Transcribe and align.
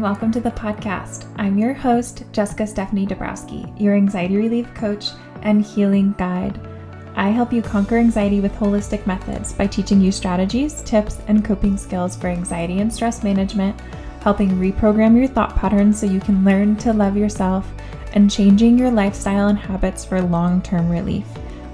welcome 0.00 0.32
to 0.32 0.40
the 0.40 0.50
podcast. 0.52 1.26
I'm 1.36 1.58
your 1.58 1.74
host, 1.74 2.24
Jessica 2.32 2.66
Stephanie 2.66 3.06
Dabrowski, 3.06 3.78
your 3.78 3.94
anxiety 3.94 4.38
relief 4.38 4.72
coach 4.72 5.10
and 5.42 5.62
healing 5.62 6.14
guide. 6.16 6.58
I 7.16 7.28
help 7.28 7.52
you 7.52 7.60
conquer 7.60 7.98
anxiety 7.98 8.40
with 8.40 8.54
holistic 8.54 9.06
methods 9.06 9.52
by 9.52 9.66
teaching 9.66 10.00
you 10.00 10.10
strategies, 10.10 10.80
tips, 10.84 11.18
and 11.28 11.44
coping 11.44 11.76
skills 11.76 12.16
for 12.16 12.28
anxiety 12.28 12.80
and 12.80 12.90
stress 12.90 13.22
management, 13.22 13.78
helping 14.22 14.52
reprogram 14.52 15.18
your 15.18 15.26
thought 15.26 15.54
patterns 15.54 16.00
so 16.00 16.06
you 16.06 16.20
can 16.20 16.46
learn 16.46 16.76
to 16.76 16.94
love 16.94 17.14
yourself, 17.14 17.70
and 18.14 18.30
changing 18.30 18.78
your 18.78 18.90
lifestyle 18.90 19.48
and 19.48 19.58
habits 19.58 20.02
for 20.02 20.22
long 20.22 20.62
term 20.62 20.88
relief. 20.88 21.26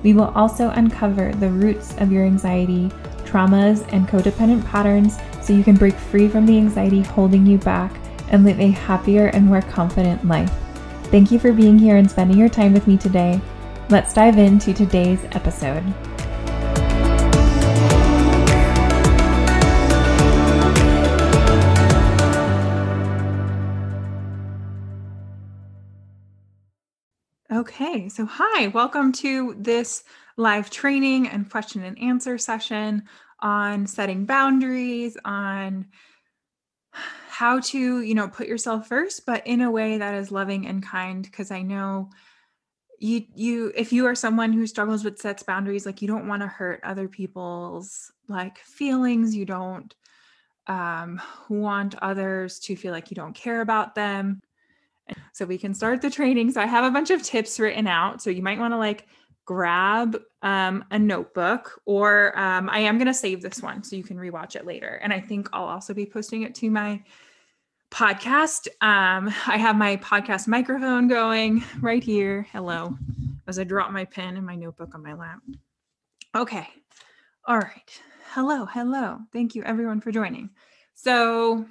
We 0.02 0.14
will 0.14 0.32
also 0.34 0.70
uncover 0.70 1.30
the 1.34 1.50
roots 1.50 1.94
of 1.98 2.10
your 2.10 2.24
anxiety, 2.24 2.88
traumas, 3.24 3.86
and 3.92 4.08
codependent 4.08 4.66
patterns 4.66 5.16
so 5.40 5.52
you 5.52 5.62
can 5.62 5.76
break 5.76 5.94
free 5.94 6.26
from 6.26 6.44
the 6.44 6.58
anxiety 6.58 7.02
holding 7.02 7.46
you 7.46 7.58
back 7.58 7.92
and 8.30 8.44
live 8.44 8.60
a 8.60 8.70
happier 8.70 9.26
and 9.28 9.46
more 9.46 9.62
confident 9.62 10.26
life. 10.26 10.52
Thank 11.04 11.30
you 11.30 11.38
for 11.38 11.52
being 11.52 11.78
here 11.78 11.96
and 11.96 12.10
spending 12.10 12.38
your 12.38 12.48
time 12.48 12.72
with 12.72 12.86
me 12.86 12.96
today. 12.96 13.40
Let's 13.90 14.12
dive 14.12 14.38
into 14.38 14.74
today's 14.74 15.22
episode. 15.32 15.84
Okay, 27.52 28.08
so 28.08 28.26
hi, 28.26 28.66
welcome 28.68 29.12
to 29.12 29.54
this 29.58 30.02
live 30.36 30.68
training 30.68 31.28
and 31.28 31.48
question 31.48 31.84
and 31.84 31.98
answer 31.98 32.36
session 32.38 33.04
on 33.40 33.86
setting 33.86 34.24
boundaries, 34.26 35.16
on 35.24 35.86
how 37.38 37.60
to, 37.60 38.00
you 38.00 38.14
know, 38.14 38.28
put 38.28 38.48
yourself 38.48 38.88
first, 38.88 39.26
but 39.26 39.46
in 39.46 39.60
a 39.60 39.70
way 39.70 39.98
that 39.98 40.14
is 40.14 40.32
loving 40.32 40.66
and 40.66 40.82
kind. 40.82 41.22
Because 41.22 41.50
I 41.50 41.60
know 41.60 42.08
you, 42.98 43.24
you, 43.34 43.72
if 43.76 43.92
you 43.92 44.06
are 44.06 44.14
someone 44.14 44.54
who 44.54 44.66
struggles 44.66 45.04
with 45.04 45.18
sets 45.18 45.42
boundaries, 45.42 45.84
like 45.84 46.00
you 46.00 46.08
don't 46.08 46.28
want 46.28 46.40
to 46.40 46.48
hurt 46.48 46.80
other 46.82 47.08
people's 47.08 48.10
like 48.26 48.56
feelings, 48.58 49.36
you 49.36 49.44
don't 49.44 49.94
um, 50.66 51.20
want 51.50 51.94
others 52.00 52.58
to 52.60 52.74
feel 52.74 52.92
like 52.92 53.10
you 53.10 53.14
don't 53.14 53.34
care 53.34 53.60
about 53.60 53.94
them. 53.94 54.40
So 55.34 55.44
we 55.44 55.58
can 55.58 55.74
start 55.74 56.00
the 56.00 56.10
training. 56.10 56.52
So 56.52 56.62
I 56.62 56.66
have 56.66 56.84
a 56.84 56.90
bunch 56.90 57.10
of 57.10 57.22
tips 57.22 57.60
written 57.60 57.86
out. 57.86 58.22
So 58.22 58.30
you 58.30 58.42
might 58.42 58.58
want 58.58 58.72
to 58.72 58.78
like 58.78 59.06
grab 59.44 60.18
um, 60.42 60.84
a 60.90 60.98
notebook, 60.98 61.80
or 61.84 62.36
um, 62.36 62.68
I 62.70 62.80
am 62.80 62.96
going 62.96 63.06
to 63.06 63.14
save 63.14 63.42
this 63.42 63.62
one 63.62 63.84
so 63.84 63.94
you 63.94 64.02
can 64.02 64.16
rewatch 64.16 64.56
it 64.56 64.66
later. 64.66 64.98
And 65.02 65.12
I 65.12 65.20
think 65.20 65.48
I'll 65.52 65.66
also 65.66 65.92
be 65.92 66.06
posting 66.06 66.42
it 66.42 66.54
to 66.56 66.70
my 66.70 67.02
podcast. 67.90 68.68
Um, 68.80 69.28
I 69.46 69.56
have 69.58 69.76
my 69.76 69.96
podcast 69.96 70.48
microphone 70.48 71.08
going 71.08 71.64
right 71.80 72.02
here. 72.02 72.46
Hello, 72.52 72.96
as 73.46 73.58
I 73.58 73.64
drop 73.64 73.90
my 73.90 74.04
pen 74.04 74.36
and 74.36 74.46
my 74.46 74.54
notebook 74.54 74.94
on 74.94 75.02
my 75.02 75.14
lap. 75.14 75.40
Okay. 76.34 76.68
All 77.46 77.58
right. 77.58 78.00
Hello. 78.32 78.66
Hello. 78.66 79.18
Thank 79.32 79.54
you, 79.54 79.62
everyone, 79.62 80.00
for 80.00 80.10
joining. 80.10 80.50
So, 80.94 81.66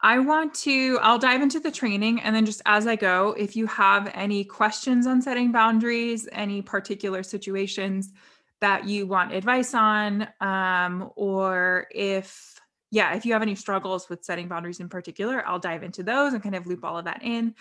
I 0.00 0.18
want 0.18 0.54
to, 0.54 0.98
I'll 1.00 1.18
dive 1.18 1.40
into 1.40 1.58
the 1.58 1.70
training 1.70 2.20
and 2.20 2.36
then 2.36 2.44
just 2.44 2.60
as 2.66 2.86
I 2.86 2.96
go, 2.96 3.34
if 3.38 3.56
you 3.56 3.66
have 3.66 4.10
any 4.14 4.44
questions 4.44 5.06
on 5.06 5.22
setting 5.22 5.52
boundaries, 5.52 6.28
any 6.32 6.60
particular 6.60 7.22
situations 7.22 8.12
that 8.60 8.86
you 8.86 9.06
want 9.06 9.32
advice 9.32 9.74
on, 9.74 10.28
um, 10.40 11.10
or 11.16 11.86
if, 11.90 12.60
yeah, 12.90 13.14
if 13.14 13.26
you 13.26 13.32
have 13.32 13.42
any 13.42 13.54
struggles 13.54 14.08
with 14.08 14.24
setting 14.24 14.48
boundaries 14.48 14.80
in 14.80 14.88
particular, 14.88 15.46
I'll 15.46 15.58
dive 15.58 15.82
into 15.82 16.02
those 16.02 16.32
and 16.32 16.42
kind 16.42 16.54
of 16.54 16.66
loop 16.66 16.84
all 16.84 16.98
of 16.98 17.06
that 17.06 17.22
in. 17.22 17.54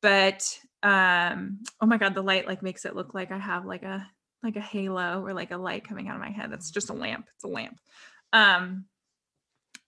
But, 0.00 0.58
um, 0.82 1.60
oh 1.80 1.86
my 1.86 1.98
God, 1.98 2.14
the 2.14 2.22
light 2.22 2.46
like 2.46 2.62
makes 2.62 2.84
it 2.84 2.96
look 2.96 3.12
like 3.12 3.30
I 3.30 3.38
have 3.38 3.66
like 3.66 3.82
a, 3.82 4.08
like 4.42 4.56
a 4.56 4.60
halo 4.60 5.22
or 5.24 5.34
like 5.34 5.50
a 5.50 5.58
light 5.58 5.86
coming 5.86 6.08
out 6.08 6.16
of 6.16 6.22
my 6.22 6.30
head. 6.30 6.50
That's 6.50 6.70
just 6.70 6.90
a 6.90 6.94
lamp. 6.94 7.28
It's 7.34 7.44
a 7.44 7.48
lamp. 7.48 7.78
Um, 8.32 8.86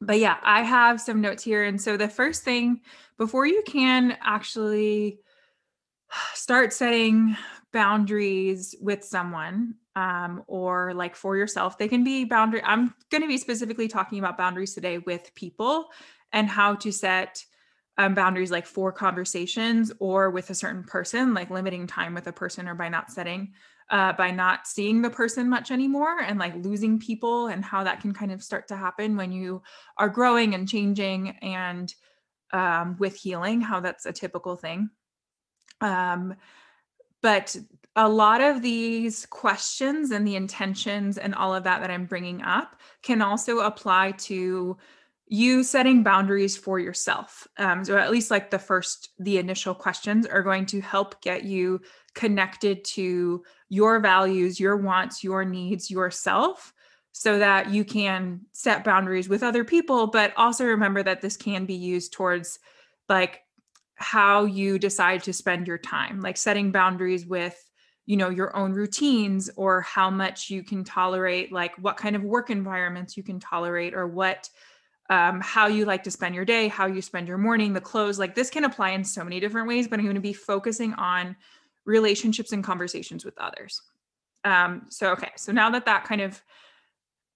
but 0.01 0.19
yeah, 0.19 0.37
I 0.43 0.63
have 0.63 1.01
some 1.01 1.21
notes 1.21 1.43
here. 1.43 1.65
And 1.65 1.81
so 1.81 1.97
the 1.97 2.09
first 2.09 2.43
thing 2.43 2.81
before 3.17 3.47
you 3.47 3.63
can 3.67 4.17
actually 4.21 5.21
start 6.35 6.73
setting 6.73 7.37
boundaries 7.73 8.75
with 8.81 9.05
someone 9.05 9.77
um, 9.95 10.43
or 10.47 10.95
like 10.95 11.17
for 11.17 11.37
yourself, 11.37 11.79
they 11.79 11.89
can 11.89 12.05
be 12.05 12.25
boundary. 12.25 12.63
I'm 12.65 12.95
going 13.11 13.23
to 13.23 13.29
be 13.29 13.39
specifically 13.39 13.89
talking 13.89 14.19
about 14.19 14.39
boundaries 14.39 14.75
today 14.75 14.99
with 14.99 15.35
people 15.35 15.89
and 16.33 16.49
how 16.49 16.75
to 16.77 16.91
set 16.93 17.45
um, 17.99 18.15
boundaries 18.15 18.51
like 18.51 18.67
for 18.67 18.91
conversations 18.91 19.93
or 19.99 20.31
with 20.31 20.49
a 20.51 20.55
certain 20.55 20.83
person, 20.83 21.35
like 21.35 21.51
limiting 21.51 21.87
time 21.87 22.15
with 22.15 22.27
a 22.27 22.33
person 22.33 22.69
or 22.69 22.75
by 22.75 22.89
not 22.89 23.11
setting 23.11 23.53
uh, 23.93 24.13
by 24.15 24.31
not 24.31 24.67
seeing 24.67 25.03
the 25.03 25.11
person 25.11 25.51
much 25.51 25.71
anymore 25.71 26.19
and 26.21 26.39
like 26.39 26.55
losing 26.57 26.99
people 26.99 27.49
and 27.49 27.63
how 27.63 27.85
that 27.85 28.01
can 28.01 28.15
kind 28.15 28.33
of 28.33 28.43
start 28.43 28.67
to 28.69 28.77
happen 28.77 29.17
when 29.17 29.31
you 29.31 29.63
are 29.99 30.09
growing 30.09 30.55
and 30.55 30.67
changing 30.67 31.31
and 31.43 31.95
um, 32.55 32.97
with 32.99 33.15
healing, 33.15 33.61
how 33.61 33.81
that's 33.81 34.07
a 34.07 34.13
typical 34.13 34.57
thing. 34.57 34.89
Um, 35.83 36.37
but 37.21 37.55
a 37.97 38.09
lot 38.09 38.41
of 38.41 38.63
these 38.63 39.27
questions 39.27 40.11
and 40.11 40.27
the 40.27 40.37
intentions 40.37 41.19
and 41.19 41.35
all 41.35 41.55
of 41.55 41.65
that 41.65 41.81
that 41.81 41.91
I'm 41.91 42.07
bringing 42.07 42.43
up 42.43 42.77
can 43.03 43.21
also 43.21 43.61
apply 43.61 44.13
to 44.13 44.79
you 45.27 45.65
setting 45.65 46.03
boundaries 46.03 46.57
for 46.57 46.79
yourself. 46.79 47.47
Um, 47.59 47.85
so, 47.85 47.97
at 47.97 48.11
least 48.11 48.31
like 48.31 48.51
the 48.51 48.59
first, 48.59 49.11
the 49.19 49.39
initial 49.39 49.75
questions 49.75 50.27
are 50.27 50.43
going 50.43 50.67
to 50.67 50.81
help 50.81 51.23
get 51.23 51.45
you 51.45 51.81
connected 52.15 52.85
to 52.85 53.43
your 53.69 54.01
values, 54.01 54.61
your 54.61 54.77
wants, 54.77 55.25
your 55.25 55.45
needs, 55.45 55.91
yourself, 55.91 56.75
so 57.13 57.39
that 57.39 57.71
you 57.71 57.85
can 57.85 58.41
set 58.53 58.85
boundaries 58.85 59.29
with 59.29 59.43
other 59.43 59.65
people. 59.65 60.07
But 60.07 60.33
also 60.37 60.65
remember 60.65 61.03
that 61.03 61.23
this 61.23 61.37
can 61.37 61.65
be 61.67 61.75
used 61.75 62.13
towards 62.13 62.59
like 63.09 63.41
how 63.95 64.45
you 64.45 64.79
decide 64.79 65.23
to 65.23 65.33
spend 65.33 65.67
your 65.67 65.79
time, 65.79 66.21
like 66.21 66.37
setting 66.37 66.73
boundaries 66.73 67.27
with 67.27 67.57
you 68.07 68.17
know 68.17 68.29
your 68.29 68.55
own 68.57 68.73
routines 68.73 69.51
or 69.57 69.81
how 69.83 70.11
much 70.11 70.51
you 70.51 70.63
can 70.63 70.85
tolerate 70.85 71.53
like 71.53 71.75
what 71.77 71.97
kind 71.97 72.17
of 72.17 72.23
work 72.23 72.51
environments 72.51 73.17
you 73.17 73.23
can 73.23 73.39
tolerate 73.39 73.95
or 73.95 74.07
what 74.07 74.49
um, 75.11 75.41
how 75.41 75.67
you 75.67 75.85
like 75.85 76.03
to 76.05 76.11
spend 76.11 76.35
your 76.35 76.45
day 76.45 76.69
how 76.69 76.87
you 76.87 77.03
spend 77.03 77.29
your 77.29 77.39
morning 77.39 77.73
the 77.73 77.81
clothes 77.81 78.19
like 78.19 78.35
this 78.35 78.51
can 78.51 78.65
apply 78.65 78.91
in 78.91 79.05
so 79.05 79.23
many 79.23 79.41
different 79.41 79.69
ways 79.69 79.87
but 79.87 79.99
i'm 79.99 80.05
going 80.05 80.15
to 80.15 80.21
be 80.21 80.33
focusing 80.33 80.95
on 80.95 81.37
relationships 81.85 82.53
and 82.53 82.63
conversations 82.63 83.25
with 83.25 83.39
others. 83.39 83.83
Um, 84.45 84.87
so, 84.89 85.13
okay, 85.13 85.31
so 85.37 85.53
now 85.53 85.71
that 85.71 85.87
that 85.87 86.05
kind 86.05 86.21
of 86.21 86.43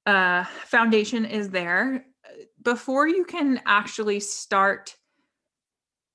uh, 0.06 0.44
foundation 0.64 1.24
is 1.24 1.50
there, 1.50 2.04
before 2.62 3.06
you 3.06 3.24
can 3.24 3.60
actually 3.66 4.20
start 4.20 4.96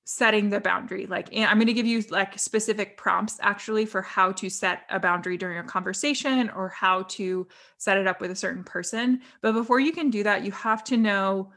setting 0.04 0.50
the 0.50 0.60
boundary, 0.60 1.06
like 1.06 1.30
i'm 1.34 1.58
going 1.58 1.68
to 1.68 1.74
give 1.74 1.86
you 1.86 2.02
like 2.10 2.38
specific 2.38 2.98
prompts 2.98 3.38
actually 3.42 3.86
for 3.86 4.02
how 4.02 4.32
to 4.32 4.50
set 4.50 4.82
a 4.90 5.00
boundary 5.00 5.38
during 5.38 5.60
a 5.60 5.64
conversation 5.64 6.50
or 6.50 6.70
how 6.70 7.04
to 7.04 7.48
set 7.78 7.98
it 7.98 8.08
up 8.08 8.20
with 8.20 8.32
a 8.32 8.36
certain 8.36 8.64
person. 8.64 9.22
But 9.42 9.54
before 9.54 9.80
you 9.80 9.92
can 9.92 10.10
do 10.10 10.24
that, 10.24 10.44
you 10.44 10.52
have 10.52 10.84
to 10.86 10.98
know 10.98 11.52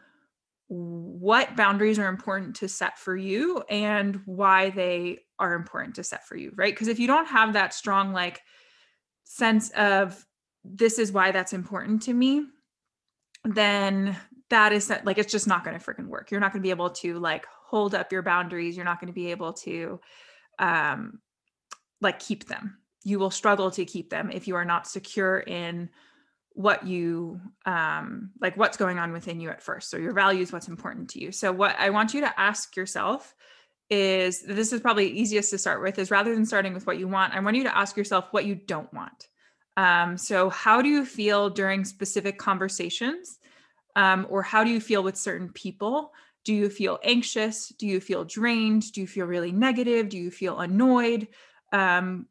what 0.68 1.56
boundaries 1.56 1.98
are 1.98 2.08
important 2.08 2.56
to 2.56 2.68
set 2.68 2.98
for 2.98 3.16
you 3.16 3.62
and 3.68 4.20
why 4.24 4.70
they 4.70 5.20
are 5.38 5.54
important 5.54 5.94
to 5.96 6.04
set 6.04 6.26
for 6.26 6.36
you, 6.36 6.52
right? 6.54 6.72
Because 6.72 6.88
if 6.88 6.98
you 6.98 7.06
don't 7.06 7.26
have 7.26 7.52
that 7.52 7.74
strong 7.74 8.12
like 8.12 8.42
sense 9.24 9.70
of 9.70 10.24
this 10.64 10.98
is 10.98 11.12
why 11.12 11.30
that's 11.32 11.52
important 11.52 12.02
to 12.02 12.14
me, 12.14 12.46
then 13.44 14.16
that 14.50 14.72
is 14.72 14.90
like 15.04 15.18
it's 15.18 15.32
just 15.32 15.46
not 15.46 15.64
going 15.64 15.78
to 15.78 15.84
freaking 15.84 16.06
work. 16.06 16.30
You're 16.30 16.40
not 16.40 16.52
going 16.52 16.62
to 16.62 16.66
be 16.66 16.70
able 16.70 16.90
to 16.90 17.18
like 17.18 17.46
hold 17.74 17.92
up 17.92 18.12
your 18.12 18.22
boundaries. 18.22 18.76
You're 18.76 18.84
not 18.84 19.00
going 19.00 19.08
to 19.08 19.20
be 19.20 19.32
able 19.32 19.52
to 19.64 19.98
um 20.60 21.18
like 22.00 22.20
keep 22.20 22.46
them. 22.46 22.78
You 23.02 23.18
will 23.18 23.32
struggle 23.32 23.72
to 23.72 23.84
keep 23.84 24.10
them 24.10 24.30
if 24.30 24.46
you 24.46 24.54
are 24.54 24.64
not 24.64 24.86
secure 24.86 25.40
in 25.40 25.90
what 26.52 26.86
you 26.86 27.40
um 27.66 28.30
like 28.40 28.56
what's 28.56 28.76
going 28.76 28.96
on 28.96 29.10
within 29.10 29.40
you 29.40 29.50
at 29.50 29.60
first 29.60 29.90
so 29.90 29.96
your 29.96 30.12
values 30.12 30.52
what's 30.52 30.68
important 30.68 31.10
to 31.10 31.20
you 31.20 31.32
so 31.32 31.50
what 31.50 31.74
i 31.80 31.90
want 31.90 32.14
you 32.14 32.20
to 32.20 32.40
ask 32.40 32.76
yourself 32.76 33.34
is 33.90 34.40
this 34.42 34.72
is 34.72 34.80
probably 34.80 35.08
easiest 35.08 35.50
to 35.50 35.58
start 35.58 35.82
with 35.82 35.98
is 35.98 36.12
rather 36.12 36.32
than 36.32 36.46
starting 36.46 36.72
with 36.72 36.86
what 36.86 36.96
you 36.96 37.08
want 37.08 37.34
i 37.34 37.40
want 37.40 37.56
you 37.56 37.64
to 37.64 37.76
ask 37.76 37.96
yourself 37.96 38.28
what 38.30 38.46
you 38.46 38.54
don't 38.54 38.92
want 38.94 39.28
um, 39.76 40.16
so 40.16 40.48
how 40.48 40.80
do 40.80 40.88
you 40.88 41.04
feel 41.04 41.50
during 41.50 41.84
specific 41.84 42.38
conversations 42.38 43.40
um, 43.96 44.24
or 44.30 44.40
how 44.40 44.62
do 44.62 44.70
you 44.70 44.80
feel 44.80 45.02
with 45.02 45.16
certain 45.16 45.48
people 45.48 46.12
do 46.44 46.54
you 46.54 46.68
feel 46.68 46.98
anxious? 47.02 47.68
Do 47.78 47.86
you 47.86 48.00
feel 48.00 48.24
drained? 48.24 48.92
Do 48.92 49.00
you 49.00 49.06
feel 49.06 49.26
really 49.26 49.52
negative? 49.52 50.08
Do 50.08 50.18
you 50.18 50.30
feel 50.30 50.60
annoyed? 50.60 51.28
Um, 51.72 52.26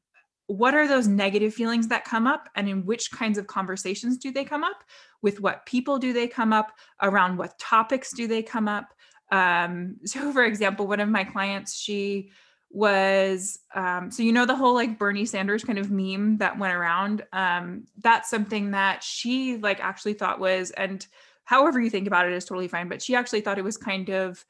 what 0.48 0.75
are 0.75 0.88
those 0.88 1.07
negative 1.07 1.54
feelings 1.54 1.88
that 1.88 2.06
come 2.06 2.27
up 2.27 2.50
and 2.56 2.69
in 2.69 2.86
which 2.86 3.12
kinds 3.12 3.38
of 3.38 3.48
conversations 3.48 4.18
do 4.18 4.31
they 4.31 4.45
come 4.45 4.63
up? 4.63 4.83
With 5.21 5.42
what 5.42 5.65
people 5.65 5.98
do 5.98 6.13
they 6.13 6.27
come 6.27 6.54
up? 6.54 6.71
Around 7.01 7.38
what 7.38 7.57
topics 7.57 8.13
do 8.13 8.27
they 8.27 8.44
come 8.44 8.68
up? 8.68 8.94
Um, 9.31 9.98
so, 10.06 10.31
for 10.31 10.44
example, 10.44 10.88
one 10.88 11.00
of 11.00 11.09
my 11.09 11.24
clients, 11.24 11.75
she 11.75 12.31
was 12.74 13.59
um, 13.75 14.09
so 14.09 14.24
you 14.24 14.31
know 14.31 14.48
the 14.48 14.56
whole 14.56 14.74
like 14.74 14.98
Bernie 14.98 15.25
Sanders 15.25 15.63
kind 15.63 15.77
of 15.77 15.92
meme 15.92 16.38
that 16.38 16.57
went 16.57 16.74
around. 16.74 17.24
Um, 17.31 17.86
that's 18.01 18.31
something 18.31 18.71
that 18.71 19.04
she 19.04 19.57
like 19.57 19.80
actually 19.80 20.13
thought 20.13 20.39
was, 20.39 20.71
and 20.71 21.06
however 21.45 21.80
you 21.80 21.90
think 21.90 22.07
about 22.07 22.28
it 22.28 22.34
is 22.34 22.45
totally 22.45 22.68
fine. 22.68 22.90
But 22.90 23.01
she 23.01 23.16
actually 23.16 23.42
thought 23.42 23.57
it 23.57 23.63
was 23.63 23.78
kind 23.78 24.10
of 24.10 24.44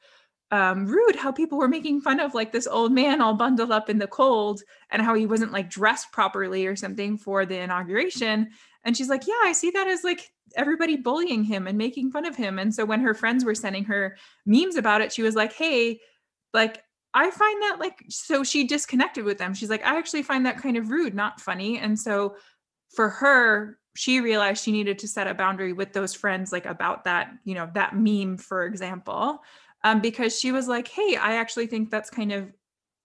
um, 0.50 0.86
rude 0.86 1.16
how 1.16 1.32
people 1.32 1.58
were 1.58 1.68
making 1.68 2.00
fun 2.00 2.20
of 2.20 2.34
like 2.34 2.52
this 2.52 2.66
old 2.66 2.92
man 2.92 3.20
all 3.20 3.34
bundled 3.34 3.72
up 3.72 3.90
in 3.90 3.98
the 3.98 4.06
cold 4.06 4.62
and 4.90 5.02
how 5.02 5.14
he 5.14 5.26
wasn't 5.26 5.52
like 5.52 5.70
dressed 5.70 6.12
properly 6.12 6.66
or 6.66 6.76
something 6.76 7.18
for 7.18 7.44
the 7.44 7.58
inauguration. 7.58 8.50
And 8.84 8.96
she's 8.96 9.08
like, 9.08 9.26
Yeah, 9.26 9.40
I 9.42 9.52
see 9.52 9.70
that 9.70 9.88
as 9.88 10.04
like 10.04 10.30
everybody 10.54 10.96
bullying 10.96 11.42
him 11.42 11.66
and 11.66 11.76
making 11.76 12.12
fun 12.12 12.24
of 12.26 12.36
him. 12.36 12.58
And 12.58 12.72
so 12.72 12.84
when 12.84 13.00
her 13.00 13.14
friends 13.14 13.44
were 13.44 13.54
sending 13.54 13.84
her 13.84 14.16
memes 14.46 14.76
about 14.76 15.00
it, 15.00 15.12
she 15.12 15.22
was 15.22 15.34
like, 15.34 15.52
Hey, 15.52 16.00
like, 16.52 16.82
I 17.14 17.30
find 17.30 17.62
that 17.62 17.76
like, 17.78 18.04
so 18.08 18.44
she 18.44 18.66
disconnected 18.66 19.24
with 19.24 19.38
them. 19.38 19.54
She's 19.54 19.70
like, 19.70 19.84
I 19.84 19.98
actually 19.98 20.22
find 20.22 20.46
that 20.46 20.58
kind 20.58 20.76
of 20.76 20.90
rude, 20.90 21.14
not 21.14 21.40
funny. 21.40 21.78
And 21.78 21.98
so 21.98 22.36
for 22.94 23.08
her, 23.08 23.78
she 23.96 24.20
realized 24.20 24.64
she 24.64 24.72
needed 24.72 24.98
to 25.00 25.08
set 25.08 25.26
a 25.26 25.34
boundary 25.34 25.72
with 25.72 25.92
those 25.92 26.14
friends, 26.14 26.52
like 26.52 26.66
about 26.66 27.04
that, 27.04 27.32
you 27.44 27.54
know, 27.54 27.70
that 27.74 27.96
meme, 27.96 28.36
for 28.36 28.64
example 28.64 29.42
um, 29.84 30.00
because 30.00 30.38
she 30.38 30.50
was 30.50 30.66
like, 30.66 30.88
"Hey, 30.88 31.16
I 31.16 31.36
actually 31.36 31.66
think 31.66 31.90
that's 31.90 32.10
kind 32.10 32.32
of 32.32 32.52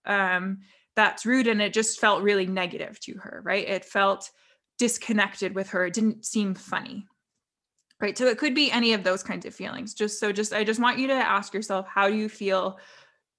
um, 0.05 0.59
that's 0.95 1.25
rude," 1.25 1.47
and 1.47 1.61
it 1.61 1.73
just 1.73 1.99
felt 1.99 2.23
really 2.23 2.47
negative 2.47 2.99
to 3.01 3.15
her. 3.15 3.41
Right? 3.43 3.67
It 3.67 3.85
felt 3.85 4.31
disconnected 4.79 5.53
with 5.53 5.69
her. 5.69 5.85
It 5.85 5.93
didn't 5.93 6.25
seem 6.25 6.55
funny. 6.55 7.05
Right. 8.01 8.17
So 8.17 8.27
it 8.27 8.37
could 8.37 8.55
be 8.55 8.71
any 8.71 8.93
of 8.93 9.03
those 9.03 9.23
kinds 9.23 9.45
of 9.45 9.53
feelings. 9.53 9.93
Just 9.93 10.21
so, 10.21 10.31
just 10.31 10.53
I 10.53 10.63
just 10.63 10.79
want 10.79 10.99
you 10.99 11.07
to 11.07 11.13
ask 11.13 11.53
yourself, 11.53 11.85
how 11.85 12.07
do 12.07 12.15
you 12.15 12.29
feel 12.29 12.79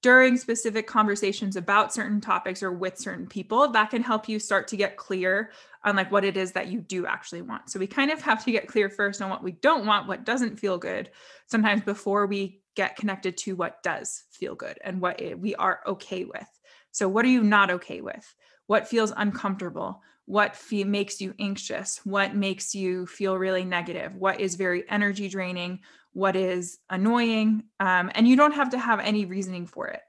during 0.02 0.37
specific 0.37 0.87
conversations 0.87 1.56
about 1.56 1.93
certain 1.93 2.20
topics 2.20 2.62
or 2.62 2.73
with 2.73 2.99
certain 2.99 3.26
people 3.26 3.69
that 3.69 3.91
can 3.91 4.02
help 4.02 4.29
you 4.29 4.38
start 4.38 4.67
to 4.69 4.76
get 4.76 4.97
clear 4.97 5.50
on 5.85 5.97
like 5.97 6.11
what 6.11 6.25
it 6.25 6.37
is 6.37 6.52
that 6.52 6.69
you 6.69 6.81
do 6.81 7.06
actually 7.06 7.43
want 7.43 7.69
so 7.70 7.79
we 7.79 7.87
kind 7.87 8.11
of 8.11 8.20
have 8.20 8.44
to 8.44 8.52
get 8.52 8.69
clear 8.69 8.88
first 8.88 9.20
on 9.20 9.31
what 9.31 9.43
we 9.43 9.52
don't 9.52 9.87
want 9.87 10.08
what 10.08 10.25
doesn't 10.25 10.58
feel 10.58 10.79
good 10.79 11.11
sometimes 11.47 11.82
before 11.82 12.26
we 12.26 12.61
get 12.75 12.97
connected 12.97 13.37
to 13.37 13.56
what 13.56 13.82
does 13.82 14.25
feel 14.31 14.55
good 14.55 14.79
and 14.85 15.00
what 15.00 15.20
we 15.38 15.55
are 15.56 15.81
okay 15.87 16.25
with. 16.25 16.49
So, 16.93 17.08
what 17.08 17.25
are 17.25 17.29
you 17.29 17.43
not 17.43 17.70
okay 17.70 18.00
with? 18.00 18.35
What 18.67 18.88
feels 18.88 19.12
uncomfortable? 19.17 20.02
What 20.26 20.56
fe- 20.56 20.85
makes 20.85 21.20
you 21.20 21.35
anxious? 21.38 22.00
What 22.05 22.35
makes 22.35 22.75
you 22.75 23.06
feel 23.06 23.37
really 23.37 23.64
negative? 23.64 24.14
What 24.14 24.41
is 24.41 24.55
very 24.55 24.88
energy 24.88 25.29
draining? 25.29 25.81
What 26.12 26.36
is 26.36 26.78
annoying? 26.88 27.64
Um, 27.78 28.10
and 28.14 28.26
you 28.26 28.36
don't 28.36 28.54
have 28.54 28.70
to 28.70 28.78
have 28.78 29.00
any 29.00 29.24
reasoning 29.24 29.66
for 29.66 29.88
it. 29.88 30.00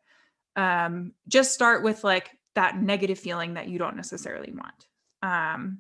Um, 0.56 1.14
just 1.28 1.54
start 1.54 1.84
with 1.84 2.04
like 2.04 2.32
that 2.56 2.82
negative 2.82 3.20
feeling 3.20 3.54
that 3.54 3.70
you 3.70 3.80
don't 3.80 3.96
necessarily 3.96 4.52
want. 4.52 4.86
Um, 5.24 5.80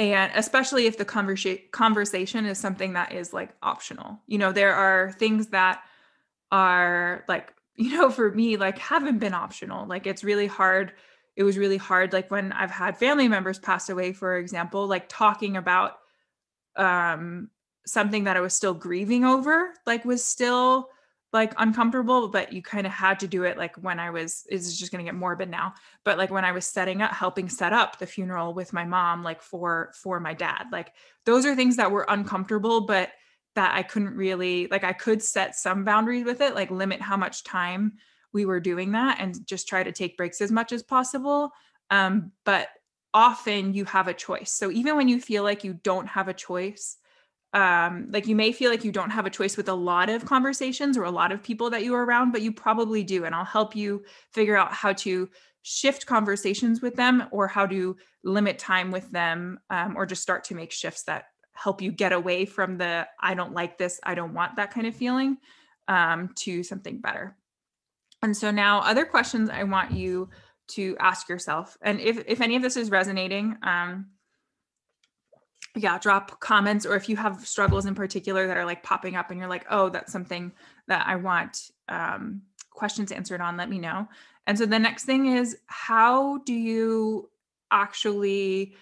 and 0.00 0.32
especially 0.34 0.86
if 0.86 0.96
the 0.96 1.04
conversa- 1.04 1.70
conversation 1.72 2.46
is 2.46 2.58
something 2.58 2.94
that 2.94 3.12
is 3.12 3.32
like 3.32 3.54
optional 3.62 4.18
you 4.26 4.38
know 4.38 4.50
there 4.50 4.74
are 4.74 5.12
things 5.12 5.48
that 5.48 5.82
are 6.50 7.24
like 7.28 7.52
you 7.76 7.96
know 7.96 8.10
for 8.10 8.32
me 8.32 8.56
like 8.56 8.78
haven't 8.78 9.18
been 9.18 9.34
optional 9.34 9.86
like 9.86 10.06
it's 10.06 10.24
really 10.24 10.46
hard 10.46 10.92
it 11.36 11.44
was 11.44 11.56
really 11.56 11.76
hard 11.76 12.12
like 12.12 12.30
when 12.30 12.52
i've 12.52 12.70
had 12.70 12.96
family 12.96 13.28
members 13.28 13.58
pass 13.58 13.88
away 13.88 14.12
for 14.12 14.36
example 14.36 14.86
like 14.86 15.08
talking 15.08 15.56
about 15.56 15.98
um 16.76 17.48
something 17.86 18.24
that 18.24 18.36
i 18.36 18.40
was 18.40 18.54
still 18.54 18.74
grieving 18.74 19.24
over 19.24 19.72
like 19.86 20.04
was 20.04 20.24
still 20.24 20.88
like 21.32 21.54
uncomfortable, 21.58 22.28
but 22.28 22.52
you 22.52 22.60
kind 22.60 22.86
of 22.86 22.92
had 22.92 23.20
to 23.20 23.28
do 23.28 23.44
it 23.44 23.56
like 23.56 23.76
when 23.76 24.00
I 24.00 24.10
was, 24.10 24.44
is 24.50 24.76
just 24.76 24.90
going 24.90 25.04
to 25.04 25.08
get 25.08 25.18
morbid 25.18 25.48
now, 25.48 25.74
but 26.04 26.18
like 26.18 26.30
when 26.30 26.44
I 26.44 26.52
was 26.52 26.66
setting 26.66 27.02
up, 27.02 27.12
helping 27.12 27.48
set 27.48 27.72
up 27.72 27.98
the 27.98 28.06
funeral 28.06 28.52
with 28.52 28.72
my 28.72 28.84
mom, 28.84 29.22
like 29.22 29.40
for, 29.40 29.92
for 29.94 30.18
my 30.18 30.34
dad, 30.34 30.66
like 30.72 30.92
those 31.26 31.46
are 31.46 31.54
things 31.54 31.76
that 31.76 31.92
were 31.92 32.06
uncomfortable, 32.08 32.80
but 32.80 33.10
that 33.54 33.74
I 33.74 33.82
couldn't 33.82 34.16
really, 34.16 34.66
like 34.68 34.82
I 34.82 34.92
could 34.92 35.22
set 35.22 35.54
some 35.54 35.84
boundaries 35.84 36.24
with 36.24 36.40
it, 36.40 36.54
like 36.54 36.70
limit 36.70 37.00
how 37.00 37.16
much 37.16 37.44
time 37.44 37.94
we 38.32 38.44
were 38.44 38.60
doing 38.60 38.92
that 38.92 39.18
and 39.20 39.46
just 39.46 39.68
try 39.68 39.82
to 39.82 39.92
take 39.92 40.16
breaks 40.16 40.40
as 40.40 40.50
much 40.50 40.72
as 40.72 40.82
possible. 40.82 41.52
Um, 41.90 42.32
but 42.44 42.68
often 43.14 43.74
you 43.74 43.84
have 43.84 44.08
a 44.08 44.14
choice. 44.14 44.52
So 44.52 44.70
even 44.70 44.96
when 44.96 45.08
you 45.08 45.20
feel 45.20 45.42
like 45.44 45.62
you 45.62 45.74
don't 45.74 46.06
have 46.08 46.28
a 46.28 46.34
choice, 46.34 46.96
um 47.52 48.06
like 48.10 48.26
you 48.26 48.36
may 48.36 48.52
feel 48.52 48.70
like 48.70 48.84
you 48.84 48.92
don't 48.92 49.10
have 49.10 49.26
a 49.26 49.30
choice 49.30 49.56
with 49.56 49.68
a 49.68 49.74
lot 49.74 50.08
of 50.08 50.24
conversations 50.24 50.96
or 50.96 51.04
a 51.04 51.10
lot 51.10 51.32
of 51.32 51.42
people 51.42 51.68
that 51.70 51.82
you 51.82 51.94
are 51.94 52.04
around 52.04 52.30
but 52.30 52.42
you 52.42 52.52
probably 52.52 53.02
do 53.02 53.24
and 53.24 53.34
i'll 53.34 53.44
help 53.44 53.74
you 53.74 54.02
figure 54.32 54.56
out 54.56 54.72
how 54.72 54.92
to 54.92 55.28
shift 55.62 56.06
conversations 56.06 56.80
with 56.80 56.94
them 56.94 57.24
or 57.32 57.48
how 57.48 57.66
to 57.66 57.96
limit 58.24 58.58
time 58.58 58.90
with 58.90 59.10
them 59.10 59.58
um, 59.68 59.96
or 59.96 60.06
just 60.06 60.22
start 60.22 60.44
to 60.44 60.54
make 60.54 60.70
shifts 60.70 61.02
that 61.02 61.24
help 61.52 61.82
you 61.82 61.90
get 61.90 62.12
away 62.12 62.44
from 62.44 62.78
the 62.78 63.06
i 63.20 63.34
don't 63.34 63.52
like 63.52 63.76
this 63.76 64.00
i 64.04 64.14
don't 64.14 64.32
want 64.32 64.56
that 64.56 64.72
kind 64.72 64.86
of 64.86 64.94
feeling 64.94 65.36
um, 65.90 66.30
to 66.36 66.62
something 66.62 67.00
better. 67.00 67.36
And 68.22 68.36
so 68.36 68.50
now 68.50 68.80
other 68.80 69.04
questions 69.04 69.50
i 69.50 69.64
want 69.64 69.92
you 69.92 70.28
to 70.68 70.96
ask 71.00 71.28
yourself 71.28 71.76
and 71.82 71.98
if 72.00 72.22
if 72.26 72.40
any 72.40 72.54
of 72.54 72.62
this 72.62 72.76
is 72.76 72.90
resonating 72.90 73.56
um, 73.62 74.06
yeah 75.76 75.98
drop 75.98 76.40
comments 76.40 76.84
or 76.84 76.96
if 76.96 77.08
you 77.08 77.16
have 77.16 77.46
struggles 77.46 77.86
in 77.86 77.94
particular 77.94 78.46
that 78.46 78.56
are 78.56 78.64
like 78.64 78.82
popping 78.82 79.14
up 79.14 79.30
and 79.30 79.38
you're 79.38 79.48
like 79.48 79.66
oh 79.70 79.88
that's 79.88 80.12
something 80.12 80.50
that 80.88 81.06
i 81.06 81.14
want 81.14 81.70
um, 81.88 82.42
questions 82.80 83.12
answered 83.12 83.40
on 83.40 83.56
let 83.56 83.68
me 83.68 83.78
know. 83.78 84.08
And 84.46 84.56
so 84.58 84.66
the 84.66 84.78
next 84.78 85.04
thing 85.04 85.26
is 85.26 85.56
how 85.66 86.38
do 86.38 86.54
you 86.54 87.28
actually 87.70 88.74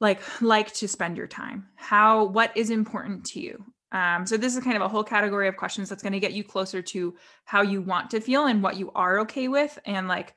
like 0.00 0.20
like 0.42 0.74
to 0.74 0.88
spend 0.88 1.16
your 1.16 1.28
time? 1.28 1.68
How 1.76 2.24
what 2.24 2.54
is 2.56 2.70
important 2.70 3.24
to 3.26 3.40
you? 3.40 3.64
Um, 3.92 4.26
so 4.26 4.36
this 4.36 4.56
is 4.56 4.64
kind 4.64 4.76
of 4.76 4.82
a 4.82 4.88
whole 4.88 5.04
category 5.04 5.48
of 5.48 5.56
questions 5.56 5.88
that's 5.88 6.02
going 6.02 6.14
to 6.14 6.20
get 6.20 6.32
you 6.32 6.42
closer 6.42 6.82
to 6.82 7.14
how 7.44 7.62
you 7.62 7.80
want 7.80 8.10
to 8.10 8.20
feel 8.20 8.46
and 8.46 8.62
what 8.62 8.76
you 8.76 8.90
are 8.94 9.20
okay 9.20 9.48
with 9.48 9.78
and 9.84 10.08
like 10.08 10.34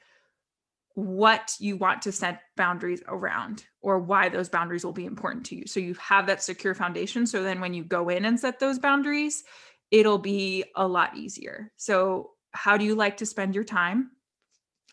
what 0.96 1.56
you 1.60 1.76
want 1.76 2.02
to 2.04 2.12
set 2.12 2.42
boundaries 2.56 3.04
around 3.08 3.66
or 3.82 4.00
why 4.00 4.30
those 4.30 4.50
boundaries 4.50 4.86
will 4.86 4.94
be 4.94 5.06
important 5.06 5.46
to 5.46 5.56
you. 5.56 5.68
So 5.68 5.82
you 5.82 5.94
have 5.96 6.28
that 6.28 6.42
secure 6.42 6.74
foundation. 6.74 7.28
So 7.28 7.44
then 7.44 7.60
when 7.60 7.74
you 7.74 7.84
go 7.84 8.08
in 8.08 8.24
and 8.24 8.40
set 8.40 8.60
those 8.60 8.80
boundaries, 8.80 9.44
it'll 9.92 10.18
be 10.18 10.64
a 10.76 10.88
lot 10.88 11.16
easier. 11.18 11.72
So, 11.76 12.32
how 12.52 12.78
do 12.78 12.86
you 12.86 12.96
like 12.96 13.18
to 13.18 13.26
spend 13.26 13.54
your 13.54 13.66
time? 13.66 14.12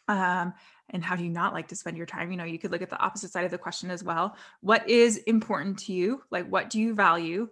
Um, 0.09 0.53
and 0.91 1.05
how 1.05 1.15
do 1.15 1.23
you 1.23 1.31
not 1.31 1.55
like 1.55 1.69
to 1.69 1.77
spend 1.77 1.97
your 1.97 2.07
time? 2.07 2.33
You 2.33 2.37
know, 2.37 2.45
you 2.45 2.59
could 2.59 2.73
look 2.73 2.83
at 2.83 2.91
the 2.91 2.99
opposite 2.99 3.31
side 3.31 3.45
of 3.45 3.53
the 3.53 3.59
question 3.59 3.91
as 3.91 4.03
well. 4.03 4.37
What 4.61 4.88
is 4.91 5.19
important 5.19 5.79
to 5.81 5.93
you? 5.93 6.23
Like, 6.31 6.49
what 6.49 6.71
do 6.71 6.81
you 6.81 6.95
value? 6.95 7.49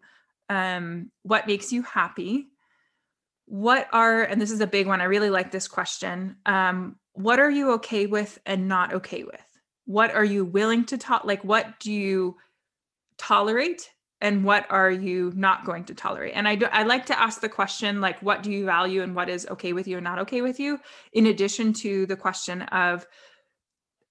Um, 0.49 1.13
what 1.23 1.47
makes 1.47 1.73
you 1.73 1.83
happy? 1.83 2.49
What 3.47 3.89
are, 3.93 4.23
and 4.23 4.41
this 4.41 4.51
is 4.51 4.61
a 4.61 4.67
big 4.67 4.89
one, 4.89 5.01
I 5.01 5.05
really 5.05 5.31
like 5.31 5.53
this 5.53 5.69
question. 5.69 6.37
Um, 6.45 6.97
what 7.23 7.41
are 7.41 7.51
you 7.51 7.73
okay 7.73 8.07
with 8.07 8.39
and 8.47 8.69
not 8.69 8.93
okay 8.95 9.25
with? 9.25 9.41
What 9.87 10.15
are 10.15 10.25
you 10.25 10.45
willing 10.45 10.85
to 10.87 10.99
talk? 10.99 11.25
Like, 11.25 11.43
what 11.45 11.81
do 11.81 11.93
you 11.93 12.37
tolerate 13.19 13.91
and 14.21 14.45
what 14.45 14.67
are 14.71 14.91
you 14.91 15.33
not 15.35 15.65
going 15.65 15.85
to 15.85 15.95
tolerate? 15.95 16.33
And 16.35 16.47
I 16.47 16.55
do, 16.55 16.67
I 16.67 16.83
like 16.83 17.07
to 17.07 17.19
ask 17.19 17.41
the 17.41 17.49
question 17.49 18.01
like, 18.01 18.21
what 18.21 18.43
do 18.43 18.53
you 18.53 18.65
value 18.65 19.03
and 19.03 19.15
what 19.15 19.29
is 19.29 19.47
okay 19.51 19.73
with 19.73 19.89
you 19.89 19.97
and 19.97 20.05
not 20.05 20.19
okay 20.21 20.43
with 20.43 20.61
you? 20.61 20.79
In 21.13 21.27
addition 21.27 21.73
to 21.75 22.07
the 22.07 22.17
question 22.17 22.63
of 22.63 23.07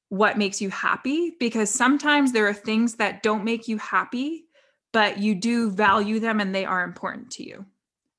what 0.09 0.37
makes 0.37 0.59
you 0.59 0.69
happy, 0.71 1.35
because 1.39 1.69
sometimes 1.69 2.31
there 2.31 2.47
are 2.47 2.53
things 2.53 2.95
that 2.95 3.21
don't 3.21 3.43
make 3.43 3.67
you 3.67 3.77
happy, 3.77 4.45
but 4.91 5.19
you 5.19 5.35
do 5.35 5.69
value 5.69 6.19
them 6.19 6.39
and 6.39 6.53
they 6.53 6.65
are 6.65 6.83
important 6.83 7.29
to 7.31 7.43
you, 7.43 7.65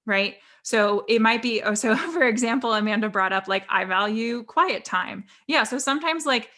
right? 0.07 0.37
So 0.71 1.05
it 1.09 1.21
might 1.21 1.43
be, 1.43 1.63
oh, 1.63 1.75
so 1.75 1.97
for 2.13 2.23
example, 2.23 2.73
Amanda 2.73 3.09
brought 3.09 3.33
up 3.33 3.49
like, 3.49 3.65
I 3.69 3.85
value 3.85 4.45
quiet 4.45 4.85
time. 4.85 5.25
Yeah. 5.49 5.65
So 5.65 5.79
sometimes 5.79 6.27
like 6.27 6.49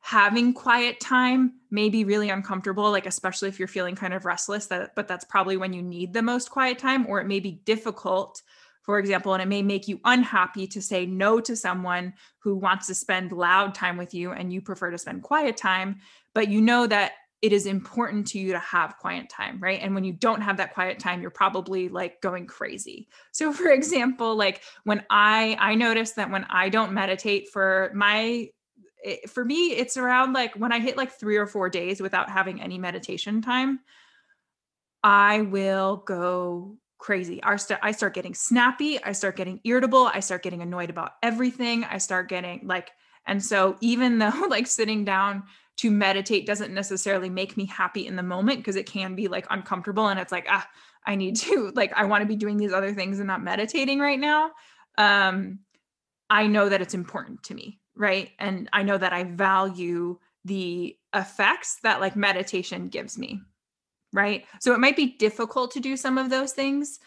having 0.00 0.54
quiet 0.54 1.00
time 1.00 1.52
may 1.70 1.90
be 1.90 2.04
really 2.04 2.30
uncomfortable, 2.30 2.90
like, 2.90 3.04
especially 3.04 3.50
if 3.50 3.58
you're 3.58 3.68
feeling 3.68 3.94
kind 3.94 4.14
of 4.14 4.24
restless, 4.24 4.68
that, 4.68 4.94
but 4.94 5.06
that's 5.06 5.24
probably 5.26 5.58
when 5.58 5.74
you 5.74 5.82
need 5.82 6.14
the 6.14 6.22
most 6.22 6.50
quiet 6.50 6.78
time, 6.78 7.06
or 7.08 7.20
it 7.20 7.26
may 7.26 7.40
be 7.40 7.60
difficult 7.66 8.40
for 8.86 9.00
example, 9.00 9.34
and 9.34 9.42
it 9.42 9.48
may 9.48 9.62
make 9.62 9.88
you 9.88 9.98
unhappy 10.04 10.68
to 10.68 10.80
say 10.80 11.06
no 11.06 11.40
to 11.40 11.56
someone 11.56 12.14
who 12.38 12.54
wants 12.54 12.86
to 12.86 12.94
spend 12.94 13.32
loud 13.32 13.74
time 13.74 13.96
with 13.96 14.14
you 14.14 14.30
and 14.30 14.52
you 14.52 14.60
prefer 14.60 14.92
to 14.92 14.96
spend 14.96 15.24
quiet 15.24 15.56
time, 15.56 15.98
but 16.34 16.46
you 16.46 16.60
know 16.60 16.86
that 16.86 17.14
it 17.42 17.52
is 17.52 17.66
important 17.66 18.26
to 18.28 18.38
you 18.38 18.52
to 18.52 18.58
have 18.58 18.96
quiet 18.98 19.28
time, 19.28 19.58
right? 19.60 19.80
And 19.82 19.94
when 19.94 20.04
you 20.04 20.12
don't 20.12 20.40
have 20.40 20.56
that 20.56 20.72
quiet 20.74 20.98
time, 20.98 21.20
you're 21.20 21.30
probably 21.30 21.88
like 21.88 22.20
going 22.20 22.46
crazy. 22.46 23.08
So 23.32 23.52
for 23.52 23.68
example, 23.68 24.36
like 24.36 24.62
when 24.84 25.04
I 25.10 25.56
I 25.58 25.74
notice 25.74 26.12
that 26.12 26.30
when 26.30 26.44
I 26.48 26.68
don't 26.68 26.92
meditate 26.92 27.48
for 27.52 27.90
my 27.94 28.48
it, 29.04 29.28
for 29.30 29.44
me 29.44 29.68
it's 29.68 29.96
around 29.96 30.32
like 30.32 30.54
when 30.54 30.72
I 30.72 30.80
hit 30.80 30.96
like 30.96 31.12
3 31.12 31.36
or 31.36 31.46
4 31.46 31.68
days 31.68 32.00
without 32.00 32.30
having 32.30 32.62
any 32.62 32.78
meditation 32.78 33.42
time, 33.42 33.80
I 35.02 35.42
will 35.42 35.98
go 36.06 36.78
crazy. 36.98 37.42
I 37.42 37.56
start, 37.56 37.80
I 37.82 37.92
start 37.92 38.14
getting 38.14 38.34
snappy. 38.34 39.02
I 39.02 39.12
start 39.12 39.36
getting 39.36 39.60
irritable. 39.64 40.06
I 40.12 40.20
start 40.20 40.42
getting 40.42 40.62
annoyed 40.62 40.90
about 40.90 41.12
everything. 41.22 41.84
I 41.84 41.98
start 41.98 42.28
getting 42.28 42.66
like, 42.66 42.90
and 43.26 43.42
so 43.42 43.76
even 43.80 44.18
though 44.18 44.46
like 44.48 44.66
sitting 44.66 45.04
down 45.04 45.44
to 45.76 45.90
meditate 45.90 46.46
doesn't 46.46 46.72
necessarily 46.72 47.28
make 47.28 47.56
me 47.56 47.66
happy 47.66 48.06
in 48.06 48.16
the 48.16 48.22
moment 48.22 48.58
because 48.58 48.76
it 48.76 48.86
can 48.86 49.14
be 49.14 49.28
like 49.28 49.46
uncomfortable 49.50 50.08
and 50.08 50.18
it's 50.18 50.32
like, 50.32 50.46
ah, 50.48 50.66
I 51.04 51.16
need 51.16 51.36
to 51.36 51.70
like, 51.74 51.92
I 51.94 52.04
want 52.04 52.22
to 52.22 52.26
be 52.26 52.36
doing 52.36 52.56
these 52.56 52.72
other 52.72 52.94
things 52.94 53.18
and 53.18 53.26
not 53.26 53.42
meditating 53.42 53.98
right 54.00 54.18
now. 54.18 54.52
Um, 54.98 55.60
I 56.30 56.46
know 56.46 56.68
that 56.68 56.80
it's 56.80 56.94
important 56.94 57.42
to 57.44 57.54
me. 57.54 57.80
Right. 57.94 58.30
And 58.38 58.68
I 58.72 58.82
know 58.82 58.98
that 58.98 59.12
I 59.12 59.24
value 59.24 60.18
the 60.46 60.96
effects 61.12 61.78
that 61.82 62.00
like 62.00 62.14
meditation 62.14 62.88
gives 62.88 63.18
me 63.18 63.40
right 64.12 64.44
so 64.60 64.72
it 64.72 64.78
might 64.78 64.96
be 64.96 65.16
difficult 65.18 65.72
to 65.72 65.80
do 65.80 65.96
some 65.96 66.18
of 66.18 66.30
those 66.30 66.52
things 66.52 67.00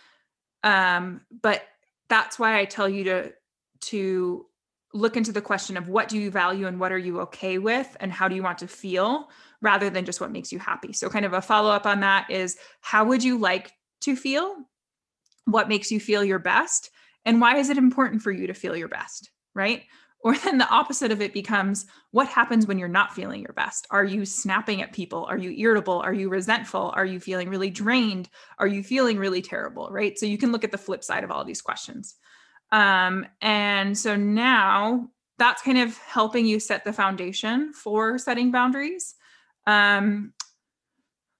um 0.63 1.21
but 1.41 1.63
that's 2.09 2.37
why 2.37 2.59
i 2.59 2.65
tell 2.65 2.89
you 2.89 3.03
to 3.05 3.31
to 3.79 4.45
look 4.93 5.15
into 5.15 5.31
the 5.31 5.41
question 5.41 5.77
of 5.77 5.87
what 5.87 6.09
do 6.09 6.17
you 6.17 6.31
value 6.31 6.67
and 6.67 6.79
what 6.79 6.91
are 6.91 6.97
you 6.97 7.19
okay 7.21 7.57
with 7.57 7.95
and 7.99 8.11
how 8.11 8.27
do 8.27 8.35
you 8.35 8.43
want 8.43 8.57
to 8.57 8.67
feel 8.67 9.29
rather 9.61 9.89
than 9.89 10.05
just 10.05 10.19
what 10.19 10.31
makes 10.31 10.51
you 10.51 10.59
happy 10.59 10.93
so 10.93 11.09
kind 11.09 11.25
of 11.25 11.33
a 11.33 11.41
follow 11.41 11.69
up 11.69 11.85
on 11.85 11.99
that 11.99 12.29
is 12.29 12.57
how 12.81 13.05
would 13.05 13.23
you 13.23 13.37
like 13.37 13.71
to 14.01 14.15
feel 14.15 14.55
what 15.45 15.69
makes 15.69 15.91
you 15.91 15.99
feel 15.99 16.23
your 16.23 16.39
best 16.39 16.89
and 17.25 17.39
why 17.39 17.57
is 17.57 17.69
it 17.69 17.77
important 17.77 18.21
for 18.21 18.31
you 18.31 18.47
to 18.47 18.53
feel 18.53 18.75
your 18.75 18.87
best 18.87 19.29
right 19.53 19.83
or 20.23 20.35
then 20.35 20.57
the 20.57 20.69
opposite 20.69 21.13
of 21.13 21.21
it 21.21 21.33
becomes 21.33 21.85
what 22.11 22.27
happens 22.27 22.67
when 22.67 22.77
you're 22.77 22.89
not 22.89 23.13
feeling 23.13 23.41
your 23.41 23.53
best? 23.53 23.87
Are 23.89 24.03
you 24.03 24.25
snapping 24.25 24.81
at 24.81 24.91
people? 24.91 25.23
Are 25.29 25.37
you 25.37 25.51
irritable? 25.51 26.01
Are 26.01 26.13
you 26.13 26.27
resentful? 26.27 26.91
Are 26.93 27.05
you 27.05 27.21
feeling 27.21 27.47
really 27.47 27.69
drained? 27.69 28.29
Are 28.57 28.67
you 28.67 28.83
feeling 28.83 29.17
really 29.17 29.41
terrible? 29.41 29.87
Right. 29.89 30.19
So 30.19 30.25
you 30.25 30.37
can 30.37 30.51
look 30.51 30.65
at 30.65 30.71
the 30.71 30.77
flip 30.77 31.05
side 31.05 31.23
of 31.23 31.31
all 31.31 31.45
these 31.45 31.61
questions. 31.61 32.15
Um, 32.71 33.25
and 33.41 33.97
so 33.97 34.15
now 34.15 35.09
that's 35.37 35.61
kind 35.61 35.77
of 35.77 35.97
helping 35.97 36.45
you 36.45 36.59
set 36.59 36.83
the 36.83 36.93
foundation 36.93 37.73
for 37.73 38.17
setting 38.17 38.51
boundaries. 38.51 39.15
Um, 39.65 40.33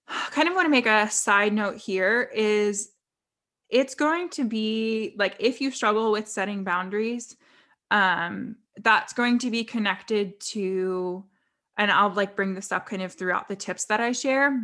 kind 0.06 0.48
of 0.48 0.54
want 0.54 0.66
to 0.66 0.70
make 0.70 0.86
a 0.86 1.10
side 1.10 1.52
note 1.52 1.76
here 1.76 2.30
is 2.34 2.90
it's 3.68 3.94
going 3.94 4.30
to 4.30 4.44
be 4.44 5.14
like 5.16 5.36
if 5.38 5.60
you 5.60 5.70
struggle 5.70 6.10
with 6.10 6.28
setting 6.28 6.64
boundaries, 6.64 7.36
um, 7.90 8.56
that's 8.78 9.12
going 9.12 9.38
to 9.40 9.50
be 9.50 9.64
connected 9.64 10.40
to 10.40 11.24
and 11.76 11.90
I'll 11.90 12.12
like 12.12 12.36
bring 12.36 12.54
this 12.54 12.72
up 12.72 12.86
kind 12.86 13.02
of 13.02 13.12
throughout 13.12 13.48
the 13.48 13.56
tips 13.56 13.86
that 13.86 14.00
I 14.00 14.12
share 14.12 14.58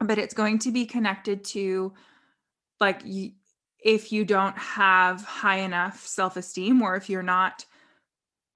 but 0.00 0.18
it's 0.18 0.34
going 0.34 0.58
to 0.60 0.70
be 0.70 0.86
connected 0.86 1.44
to 1.44 1.92
like 2.80 3.02
if 3.84 4.10
you 4.10 4.24
don't 4.24 4.56
have 4.58 5.22
high 5.22 5.58
enough 5.58 6.04
self-esteem 6.06 6.82
or 6.82 6.96
if 6.96 7.08
you're 7.08 7.22
not 7.22 7.64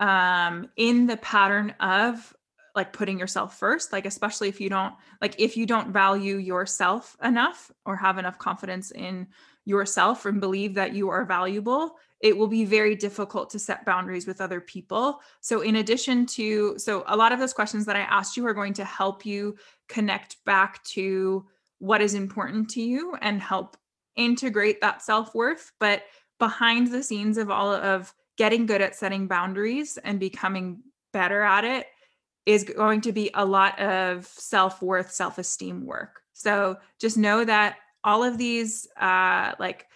um 0.00 0.68
in 0.76 1.06
the 1.06 1.16
pattern 1.18 1.75
of 1.80 2.35
like 2.75 2.92
putting 2.92 3.18
yourself 3.18 3.58
first 3.58 3.92
like 3.92 4.06
especially 4.06 4.49
if 4.49 4.61
you 4.61 4.68
don't 4.68 4.94
like 5.20 5.35
if 5.38 5.56
you 5.56 5.66
don't 5.66 5.92
value 5.92 6.37
yourself 6.37 7.16
enough 7.23 7.70
or 7.85 7.97
have 7.97 8.18
enough 8.18 8.38
confidence 8.38 8.90
in 8.90 9.26
yourself 9.64 10.25
and 10.25 10.40
believe 10.40 10.75
that 10.75 10.94
you 10.94 11.11
are 11.11 11.25
valuable 11.25 11.97
it 12.20 12.37
will 12.37 12.49
be 12.49 12.64
very 12.64 12.97
difficult 12.97 13.50
to 13.50 13.58
set 13.58 13.85
boundaries 13.85 14.26
with 14.26 14.40
other 14.40 14.61
people. 14.61 15.20
So, 15.40 15.61
in 15.61 15.76
addition 15.76 16.26
to, 16.26 16.78
so 16.78 17.04
a 17.06 17.16
lot 17.16 17.32
of 17.32 17.38
those 17.38 17.52
questions 17.52 17.87
that 17.87 17.97
I 17.97 18.00
asked 18.00 18.37
you 18.37 18.47
are 18.47 18.54
going 18.54 18.75
to 18.75 18.85
help 18.85 19.25
you 19.25 19.56
connect 19.88 20.37
back 20.44 20.82
to 20.85 21.47
what 21.78 22.00
is 22.00 22.14
important 22.14 22.70
to 22.70 22.82
you 22.82 23.16
and 23.20 23.40
help 23.40 23.76
integrate 24.19 24.81
that 24.83 25.03
self 25.03 25.35
worth. 25.35 25.73
But 25.81 26.03
behind 26.39 26.93
the 26.93 27.03
scenes 27.03 27.39
of 27.39 27.51
all 27.51 27.73
of 27.73 28.13
getting 28.37 28.67
good 28.67 28.83
at 28.83 28.95
setting 28.95 29.27
boundaries 29.27 29.99
and 30.05 30.21
becoming 30.21 30.83
better 31.13 31.43
at 31.43 31.65
it 31.65 31.87
is 32.47 32.65
going 32.65 33.01
to 33.03 33.13
be 33.13 33.31
a 33.35 33.45
lot 33.45 33.79
of 33.79 34.27
self 34.27 34.83
worth, 34.83 35.11
self 35.11 35.39
esteem 35.39 35.87
work. 35.87 36.21
So, 36.35 36.77
just 37.01 37.17
know 37.17 37.45
that 37.45 37.77
all 38.05 38.23
of 38.23 38.39
these, 38.39 38.87
uh, 39.01 39.53
like, 39.59 39.87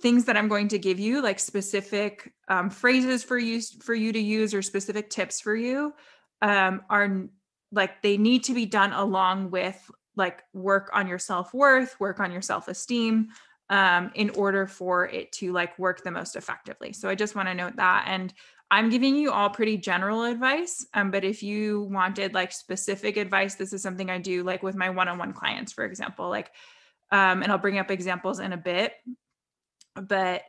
things 0.00 0.24
that 0.24 0.36
I'm 0.36 0.48
going 0.48 0.68
to 0.68 0.78
give 0.78 0.98
you, 0.98 1.22
like 1.22 1.38
specific 1.38 2.32
um, 2.48 2.70
phrases 2.70 3.24
for 3.24 3.38
you 3.38 3.60
for 3.80 3.94
you 3.94 4.12
to 4.12 4.20
use 4.20 4.52
or 4.52 4.62
specific 4.62 5.10
tips 5.10 5.40
for 5.40 5.54
you, 5.54 5.94
um, 6.42 6.82
are 6.90 7.26
like 7.72 8.02
they 8.02 8.16
need 8.16 8.44
to 8.44 8.54
be 8.54 8.66
done 8.66 8.92
along 8.92 9.50
with 9.50 9.90
like 10.16 10.42
work 10.52 10.90
on 10.92 11.06
your 11.06 11.18
self 11.18 11.52
worth, 11.54 11.98
work 12.00 12.20
on 12.20 12.32
your 12.32 12.42
self 12.42 12.68
esteem, 12.68 13.28
um, 13.70 14.10
in 14.14 14.30
order 14.30 14.66
for 14.66 15.08
it 15.08 15.32
to 15.32 15.52
like 15.52 15.78
work 15.78 16.02
the 16.02 16.10
most 16.10 16.36
effectively. 16.36 16.92
So 16.92 17.08
I 17.08 17.14
just 17.14 17.34
want 17.34 17.48
to 17.48 17.54
note 17.54 17.76
that. 17.76 18.04
And 18.08 18.32
I'm 18.70 18.90
giving 18.90 19.14
you 19.14 19.30
all 19.30 19.50
pretty 19.50 19.76
general 19.76 20.24
advice. 20.24 20.86
Um, 20.94 21.10
but 21.10 21.24
if 21.24 21.42
you 21.42 21.82
wanted 21.82 22.34
like 22.34 22.52
specific 22.52 23.16
advice, 23.16 23.54
this 23.54 23.72
is 23.72 23.82
something 23.82 24.10
I 24.10 24.18
do 24.18 24.42
like 24.42 24.62
with 24.62 24.74
my 24.74 24.90
one 24.90 25.08
on 25.08 25.18
one 25.18 25.32
clients, 25.32 25.72
for 25.72 25.84
example. 25.84 26.28
Like, 26.28 26.50
um, 27.10 27.42
and 27.42 27.52
I'll 27.52 27.58
bring 27.58 27.78
up 27.78 27.90
examples 27.90 28.40
in 28.40 28.52
a 28.52 28.56
bit. 28.56 28.94
But 29.94 30.42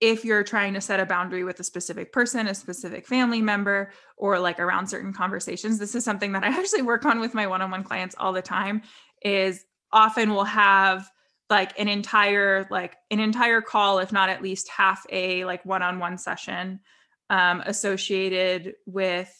if 0.00 0.24
you're 0.24 0.42
trying 0.42 0.74
to 0.74 0.80
set 0.80 1.00
a 1.00 1.06
boundary 1.06 1.44
with 1.44 1.60
a 1.60 1.64
specific 1.64 2.12
person, 2.12 2.48
a 2.48 2.54
specific 2.54 3.06
family 3.06 3.40
member, 3.40 3.92
or 4.16 4.38
like 4.38 4.58
around 4.58 4.88
certain 4.88 5.12
conversations, 5.12 5.78
this 5.78 5.94
is 5.94 6.04
something 6.04 6.32
that 6.32 6.44
I 6.44 6.48
actually 6.58 6.82
work 6.82 7.04
on 7.04 7.20
with 7.20 7.34
my 7.34 7.46
one 7.46 7.62
on 7.62 7.70
one 7.70 7.84
clients 7.84 8.14
all 8.18 8.32
the 8.32 8.42
time. 8.42 8.82
Is 9.24 9.64
often 9.92 10.32
we'll 10.34 10.44
have 10.44 11.10
like 11.50 11.78
an 11.78 11.86
entire 11.86 12.66
like 12.70 12.96
an 13.10 13.20
entire 13.20 13.60
call 13.60 13.98
if 13.98 14.10
not 14.10 14.30
at 14.30 14.42
least 14.42 14.68
half 14.68 15.04
a 15.10 15.44
like 15.44 15.64
one-on-one 15.66 16.16
session 16.16 16.80
um, 17.28 17.62
associated 17.66 18.74
with 18.86 19.30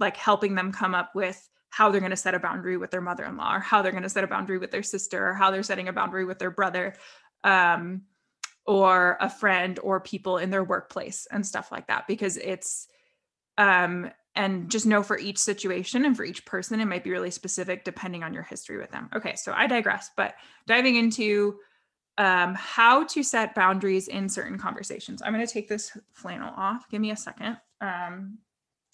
like 0.00 0.16
helping 0.16 0.56
them 0.56 0.72
come 0.72 0.94
up 0.94 1.14
with 1.14 1.48
how 1.70 1.90
they're 1.90 2.00
going 2.00 2.10
to 2.10 2.16
set 2.16 2.34
a 2.34 2.38
boundary 2.40 2.76
with 2.76 2.90
their 2.90 3.00
mother-in-law 3.00 3.56
or 3.56 3.60
how 3.60 3.80
they're 3.80 3.92
going 3.92 4.02
to 4.02 4.08
set 4.08 4.24
a 4.24 4.26
boundary 4.26 4.58
with 4.58 4.70
their 4.70 4.82
sister 4.82 5.28
or 5.28 5.34
how 5.34 5.50
they're 5.50 5.62
setting 5.62 5.88
a 5.88 5.92
boundary 5.92 6.24
with 6.24 6.38
their 6.38 6.50
brother 6.50 6.94
um, 7.44 8.02
or 8.66 9.16
a 9.20 9.30
friend 9.30 9.78
or 9.82 10.00
people 10.00 10.38
in 10.38 10.50
their 10.50 10.64
workplace 10.64 11.26
and 11.30 11.46
stuff 11.46 11.72
like 11.72 11.86
that 11.86 12.06
because 12.06 12.36
it's 12.36 12.88
um 13.58 14.10
and 14.34 14.70
just 14.70 14.86
know 14.86 15.02
for 15.02 15.18
each 15.18 15.38
situation 15.38 16.04
and 16.04 16.16
for 16.16 16.24
each 16.24 16.44
person 16.44 16.80
it 16.80 16.86
might 16.86 17.04
be 17.04 17.10
really 17.10 17.30
specific 17.30 17.84
depending 17.84 18.22
on 18.22 18.32
your 18.32 18.42
history 18.42 18.78
with 18.78 18.90
them. 18.90 19.08
Okay 19.14 19.34
so 19.36 19.52
i 19.52 19.66
digress 19.66 20.10
but 20.16 20.34
diving 20.66 20.96
into 20.96 21.56
um, 22.18 22.54
how 22.54 23.04
to 23.04 23.22
set 23.22 23.54
boundaries 23.54 24.08
in 24.08 24.28
certain 24.28 24.58
conversations. 24.58 25.22
I'm 25.22 25.32
going 25.32 25.46
to 25.46 25.52
take 25.52 25.68
this 25.68 25.96
flannel 26.12 26.52
off. 26.56 26.88
Give 26.90 27.00
me 27.00 27.10
a 27.10 27.16
second. 27.16 27.56
Um, 27.80 28.38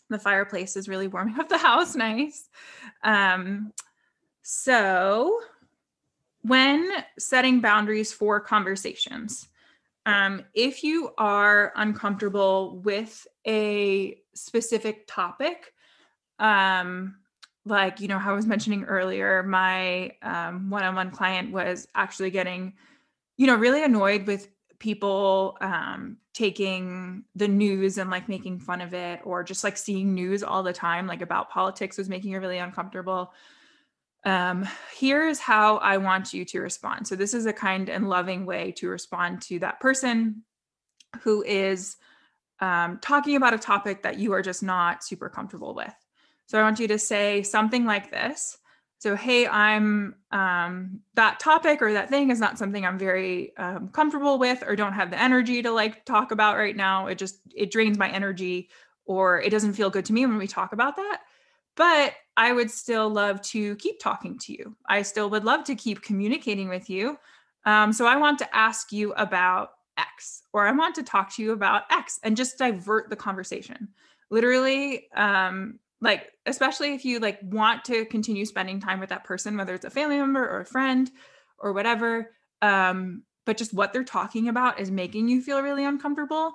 the 0.08 0.18
fireplace 0.18 0.76
is 0.76 0.88
really 0.88 1.08
warming 1.08 1.38
up 1.38 1.48
the 1.48 1.58
house. 1.58 1.94
Nice. 1.94 2.48
Um, 3.02 3.72
so 4.42 5.40
when 6.42 6.90
setting 7.18 7.60
boundaries 7.60 8.12
for 8.12 8.40
conversations 8.40 9.48
um, 10.08 10.42
if 10.54 10.82
you 10.82 11.10
are 11.18 11.70
uncomfortable 11.76 12.78
with 12.78 13.26
a 13.46 14.18
specific 14.34 15.06
topic, 15.06 15.74
um, 16.38 17.16
like 17.66 18.00
you 18.00 18.08
know 18.08 18.18
how 18.18 18.32
I 18.32 18.36
was 18.36 18.46
mentioning 18.46 18.84
earlier, 18.84 19.42
my 19.42 20.12
um, 20.22 20.70
one-on-one 20.70 21.10
client 21.10 21.52
was 21.52 21.86
actually 21.94 22.30
getting, 22.30 22.72
you 23.36 23.46
know, 23.46 23.56
really 23.56 23.84
annoyed 23.84 24.26
with 24.26 24.48
people 24.78 25.58
um, 25.60 26.16
taking 26.32 27.24
the 27.34 27.48
news 27.48 27.98
and 27.98 28.08
like 28.08 28.30
making 28.30 28.60
fun 28.60 28.80
of 28.80 28.94
it, 28.94 29.20
or 29.24 29.44
just 29.44 29.62
like 29.62 29.76
seeing 29.76 30.14
news 30.14 30.42
all 30.42 30.62
the 30.62 30.72
time, 30.72 31.06
like 31.06 31.20
about 31.20 31.50
politics, 31.50 31.98
was 31.98 32.08
making 32.08 32.32
her 32.32 32.40
really 32.40 32.58
uncomfortable 32.58 33.34
um, 34.28 34.68
here's 34.96 35.38
how 35.38 35.76
I 35.78 35.96
want 35.96 36.32
you 36.32 36.44
to 36.46 36.60
respond. 36.60 37.06
So, 37.06 37.16
this 37.16 37.34
is 37.34 37.46
a 37.46 37.52
kind 37.52 37.88
and 37.88 38.08
loving 38.08 38.46
way 38.46 38.72
to 38.72 38.88
respond 38.88 39.42
to 39.42 39.58
that 39.60 39.80
person 39.80 40.42
who 41.20 41.42
is 41.42 41.96
um, 42.60 42.98
talking 43.00 43.36
about 43.36 43.54
a 43.54 43.58
topic 43.58 44.02
that 44.02 44.18
you 44.18 44.32
are 44.32 44.42
just 44.42 44.62
not 44.62 45.04
super 45.04 45.28
comfortable 45.28 45.74
with. 45.74 45.94
So, 46.46 46.58
I 46.58 46.62
want 46.62 46.80
you 46.80 46.88
to 46.88 46.98
say 46.98 47.42
something 47.42 47.84
like 47.84 48.10
this. 48.10 48.58
So, 49.00 49.14
hey, 49.14 49.46
I'm 49.46 50.16
um, 50.32 51.00
that 51.14 51.38
topic 51.38 51.80
or 51.80 51.92
that 51.92 52.10
thing 52.10 52.30
is 52.30 52.40
not 52.40 52.58
something 52.58 52.84
I'm 52.84 52.98
very 52.98 53.56
um, 53.56 53.88
comfortable 53.88 54.38
with 54.38 54.64
or 54.66 54.74
don't 54.74 54.92
have 54.92 55.10
the 55.10 55.20
energy 55.20 55.62
to 55.62 55.70
like 55.70 56.04
talk 56.04 56.32
about 56.32 56.56
right 56.56 56.74
now. 56.74 57.06
It 57.06 57.16
just, 57.16 57.38
it 57.54 57.70
drains 57.70 57.96
my 57.96 58.10
energy 58.10 58.70
or 59.04 59.40
it 59.40 59.50
doesn't 59.50 59.74
feel 59.74 59.88
good 59.88 60.04
to 60.06 60.12
me 60.12 60.26
when 60.26 60.36
we 60.36 60.48
talk 60.48 60.72
about 60.72 60.96
that 60.96 61.20
but 61.78 62.14
I 62.36 62.52
would 62.52 62.70
still 62.70 63.08
love 63.08 63.40
to 63.42 63.76
keep 63.76 64.00
talking 64.00 64.36
to 64.40 64.52
you. 64.52 64.76
I 64.86 65.02
still 65.02 65.30
would 65.30 65.44
love 65.44 65.64
to 65.64 65.76
keep 65.76 66.02
communicating 66.02 66.68
with 66.68 66.90
you. 66.90 67.16
Um, 67.64 67.92
so 67.92 68.04
I 68.04 68.16
want 68.16 68.38
to 68.40 68.56
ask 68.56 68.92
you 68.92 69.12
about 69.14 69.70
X, 69.96 70.42
or 70.52 70.66
I 70.66 70.72
want 70.72 70.96
to 70.96 71.02
talk 71.04 71.34
to 71.36 71.42
you 71.42 71.52
about 71.52 71.84
X 71.90 72.18
and 72.24 72.36
just 72.36 72.58
divert 72.58 73.10
the 73.10 73.16
conversation. 73.16 73.88
Literally, 74.28 75.08
um, 75.14 75.78
like, 76.00 76.32
especially 76.46 76.94
if 76.94 77.04
you 77.04 77.20
like 77.20 77.38
want 77.42 77.84
to 77.84 78.04
continue 78.06 78.44
spending 78.44 78.80
time 78.80 78.98
with 78.98 79.08
that 79.10 79.24
person, 79.24 79.56
whether 79.56 79.74
it's 79.74 79.84
a 79.84 79.90
family 79.90 80.18
member 80.18 80.48
or 80.48 80.60
a 80.60 80.66
friend 80.66 81.10
or 81.58 81.72
whatever, 81.72 82.32
um, 82.60 83.22
but 83.46 83.56
just 83.56 83.72
what 83.72 83.92
they're 83.92 84.04
talking 84.04 84.48
about 84.48 84.80
is 84.80 84.90
making 84.90 85.28
you 85.28 85.40
feel 85.42 85.62
really 85.62 85.84
uncomfortable, 85.84 86.54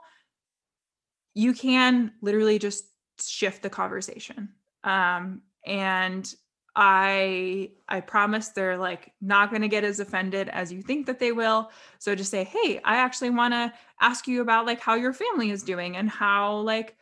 you 1.33 1.53
can 1.53 2.11
literally 2.21 2.59
just 2.59 2.85
shift 3.21 3.61
the 3.63 3.69
conversation. 3.69 4.49
Um, 4.83 5.41
and 5.65 6.33
I 6.75 7.71
I 7.87 8.01
promise 8.01 8.49
they're 8.49 8.77
like 8.77 9.13
not 9.21 9.51
going 9.51 9.61
to 9.61 9.67
get 9.67 9.83
as 9.83 9.99
offended 9.99 10.49
as 10.49 10.71
you 10.71 10.81
think 10.81 11.05
that 11.05 11.19
they 11.19 11.31
will. 11.31 11.71
So 11.99 12.15
just 12.15 12.31
say, 12.31 12.43
"Hey, 12.43 12.79
I 12.83 12.95
actually 12.97 13.29
want 13.29 13.53
to 13.53 13.73
ask 14.01 14.27
you 14.27 14.41
about 14.41 14.65
like 14.65 14.81
how 14.81 14.95
your 14.95 15.13
family 15.13 15.51
is 15.51 15.63
doing 15.63 15.97
and 15.97 16.09
how 16.09 16.57
like 16.57 16.95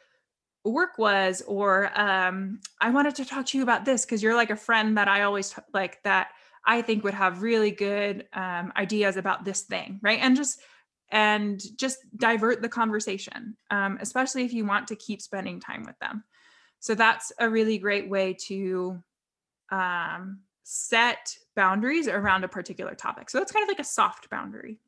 work 0.63 0.97
was 0.97 1.41
or 1.47 1.89
um 1.99 2.59
I 2.79 2.91
wanted 2.91 3.15
to 3.15 3.25
talk 3.25 3.47
to 3.47 3.57
you 3.57 3.63
about 3.63 3.85
this 3.85 4.05
because 4.05 4.21
you're 4.21 4.35
like 4.35 4.51
a 4.51 4.55
friend 4.55 4.97
that 4.97 5.07
I 5.07 5.23
always 5.23 5.49
t- 5.49 5.61
like 5.73 6.03
that 6.03 6.29
I 6.65 6.81
think 6.81 7.03
would 7.03 7.13
have 7.13 7.41
really 7.41 7.71
good 7.71 8.27
um, 8.33 8.71
ideas 8.77 9.17
about 9.17 9.45
this 9.45 9.61
thing, 9.61 9.99
right? 10.01 10.19
And 10.21 10.35
just 10.35 10.61
and 11.09 11.61
just 11.77 11.99
divert 12.15 12.61
the 12.61 12.69
conversation, 12.69 13.57
um, 13.69 13.97
especially 13.99 14.45
if 14.45 14.53
you 14.53 14.65
want 14.65 14.87
to 14.87 14.95
keep 14.95 15.21
spending 15.21 15.59
time 15.59 15.83
with 15.83 15.97
them. 15.99 16.23
So 16.81 16.95
that's 16.95 17.31
a 17.39 17.49
really 17.49 17.77
great 17.77 18.09
way 18.09 18.33
to 18.47 19.01
um, 19.71 20.39
set 20.63 21.37
boundaries 21.55 22.07
around 22.07 22.43
a 22.43 22.47
particular 22.47 22.95
topic. 22.95 23.29
So 23.29 23.39
it's 23.39 23.51
kind 23.51 23.63
of 23.63 23.69
like 23.69 23.79
a 23.79 23.83
soft 23.83 24.29
boundary. 24.31 24.79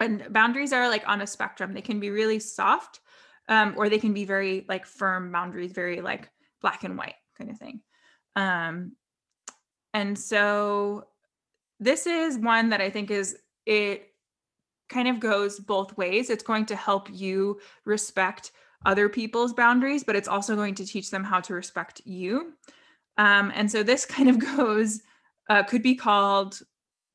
And 0.00 0.26
boundaries 0.30 0.72
are 0.72 0.88
like 0.88 1.06
on 1.06 1.20
a 1.20 1.26
spectrum. 1.26 1.74
They 1.74 1.82
can 1.82 2.00
be 2.00 2.10
really 2.10 2.40
soft, 2.40 3.00
um, 3.48 3.74
or 3.76 3.88
they 3.88 3.98
can 3.98 4.14
be 4.14 4.24
very 4.24 4.64
like 4.66 4.86
firm 4.86 5.30
boundaries, 5.30 5.72
very 5.72 6.00
like 6.00 6.30
black 6.62 6.84
and 6.84 6.96
white 6.96 7.16
kind 7.36 7.50
of 7.50 7.58
thing. 7.58 7.80
Um, 8.34 8.92
and 9.92 10.18
so 10.18 11.08
this 11.80 12.06
is 12.06 12.38
one 12.38 12.70
that 12.70 12.80
I 12.80 12.88
think 12.88 13.10
is 13.10 13.36
it 13.66 14.08
kind 14.88 15.06
of 15.06 15.20
goes 15.20 15.60
both 15.60 15.96
ways. 15.98 16.30
It's 16.30 16.42
going 16.42 16.64
to 16.66 16.76
help 16.76 17.08
you 17.12 17.60
respect 17.84 18.52
other 18.84 19.08
people's 19.08 19.52
boundaries, 19.52 20.04
but 20.04 20.16
it's 20.16 20.28
also 20.28 20.56
going 20.56 20.74
to 20.76 20.86
teach 20.86 21.10
them 21.10 21.24
how 21.24 21.40
to 21.40 21.54
respect 21.54 22.02
you. 22.04 22.54
Um, 23.16 23.52
and 23.54 23.70
so 23.70 23.82
this 23.82 24.04
kind 24.06 24.28
of 24.28 24.38
goes, 24.38 25.02
uh, 25.48 25.62
could 25.62 25.82
be 25.82 25.94
called 25.94 26.60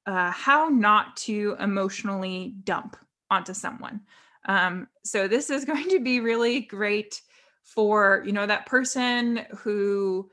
uh, 0.06 0.32
how 0.32 0.70
not 0.70 1.18
to 1.18 1.56
emotionally 1.60 2.56
dump 2.64 2.98
onto 3.30 3.54
someone. 3.54 4.02
Um, 4.48 4.88
so 5.04 5.28
this 5.28 5.50
is 5.50 5.66
going 5.66 5.90
to 5.90 6.00
be 6.00 6.20
really 6.20 6.62
great 6.62 7.22
for, 7.64 8.24
you 8.26 8.32
know, 8.32 8.46
that 8.46 8.66
person 8.66 9.46
who 9.58 10.30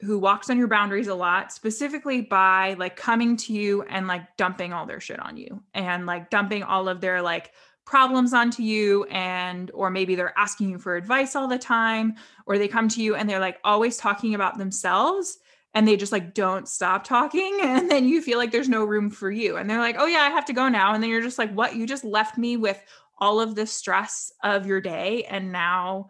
who 0.00 0.18
walks 0.18 0.50
on 0.50 0.58
your 0.58 0.66
boundaries 0.66 1.06
a 1.06 1.14
lot 1.14 1.52
specifically 1.52 2.22
by 2.22 2.74
like 2.74 2.96
coming 2.96 3.36
to 3.36 3.52
you 3.52 3.82
and 3.82 4.08
like 4.08 4.36
dumping 4.36 4.72
all 4.72 4.84
their 4.84 4.98
shit 4.98 5.20
on 5.20 5.36
you 5.36 5.62
and 5.74 6.06
like 6.06 6.28
dumping 6.28 6.64
all 6.64 6.88
of 6.88 7.00
their 7.00 7.22
like 7.22 7.52
problems 7.84 8.32
onto 8.32 8.62
you 8.62 9.04
and 9.04 9.70
or 9.74 9.90
maybe 9.90 10.14
they're 10.14 10.38
asking 10.38 10.70
you 10.70 10.78
for 10.78 10.96
advice 10.96 11.34
all 11.34 11.48
the 11.48 11.58
time 11.58 12.14
or 12.46 12.56
they 12.56 12.68
come 12.68 12.88
to 12.88 13.02
you 13.02 13.14
and 13.14 13.28
they're 13.28 13.40
like 13.40 13.58
always 13.64 13.96
talking 13.96 14.34
about 14.34 14.56
themselves 14.56 15.38
and 15.74 15.86
they 15.88 15.96
just 15.96 16.12
like 16.12 16.34
don't 16.34 16.68
stop 16.68 17.04
talking 17.04 17.58
and 17.62 17.90
then 17.90 18.06
you 18.06 18.22
feel 18.22 18.38
like 18.38 18.52
there's 18.52 18.68
no 18.68 18.84
room 18.84 19.10
for 19.10 19.30
you. 19.30 19.56
And 19.56 19.68
they're 19.68 19.80
like 19.80 19.96
oh 19.98 20.06
yeah 20.06 20.20
i 20.22 20.30
have 20.30 20.44
to 20.46 20.52
go 20.52 20.68
now. 20.68 20.94
And 20.94 21.02
then 21.02 21.10
you're 21.10 21.22
just 21.22 21.38
like 21.38 21.52
what? 21.52 21.74
You 21.74 21.86
just 21.86 22.04
left 22.04 22.38
me 22.38 22.56
with 22.56 22.82
all 23.18 23.40
of 23.40 23.54
the 23.54 23.66
stress 23.66 24.32
of 24.42 24.66
your 24.66 24.80
day 24.80 25.24
and 25.24 25.52
now 25.52 26.08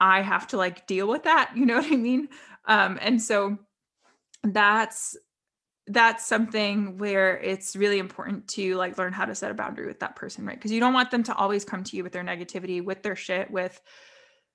i 0.00 0.22
have 0.22 0.46
to 0.48 0.56
like 0.56 0.86
deal 0.86 1.08
with 1.08 1.24
that. 1.24 1.52
You 1.56 1.66
know 1.66 1.76
what 1.76 1.92
i 1.92 1.96
mean? 1.96 2.28
Um 2.66 2.98
and 3.02 3.20
so 3.20 3.58
that's 4.44 5.16
that's 5.88 6.26
something 6.26 6.96
where 6.98 7.38
it's 7.38 7.74
really 7.74 7.98
important 7.98 8.46
to 8.46 8.76
like 8.76 8.98
learn 8.98 9.12
how 9.12 9.24
to 9.24 9.34
set 9.34 9.50
a 9.50 9.54
boundary 9.54 9.86
with 9.86 10.00
that 10.00 10.16
person 10.16 10.44
right? 10.46 10.56
Because 10.56 10.72
you 10.72 10.80
don't 10.80 10.94
want 10.94 11.10
them 11.10 11.24
to 11.24 11.34
always 11.34 11.64
come 11.64 11.82
to 11.84 11.96
you 11.96 12.04
with 12.04 12.12
their 12.12 12.24
negativity 12.24 12.84
with 12.84 13.02
their 13.02 13.16
shit 13.16 13.50
with 13.50 13.80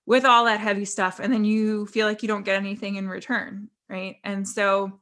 with 0.06 0.24
all 0.24 0.46
that 0.46 0.62
heavy 0.62 0.86
stuff 0.86 1.20
and 1.20 1.34
then 1.34 1.44
you 1.44 1.86
feel 1.88 2.08
like 2.08 2.22
you 2.22 2.28
don't 2.28 2.46
get 2.46 2.56
anything 2.56 2.96
in 2.96 3.10
return 3.10 3.70
right? 3.90 4.18
And 4.24 4.48
so 4.48 5.00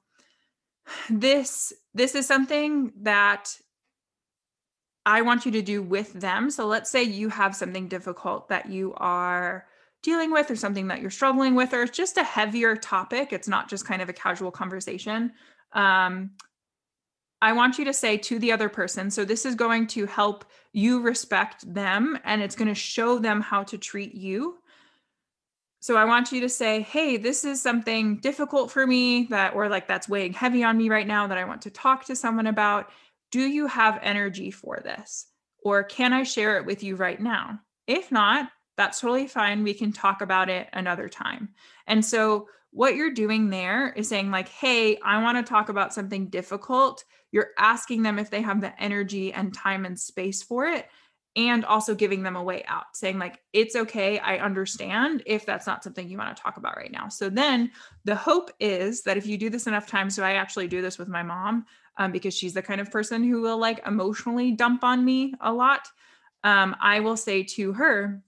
this 1.10 1.74
this 1.94 2.16
is 2.16 2.28
something 2.28 2.92
that 3.02 3.56
i 5.06 5.22
want 5.22 5.46
you 5.46 5.52
to 5.52 5.62
do 5.62 5.84
with 5.84 6.14
them. 6.14 6.50
So 6.50 6.66
let's 6.66 6.90
say 6.90 7.04
you 7.04 7.30
have 7.30 7.56
something 7.56 7.88
difficult 7.88 8.50
that 8.50 8.70
you 8.70 8.94
are 8.98 9.68
dealing 10.02 10.32
with 10.32 10.50
or 10.50 10.56
something 10.56 10.88
that 10.88 11.02
you're 11.02 11.12
struggling 11.12 11.54
with 11.56 11.74
or 11.74 11.84
it's 11.84 11.96
just 11.96 12.18
a 12.18 12.24
heavier 12.24 12.76
topic. 12.76 13.32
It's 13.32 13.48
not 13.48 13.70
just 13.70 13.86
kind 13.86 14.02
of 14.02 14.10
a 14.10 14.14
casual 14.14 14.52
conversation 14.52 15.32
um, 15.76 16.32
I 17.42 17.54
want 17.54 17.78
you 17.78 17.86
to 17.86 17.94
say 17.94 18.18
to 18.18 18.40
the 18.40 18.52
other 18.52 18.70
person, 18.70 19.12
so 19.12 19.24
this 19.24 19.46
is 19.46 19.54
going 19.54 19.88
to 19.88 20.08
help 20.08 20.46
you 20.74 21.02
respect 21.02 21.72
them 21.72 22.18
and 22.24 22.42
it's 22.42 22.56
going 22.56 22.70
to 22.70 22.76
show 22.76 23.20
them 23.20 23.42
how 23.42 23.64
to 23.64 23.78
treat 23.78 24.16
you. 24.16 24.58
So 25.80 25.96
I 25.96 26.06
want 26.06 26.32
you 26.32 26.42
to 26.42 26.50
say, 26.50 26.82
hey, 26.82 27.18
this 27.18 27.46
is 27.46 27.62
something 27.62 28.18
difficult 28.18 28.72
for 28.72 28.88
me 28.88 29.28
that, 29.30 29.54
or 29.54 29.70
like 29.70 29.88
that's 29.88 30.10
weighing 30.10 30.34
heavy 30.34 30.64
on 30.64 30.78
me 30.78 30.90
right 30.90 31.06
now 31.06 31.28
that 31.28 31.38
I 31.38 31.44
want 31.44 31.62
to 31.64 31.70
talk 31.70 32.06
to 32.06 32.16
someone 32.16 32.48
about. 32.48 32.90
Do 33.30 33.42
you 33.42 33.68
have 33.68 34.00
energy 34.02 34.50
for 34.50 34.80
this? 34.84 35.28
Or 35.64 35.84
can 35.84 36.14
I 36.14 36.24
share 36.24 36.58
it 36.58 36.66
with 36.66 36.82
you 36.84 36.96
right 36.96 37.20
now? 37.20 37.60
If 37.86 38.12
not, 38.12 38.50
that's 38.78 39.00
totally 39.00 39.28
fine. 39.28 39.64
We 39.64 39.74
can 39.74 39.92
talk 39.92 40.22
about 40.22 40.50
it 40.50 40.68
another 40.74 41.08
time. 41.10 41.50
And 41.86 42.04
so 42.04 42.48
what 42.76 42.96
you're 42.96 43.12
doing 43.12 43.50
there 43.50 43.94
is 43.94 44.10
saying 44.10 44.30
like 44.30 44.50
hey 44.50 44.98
i 44.98 45.22
want 45.24 45.38
to 45.38 45.50
talk 45.50 45.70
about 45.70 45.94
something 45.94 46.28
difficult. 46.28 47.06
You're 47.32 47.52
asking 47.58 48.04
them 48.04 48.20
if 48.20 48.30
they 48.30 48.42
have 48.42 48.62
the 48.62 48.80
energy 48.82 49.34
and 49.34 49.54
time 49.54 49.86
and 49.86 50.00
space 50.00 50.44
for 50.44 50.66
it 50.68 50.88
and 51.38 51.66
also 51.66 51.96
giving 51.96 52.24
them 52.24 52.36
a 52.36 52.44
way 52.44 52.64
out 52.68 52.86
saying 52.94 53.18
like 53.18 53.40
it's 53.54 53.76
okay 53.76 54.20
i 54.20 54.38
understand 54.38 55.24
if 55.26 55.46
that's 55.46 55.68
not 55.68 55.84
something 55.84 56.10
you 56.10 56.18
want 56.18 56.36
to 56.36 56.42
talk 56.42 56.58
about 56.58 56.78
right 56.78 56.92
now. 56.92 57.10
So 57.10 57.30
then 57.30 57.72
the 58.04 58.16
hope 58.16 58.52
is 58.60 59.04
that 59.04 59.18
if 59.18 59.26
you 59.26 59.38
do 59.38 59.50
this 59.50 59.68
enough 59.68 59.88
times 59.88 60.16
so 60.16 60.24
i 60.24 60.34
actually 60.34 60.68
do 60.68 60.82
this 60.82 60.98
with 60.98 61.08
my 61.08 61.24
mom 61.24 61.66
um, 61.98 62.12
because 62.12 62.34
she's 62.34 62.54
the 62.54 62.62
kind 62.62 62.82
of 62.82 62.92
person 62.92 63.24
who 63.24 63.42
will 63.42 63.58
like 63.58 63.86
emotionally 63.88 64.52
dump 64.52 64.84
on 64.84 65.04
me 65.04 65.34
a 65.40 65.52
lot 65.52 65.88
um, 66.44 66.76
i 66.82 67.00
will 67.00 67.18
say 67.18 67.42
to 67.44 67.72
her 67.72 68.22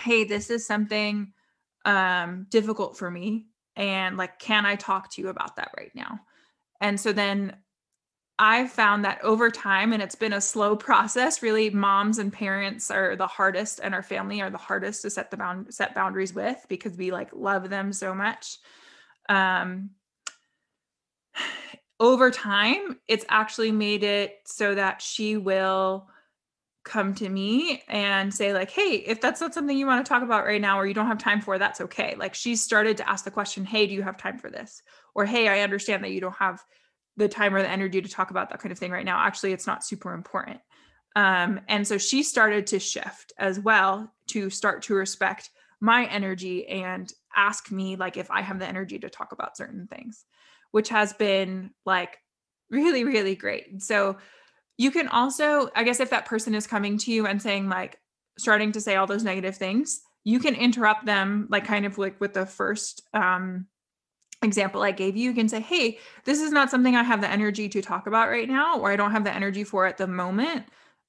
hey 0.00 0.24
this 0.24 0.48
is 0.48 0.66
something 0.66 1.32
um, 1.84 2.46
difficult 2.50 2.96
for 2.98 3.10
me 3.10 3.46
and 3.80 4.18
like 4.18 4.38
can 4.38 4.66
i 4.66 4.76
talk 4.76 5.10
to 5.10 5.22
you 5.22 5.28
about 5.28 5.56
that 5.56 5.70
right 5.76 5.92
now? 5.94 6.20
And 6.82 7.00
so 7.00 7.12
then 7.12 7.56
i've 8.38 8.70
found 8.70 9.04
that 9.04 9.22
over 9.22 9.50
time 9.50 9.92
and 9.92 10.02
it's 10.02 10.14
been 10.14 10.32
a 10.32 10.40
slow 10.40 10.74
process 10.74 11.42
really 11.42 11.68
moms 11.68 12.18
and 12.18 12.32
parents 12.32 12.90
are 12.90 13.14
the 13.16 13.26
hardest 13.26 13.80
and 13.82 13.94
our 13.94 14.02
family 14.02 14.40
are 14.40 14.50
the 14.50 14.56
hardest 14.56 15.02
to 15.02 15.10
set 15.10 15.30
the 15.30 15.36
bound 15.36 15.72
set 15.74 15.94
boundaries 15.94 16.34
with 16.34 16.64
because 16.68 16.96
we 16.96 17.10
like 17.10 17.28
love 17.34 17.68
them 17.68 17.92
so 17.92 18.14
much. 18.14 18.58
Um 19.28 19.90
over 22.00 22.30
time 22.30 22.98
it's 23.08 23.26
actually 23.28 23.72
made 23.72 24.04
it 24.04 24.38
so 24.46 24.74
that 24.74 25.02
she 25.02 25.36
will 25.36 26.08
come 26.84 27.14
to 27.14 27.28
me 27.28 27.82
and 27.88 28.32
say 28.32 28.54
like 28.54 28.70
hey 28.70 29.04
if 29.06 29.20
that's 29.20 29.40
not 29.40 29.52
something 29.52 29.76
you 29.76 29.86
want 29.86 30.04
to 30.04 30.08
talk 30.08 30.22
about 30.22 30.46
right 30.46 30.60
now 30.60 30.78
or 30.80 30.86
you 30.86 30.94
don't 30.94 31.06
have 31.06 31.18
time 31.18 31.40
for 31.40 31.58
that's 31.58 31.80
okay. 31.80 32.16
Like 32.18 32.34
she 32.34 32.56
started 32.56 32.96
to 32.96 33.08
ask 33.08 33.24
the 33.24 33.30
question 33.30 33.64
hey 33.64 33.86
do 33.86 33.94
you 33.94 34.02
have 34.02 34.16
time 34.16 34.38
for 34.38 34.50
this? 34.50 34.82
or 35.14 35.24
hey 35.24 35.48
i 35.48 35.60
understand 35.60 36.04
that 36.04 36.12
you 36.12 36.20
don't 36.20 36.36
have 36.36 36.62
the 37.16 37.28
time 37.28 37.54
or 37.54 37.60
the 37.60 37.68
energy 37.68 38.00
to 38.00 38.08
talk 38.08 38.30
about 38.30 38.48
that 38.48 38.60
kind 38.60 38.72
of 38.72 38.78
thing 38.78 38.92
right 38.92 39.04
now. 39.04 39.18
Actually 39.18 39.52
it's 39.52 39.66
not 39.66 39.84
super 39.84 40.14
important. 40.14 40.60
Um, 41.16 41.60
and 41.68 41.86
so 41.86 41.98
she 41.98 42.22
started 42.22 42.68
to 42.68 42.78
shift 42.78 43.32
as 43.36 43.58
well 43.58 44.12
to 44.28 44.48
start 44.48 44.82
to 44.82 44.94
respect 44.94 45.50
my 45.80 46.06
energy 46.06 46.66
and 46.68 47.12
ask 47.34 47.70
me 47.70 47.96
like 47.96 48.16
if 48.16 48.30
i 48.30 48.42
have 48.42 48.58
the 48.58 48.66
energy 48.66 48.98
to 48.98 49.08
talk 49.08 49.32
about 49.32 49.56
certain 49.56 49.86
things 49.86 50.24
which 50.72 50.90
has 50.90 51.12
been 51.14 51.70
like 51.84 52.18
really 52.70 53.04
really 53.04 53.34
great. 53.34 53.82
So 53.82 54.16
you 54.80 54.90
can 54.90 55.08
also, 55.08 55.68
I 55.76 55.84
guess, 55.84 56.00
if 56.00 56.08
that 56.08 56.24
person 56.24 56.54
is 56.54 56.66
coming 56.66 56.96
to 56.96 57.12
you 57.12 57.26
and 57.26 57.40
saying, 57.42 57.68
like, 57.68 58.00
starting 58.38 58.72
to 58.72 58.80
say 58.80 58.96
all 58.96 59.06
those 59.06 59.22
negative 59.22 59.54
things, 59.54 60.00
you 60.24 60.40
can 60.40 60.54
interrupt 60.54 61.04
them, 61.04 61.46
like, 61.50 61.66
kind 61.66 61.84
of 61.84 61.98
like 61.98 62.18
with 62.18 62.32
the 62.32 62.46
first 62.46 63.02
um, 63.12 63.66
example 64.40 64.82
I 64.82 64.92
gave 64.92 65.18
you. 65.18 65.24
You 65.24 65.34
can 65.34 65.50
say, 65.50 65.60
hey, 65.60 65.98
this 66.24 66.40
is 66.40 66.50
not 66.50 66.70
something 66.70 66.96
I 66.96 67.02
have 67.02 67.20
the 67.20 67.30
energy 67.30 67.68
to 67.68 67.82
talk 67.82 68.06
about 68.06 68.30
right 68.30 68.48
now, 68.48 68.80
or 68.80 68.90
I 68.90 68.96
don't 68.96 69.10
have 69.10 69.24
the 69.24 69.34
energy 69.34 69.64
for 69.64 69.84
at 69.84 69.98
the 69.98 70.06
moment. 70.06 70.64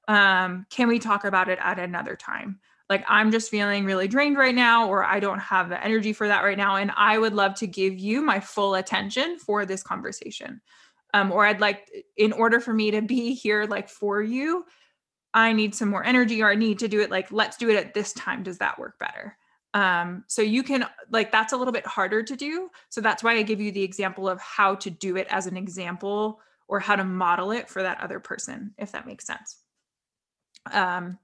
Um, 0.10 0.66
can 0.70 0.90
we 0.90 1.00
talk 1.00 1.24
about 1.24 1.48
it 1.48 1.58
at 1.62 1.80
another 1.80 2.18
time? 2.18 2.60
Like, 2.90 3.06
I'm 3.08 3.32
just 3.32 3.50
feeling 3.50 3.86
really 3.86 4.10
drained 4.10 4.38
right 4.38 4.54
now, 4.54 4.90
or 4.90 5.06
I 5.06 5.22
don't 5.22 5.40
have 5.40 5.70
the 5.70 5.82
energy 5.82 6.12
for 6.12 6.28
that 6.28 6.42
right 6.42 6.58
now. 6.58 6.76
And 6.76 6.92
I 6.98 7.18
would 7.18 7.34
love 7.34 7.56
to 7.56 7.68
give 7.68 7.98
you 7.98 8.22
my 8.22 8.42
full 8.42 8.76
attention 8.76 9.40
for 9.40 9.66
this 9.66 9.82
conversation 9.82 10.60
um, 11.14 11.32
or 11.32 11.46
I'd 11.46 11.62
like, 11.62 11.90
in 12.18 12.32
order 12.34 12.60
for 12.60 12.74
me 12.74 12.92
to 12.92 13.02
be 13.02 13.34
here, 13.34 13.66
like 13.66 13.90
for 13.90 14.22
you, 14.22 14.66
I 15.34 15.54
need 15.54 15.74
some 15.76 15.90
more 15.90 16.04
energy, 16.04 16.42
or 16.42 16.50
I 16.50 16.56
need 16.56 16.80
to 16.80 16.88
do 16.88 17.02
it 17.02 17.12
like, 17.12 17.32
let's 17.32 17.58
do 17.58 17.70
it 17.70 17.78
at 17.78 17.94
this 17.94 18.14
time. 18.14 18.44
Does 18.44 18.58
that 18.58 18.78
work 18.80 19.00
better? 19.00 19.38
Um, 19.74 20.26
so 20.28 20.42
you 20.42 20.64
can, 20.64 20.86
like, 21.10 21.32
that's 21.32 21.54
a 21.54 21.58
little 21.58 21.72
bit 21.72 21.86
harder 21.86 22.24
to 22.24 22.36
do. 22.36 22.70
So 22.90 23.00
that's 23.00 23.24
why 23.24 23.36
I 23.36 23.42
give 23.42 23.62
you 23.62 23.72
the 23.72 23.84
example 23.84 24.28
of 24.28 24.40
how 24.42 24.76
to 24.76 24.90
do 24.90 25.16
it 25.16 25.28
as 25.30 25.48
an 25.48 25.56
example 25.56 26.42
or 26.72 26.80
how 26.80 26.96
to 26.96 27.04
model 27.04 27.52
it 27.52 27.70
for 27.70 27.84
that 27.84 28.00
other 28.02 28.20
person 28.20 28.74
if 28.78 28.94
that 28.94 29.06
makes 29.06 29.28
sense 29.28 29.58
um 30.72 31.20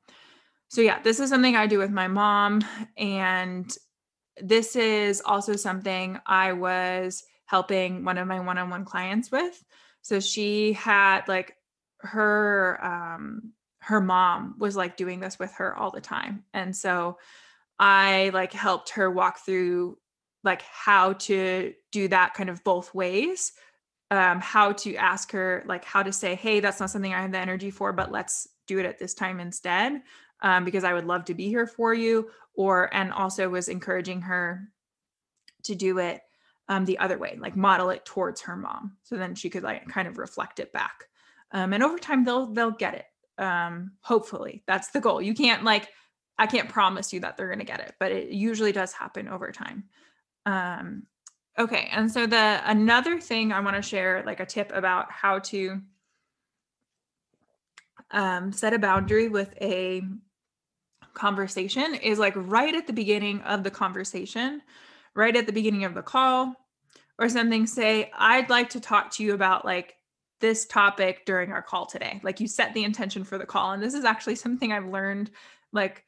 so 0.68 0.82
yeah 0.82 1.02
this 1.02 1.20
is 1.20 1.30
something 1.30 1.56
i 1.56 1.66
do 1.66 1.80
with 1.80 1.90
my 1.90 2.08
mom 2.08 2.62
and 2.98 3.76
this 4.42 4.76
is 4.76 5.22
also 5.26 5.56
something 5.56 6.20
i 6.28 6.52
was 6.52 7.24
helping 7.48 8.06
one 8.06 8.18
of 8.18 8.28
my 8.28 8.40
one-on-one 8.40 8.86
clients 8.86 9.32
with. 9.32 9.64
So 10.04 10.20
she 10.20 10.74
had 10.74 11.28
like 11.28 11.56
her 12.02 12.80
um 12.84 13.54
her 13.80 14.02
mom 14.02 14.56
was 14.60 14.76
like 14.76 14.98
doing 14.98 15.20
this 15.20 15.40
with 15.40 15.52
her 15.54 15.76
all 15.76 15.90
the 15.90 16.02
time. 16.02 16.44
And 16.54 16.76
so 16.76 17.18
i 17.80 18.32
like 18.34 18.54
helped 18.54 18.92
her 18.92 19.10
walk 19.10 19.40
through 19.46 19.98
like 20.44 20.62
how 20.62 21.14
to 21.14 21.74
do 21.92 22.08
that 22.10 22.34
kind 22.34 22.50
of 22.50 22.64
both 22.64 22.94
ways. 22.94 23.54
Um 24.12 24.40
how 24.42 24.74
to 24.74 24.96
ask 24.96 25.32
her 25.32 25.64
like 25.68 25.84
how 25.86 26.04
to 26.04 26.14
say 26.14 26.36
hey 26.36 26.60
that's 26.60 26.80
not 26.80 26.90
something 26.92 27.14
i 27.14 27.22
have 27.22 27.32
the 27.32 27.40
energy 27.40 27.72
for 27.72 27.92
but 27.94 28.12
let's 28.12 28.48
do 28.68 28.80
it 28.80 28.86
at 28.86 29.00
this 29.00 29.14
time 29.14 29.40
instead 29.40 30.02
um, 30.42 30.66
because 30.66 30.84
i 30.84 30.94
would 30.94 31.06
love 31.06 31.26
to 31.26 31.34
be 31.34 31.48
here 31.48 31.66
for 31.68 31.94
you. 31.94 32.30
Or 32.56 32.94
and 32.94 33.14
also 33.14 33.50
was 33.50 33.70
encouraging 33.70 34.22
her 34.22 34.68
to 35.64 35.76
do 35.76 36.00
it 36.00 36.22
um, 36.70 36.86
the 36.86 36.98
other 37.00 37.18
way 37.18 37.38
like 37.40 37.56
model 37.56 37.90
it 37.90 38.06
towards 38.06 38.42
her 38.42 38.56
mom 38.56 38.98
so 39.04 39.16
then 39.16 39.36
she 39.36 39.50
could 39.50 39.64
like 39.64 39.88
kind 39.88 40.08
of 40.08 40.18
reflect 40.18 40.60
it 40.60 40.72
back. 40.74 41.06
Um, 41.52 41.74
and 41.74 41.84
over 41.84 41.98
time 41.98 42.24
they'll 42.24 42.48
they'll 42.48 42.72
get 42.72 42.96
it 42.96 43.42
um, 43.42 43.92
hopefully. 44.02 44.64
That's 44.68 44.90
the 44.90 45.00
goal. 45.00 45.22
You 45.22 45.34
can't 45.34 45.64
like 45.64 45.90
i 46.40 46.46
can't 46.46 46.70
promise 46.70 47.12
you 47.12 47.20
that 47.20 47.36
they're 47.36 47.56
to 47.56 47.66
get 47.66 47.80
it 47.80 47.96
but 48.00 48.12
it 48.12 48.30
usually 48.30 48.72
does 48.72 48.94
happen 48.94 49.28
over 49.28 49.52
time. 49.52 49.84
Um, 50.46 51.04
okay, 51.60 51.90
and 51.92 52.12
so 52.12 52.26
the 52.26 52.62
another 52.66 53.20
thing 53.20 53.52
I 53.52 53.60
want 53.60 53.76
to 53.76 53.82
share, 53.82 54.24
like 54.26 54.40
a 54.40 54.46
tip 54.46 54.72
about 54.74 55.12
how 55.12 55.40
to 55.40 55.82
um, 58.12 58.52
set 58.52 58.74
a 58.74 58.80
boundary 58.80 59.28
with 59.28 59.54
a 59.62 60.02
conversation 61.14 61.96
is 61.96 62.20
like 62.20 62.34
right 62.36 62.76
at 62.76 62.88
the 62.88 62.94
beginning 62.94 63.42
of 63.42 63.64
the 63.64 63.72
conversation, 63.72 64.62
right 65.18 65.36
at 65.36 65.46
the 65.48 65.52
beginning 65.52 65.84
of 65.84 65.94
the 65.94 66.02
call, 66.02 66.54
or 67.20 67.28
something. 67.28 67.68
Say, 67.68 68.12
I'd 68.18 68.50
like 68.50 68.70
to 68.70 68.80
talk 68.80 69.12
to 69.16 69.24
you 69.24 69.34
about 69.34 69.66
like 69.66 69.96
this 70.40 70.66
topic 70.66 71.26
during 71.26 71.52
our 71.52 71.64
call 71.64 71.88
today. 71.88 72.22
Like 72.24 72.40
you 72.40 72.48
set 72.48 72.74
the 72.74 72.84
intention 72.86 73.26
for 73.26 73.38
the 73.38 73.46
call, 73.46 73.72
and 73.72 73.84
this 73.84 73.94
is 73.94 74.06
actually 74.06 74.36
something 74.36 74.72
I've 74.72 74.88
learned. 74.88 75.32
Like 75.74 76.06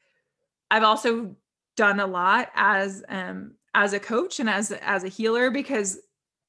I've 0.70 0.84
also 0.84 1.36
done 1.76 2.00
a 2.00 2.06
lot 2.06 2.48
as 2.54 3.02
um 3.08 3.52
as 3.74 3.92
a 3.92 4.00
coach 4.00 4.40
and 4.40 4.50
as 4.50 4.72
as 4.72 5.04
a 5.04 5.08
healer 5.08 5.50
because 5.50 5.98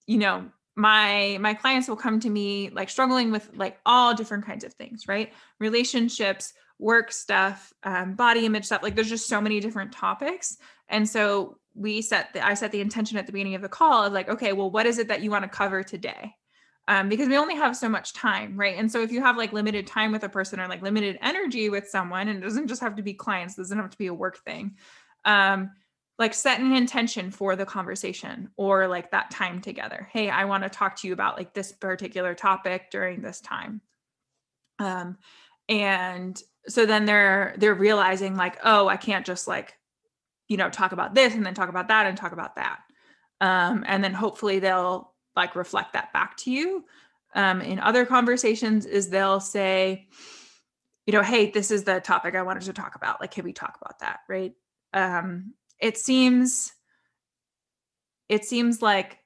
you 0.08 0.18
know 0.18 0.50
my 0.76 1.38
my 1.40 1.54
clients 1.54 1.88
will 1.88 1.96
come 1.96 2.20
to 2.20 2.30
me 2.30 2.70
like 2.72 2.90
struggling 2.90 3.32
with 3.32 3.50
like 3.56 3.80
all 3.86 4.14
different 4.14 4.46
kinds 4.46 4.64
of 4.64 4.74
things 4.74 5.08
right 5.08 5.32
relationships 5.60 6.54
work 6.80 7.12
stuff 7.12 7.72
um, 7.84 8.16
body 8.16 8.46
image 8.46 8.66
stuff 8.66 8.82
like 8.82 8.96
there's 8.96 9.10
just 9.10 9.28
so 9.28 9.40
many 9.40 9.60
different 9.60 9.92
topics 9.92 10.58
and 10.90 11.08
so 11.08 11.58
we 11.74 12.02
set 12.02 12.34
the 12.34 12.46
i 12.46 12.54
set 12.54 12.72
the 12.72 12.82
intention 12.82 13.18
at 13.18 13.26
the 13.26 13.32
beginning 13.32 13.56
of 13.56 13.62
the 13.62 13.70
call 13.70 14.06
of 14.06 14.14
like 14.14 14.30
okay 14.30 14.54
well 14.54 14.70
what 14.70 14.86
is 14.86 14.98
it 14.98 15.08
that 15.08 15.22
you 15.22 15.32
want 15.32 15.44
to 15.44 15.50
cover 15.50 15.84
today? 15.84 16.36
Um, 16.88 17.10
because 17.10 17.30
we 17.30 17.38
only 17.38 17.56
have 17.56 17.78
so 17.78 17.88
much 17.88 18.14
time 18.14 18.58
right? 18.58 18.78
And 18.78 18.92
so 18.92 19.02
if 19.02 19.12
you 19.12 19.22
have 19.22 19.38
like 19.38 19.54
limited 19.54 19.88
time 19.88 20.12
with 20.12 20.24
a 20.24 20.30
person 20.30 20.60
or 20.60 20.68
like 20.68 20.82
limited 20.82 21.18
energy 21.22 21.70
with 21.70 21.88
someone 21.88 22.28
and 22.28 22.40
it 22.40 22.42
doesn't 22.42 22.68
just 22.68 22.82
have 22.82 22.96
to 22.96 23.04
be 23.04 23.14
clients 23.14 23.56
doesn't 23.56 23.78
have 23.78 23.92
to 23.92 23.98
be 23.98 24.08
a 24.08 24.14
work 24.14 24.40
thing 24.44 24.76
um, 25.26 25.72
like 26.18 26.34
set 26.34 26.60
an 26.60 26.74
intention 26.74 27.32
for 27.32 27.56
the 27.56 27.66
conversation 27.66 28.50
or 28.58 28.88
like 28.88 29.12
that 29.12 29.32
time 29.32 29.62
together. 29.62 30.10
Hey 30.12 30.30
i 30.30 30.46
want 30.46 30.64
to 30.64 30.70
talk 30.70 30.96
to 30.98 31.08
you 31.08 31.14
about 31.14 31.38
like 31.38 31.54
this 31.54 31.72
particular 31.72 32.34
topic 32.34 32.92
during 32.92 33.22
this 33.22 33.40
time. 33.42 33.82
Um 34.80 35.18
and 35.70 36.42
so 36.68 36.86
then 36.86 37.06
they're 37.06 37.56
they're 37.58 37.74
realizing 37.74 38.36
like 38.36 38.60
oh 38.64 38.88
i 38.88 38.98
can't 38.98 39.26
just 39.26 39.48
like 39.48 39.74
you 40.52 40.58
know 40.58 40.70
talk 40.70 40.92
about 40.92 41.16
this 41.16 41.34
and 41.34 41.46
then 41.46 41.54
talk 41.54 41.70
about 41.70 41.88
that 41.88 42.06
and 42.06 42.18
talk 42.18 42.34
about 42.34 42.58
that 42.58 42.80
um 43.40 43.86
and 43.88 44.04
then 44.04 44.14
hopefully 44.14 44.60
they'll 44.60 45.14
like 45.38 45.56
reflect 45.56 45.94
that 45.94 46.12
back 46.12 46.36
to 46.36 46.52
you 46.52 46.84
um 47.36 47.62
in 47.62 47.80
other 47.80 48.06
conversations 48.06 48.86
is 48.86 49.08
they'll 49.10 49.40
say 49.40 50.06
you 51.06 51.14
know 51.14 51.24
hey 51.24 51.50
this 51.50 51.72
is 51.72 51.86
the 51.86 52.02
topic 52.02 52.36
i 52.36 52.42
wanted 52.42 52.64
to 52.64 52.74
talk 52.74 52.96
about 52.96 53.22
like 53.22 53.32
can 53.32 53.46
we 53.46 53.54
talk 53.54 53.78
about 53.82 53.98
that 54.00 54.20
right 54.28 54.52
um 54.94 55.54
it 55.80 55.98
seems 55.98 56.74
it 58.28 58.44
seems 58.44 58.82
like 58.82 59.20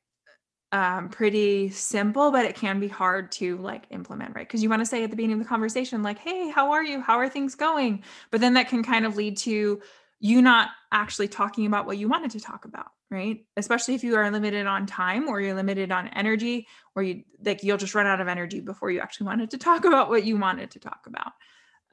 um, 0.71 1.07
pretty 1.07 1.69
simple, 1.69 2.31
but 2.31 2.43
it 2.43 2.55
can 2.55 2.81
be 2.81 2.87
hard 2.89 3.31
to 3.33 3.57
like 3.59 3.85
implement, 3.91 4.35
right? 4.35 4.45
Because 4.45 4.61
you 4.61 4.69
want 4.69 4.81
to 4.81 4.85
say 4.85 5.03
at 5.05 5.09
the 5.09 5.15
beginning 5.15 5.37
of 5.37 5.43
the 5.43 5.47
conversation, 5.47 6.03
like, 6.03 6.17
hey, 6.17 6.49
how 6.49 6.71
are 6.71 6.83
you? 6.83 6.99
How 6.99 7.17
are 7.17 7.29
things 7.29 7.55
going? 7.55 8.03
But 8.29 8.41
then 8.41 8.55
that 8.55 8.67
can 8.67 8.83
kind 8.83 9.05
of 9.05 9.15
lead 9.15 9.37
to 9.37 9.79
you 10.19 10.41
not 10.41 10.69
actually 10.91 11.27
talking 11.27 11.65
about 11.65 11.85
what 11.85 11.97
you 11.97 12.07
wanted 12.07 12.31
to 12.31 12.39
talk 12.39 12.65
about, 12.65 12.87
right? 13.11 13.45
Especially 13.57 13.95
if 13.95 14.03
you 14.03 14.15
are 14.15 14.31
limited 14.31 14.65
on 14.65 14.85
time 14.85 15.27
or 15.27 15.41
you're 15.41 15.53
limited 15.53 15.91
on 15.91 16.07
energy, 16.09 16.67
or 16.95 17.03
you 17.03 17.23
like 17.43 17.63
you'll 17.63 17.77
just 17.77 17.95
run 17.95 18.07
out 18.07 18.21
of 18.21 18.27
energy 18.27 18.59
before 18.61 18.91
you 18.91 18.99
actually 18.99 19.27
wanted 19.27 19.51
to 19.51 19.57
talk 19.59 19.85
about 19.85 20.09
what 20.09 20.25
you 20.25 20.37
wanted 20.37 20.71
to 20.71 20.79
talk 20.79 21.01
about. 21.05 21.33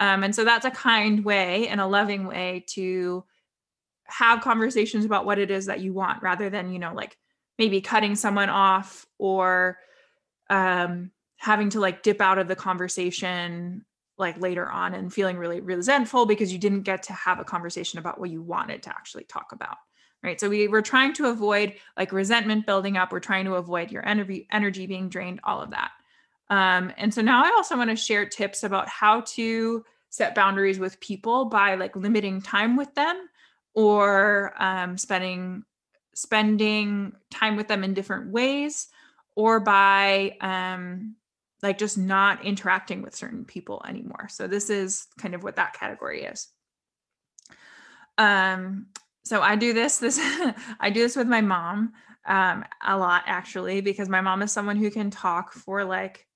Um, 0.01 0.25
and 0.25 0.35
so 0.35 0.45
that's 0.45 0.65
a 0.65 0.71
kind 0.71 1.25
way 1.25 1.69
and 1.69 1.81
a 1.81 1.87
loving 1.87 2.27
way 2.27 2.65
to 2.71 3.25
have 4.07 4.41
conversations 4.41 5.05
about 5.05 5.25
what 5.25 5.39
it 5.39 5.51
is 5.51 5.67
that 5.67 5.81
you 5.81 5.93
want 5.93 6.23
rather 6.23 6.51
than 6.51 6.73
you 6.73 6.79
know 6.79 6.93
like 6.93 7.17
maybe 7.59 7.81
cutting 7.81 8.15
someone 8.15 8.49
off 8.49 9.07
or 9.19 9.79
um 10.51 11.11
having 11.37 11.71
to 11.71 11.81
like 11.81 12.03
dip 12.03 12.21
out 12.21 12.39
of 12.39 12.49
the 12.49 12.57
conversation 12.57 13.85
like 14.19 14.41
later 14.41 14.71
on 14.71 14.95
and 14.95 15.13
feeling 15.13 15.37
really 15.37 15.61
resentful 15.61 16.27
because 16.27 16.53
you 16.53 16.59
didn't 16.59 16.83
get 16.83 17.03
to 17.03 17.13
have 17.13 17.41
a 17.41 17.45
conversation 17.45 17.99
about 17.99 18.21
what 18.21 18.31
you 18.31 18.43
wanted 18.43 18.83
to 18.83 18.91
actually 18.91 19.25
talk 19.25 19.53
about 19.53 19.77
right? 20.23 20.39
So 20.39 20.49
we 20.49 20.69
were 20.69 20.83
trying 20.83 21.13
to 21.15 21.27
avoid 21.27 21.75
like 21.97 22.13
resentment 22.13 22.65
building 22.65 22.97
up. 22.97 23.11
We're 23.11 23.21
trying 23.21 23.45
to 23.47 23.55
avoid 23.55 23.91
your 23.91 24.07
energy 24.07 24.47
energy 24.53 24.87
being 24.87 25.09
drained 25.09 25.41
all 25.45 25.61
of 25.61 25.71
that. 25.71 25.91
Um, 26.49 26.93
and 26.97 27.13
so 27.13 27.23
now 27.23 27.43
i 27.45 27.49
also 27.49 27.77
want 27.77 27.89
to 27.89 27.97
share 27.97 28.27
tips 28.27 28.63
about 28.63 28.89
how 28.89 29.23
to 29.23 29.85
set 30.11 30.35
boundaries 30.35 30.79
with 30.79 31.01
people 31.01 31.47
by 31.47 31.77
like 31.77 31.97
limiting 31.97 32.43
time 32.43 32.77
with 32.77 32.95
them 32.95 33.29
or 33.75 34.53
um, 34.59 34.99
spending 34.99 35.65
spending 36.15 37.13
time 37.31 37.57
with 37.57 37.69
them 37.69 37.83
in 37.83 37.95
different 37.95 38.31
ways 38.31 38.89
or 39.35 39.61
by 39.61 40.37
um, 40.43 41.17
like 41.63 41.79
just 41.79 41.97
not 41.97 42.45
interacting 42.45 43.03
with 43.03 43.15
certain 43.15 43.45
people 43.45 43.83
anymore. 43.89 44.29
So 44.29 44.47
this 44.47 44.71
is 44.71 45.07
kind 45.19 45.35
of 45.35 45.43
what 45.43 45.57
that 45.57 45.75
category 45.75 46.25
is. 46.25 46.49
Um 48.19 48.87
so 49.25 49.41
i 49.41 49.55
do 49.55 49.73
this 49.73 49.99
this 49.99 50.19
i 50.81 50.91
do 50.91 51.01
this 51.01 51.15
with 51.15 51.29
my 51.29 51.41
mom 51.41 51.93
um 52.27 52.65
a 52.85 52.97
lot 52.97 53.23
actually 53.27 53.81
because 53.81 54.09
my 54.09 54.21
mom 54.21 54.43
is 54.43 54.51
someone 54.51 54.77
who 54.77 54.91
can 54.91 55.11
talk 55.11 55.53
for 55.53 55.85
like 55.85 56.27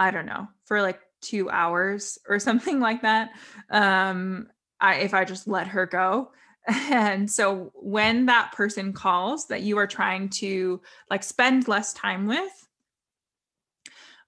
i 0.00 0.10
don't 0.10 0.26
know 0.26 0.48
for 0.64 0.82
like 0.82 1.00
two 1.20 1.50
hours 1.50 2.18
or 2.28 2.38
something 2.48 2.80
like 2.80 3.02
that. 3.02 3.30
Um 3.70 4.48
I, 4.80 4.96
if 4.96 5.14
i 5.14 5.24
just 5.24 5.48
let 5.48 5.68
her 5.68 5.86
go. 5.86 6.30
And 6.90 7.30
so 7.30 7.72
when 7.74 8.26
that 8.26 8.52
person 8.52 8.92
calls 8.92 9.46
that 9.46 9.62
you 9.62 9.78
are 9.78 9.86
trying 9.86 10.28
to 10.30 10.82
like 11.10 11.22
spend 11.22 11.66
less 11.66 11.94
time 11.94 12.26
with, 12.26 12.67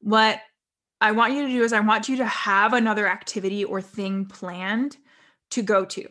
what 0.01 0.41
I 1.01 1.13
want 1.13 1.33
you 1.35 1.47
to 1.47 1.53
do 1.53 1.63
is 1.63 1.73
I 1.73 1.81
want 1.81 2.09
you 2.09 2.17
to 2.17 2.27
have 2.27 2.73
another 2.73 3.09
activity 3.09 3.65
or 3.65 3.81
thing 3.81 4.27
planned 4.27 4.97
to 5.51 5.63
go 5.63 5.85
to 5.87 6.07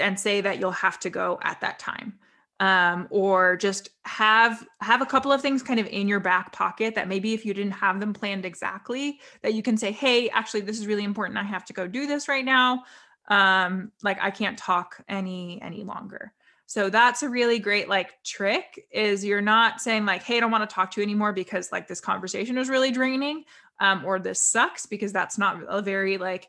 and 0.00 0.18
say 0.20 0.40
that 0.42 0.58
you'll 0.58 0.70
have 0.72 1.00
to 1.00 1.10
go 1.10 1.38
at 1.42 1.60
that 1.60 1.78
time. 1.78 2.18
Um, 2.58 3.06
or 3.10 3.56
just 3.56 3.90
have 4.06 4.66
have 4.80 5.02
a 5.02 5.06
couple 5.06 5.30
of 5.30 5.42
things 5.42 5.62
kind 5.62 5.78
of 5.78 5.86
in 5.88 6.08
your 6.08 6.20
back 6.20 6.52
pocket 6.52 6.94
that 6.94 7.06
maybe 7.06 7.34
if 7.34 7.44
you 7.44 7.52
didn't 7.52 7.72
have 7.72 8.00
them 8.00 8.14
planned 8.14 8.46
exactly 8.46 9.20
that 9.42 9.52
you 9.52 9.62
can 9.62 9.76
say 9.76 9.92
hey 9.92 10.30
actually 10.30 10.62
this 10.62 10.78
is 10.78 10.86
really 10.86 11.04
important. 11.04 11.38
I 11.38 11.42
have 11.42 11.66
to 11.66 11.74
go 11.74 11.86
do 11.86 12.06
this 12.06 12.28
right 12.28 12.44
now. 12.44 12.84
Um 13.28 13.92
like 14.02 14.18
i 14.22 14.30
can't 14.30 14.56
talk 14.56 15.04
any 15.06 15.60
any 15.60 15.84
longer 15.84 16.32
so 16.66 16.90
that's 16.90 17.22
a 17.22 17.28
really 17.28 17.58
great 17.58 17.88
like 17.88 18.22
trick 18.24 18.86
is 18.90 19.24
you're 19.24 19.40
not 19.40 19.80
saying 19.80 20.04
like 20.04 20.22
hey 20.22 20.36
i 20.36 20.40
don't 20.40 20.50
want 20.50 20.68
to 20.68 20.74
talk 20.74 20.90
to 20.90 21.00
you 21.00 21.04
anymore 21.04 21.32
because 21.32 21.70
like 21.72 21.88
this 21.88 22.00
conversation 22.00 22.58
is 22.58 22.68
really 22.68 22.90
draining 22.90 23.44
um 23.80 24.04
or 24.04 24.18
this 24.18 24.40
sucks 24.40 24.86
because 24.86 25.12
that's 25.12 25.38
not 25.38 25.60
a 25.68 25.80
very 25.80 26.18
like 26.18 26.48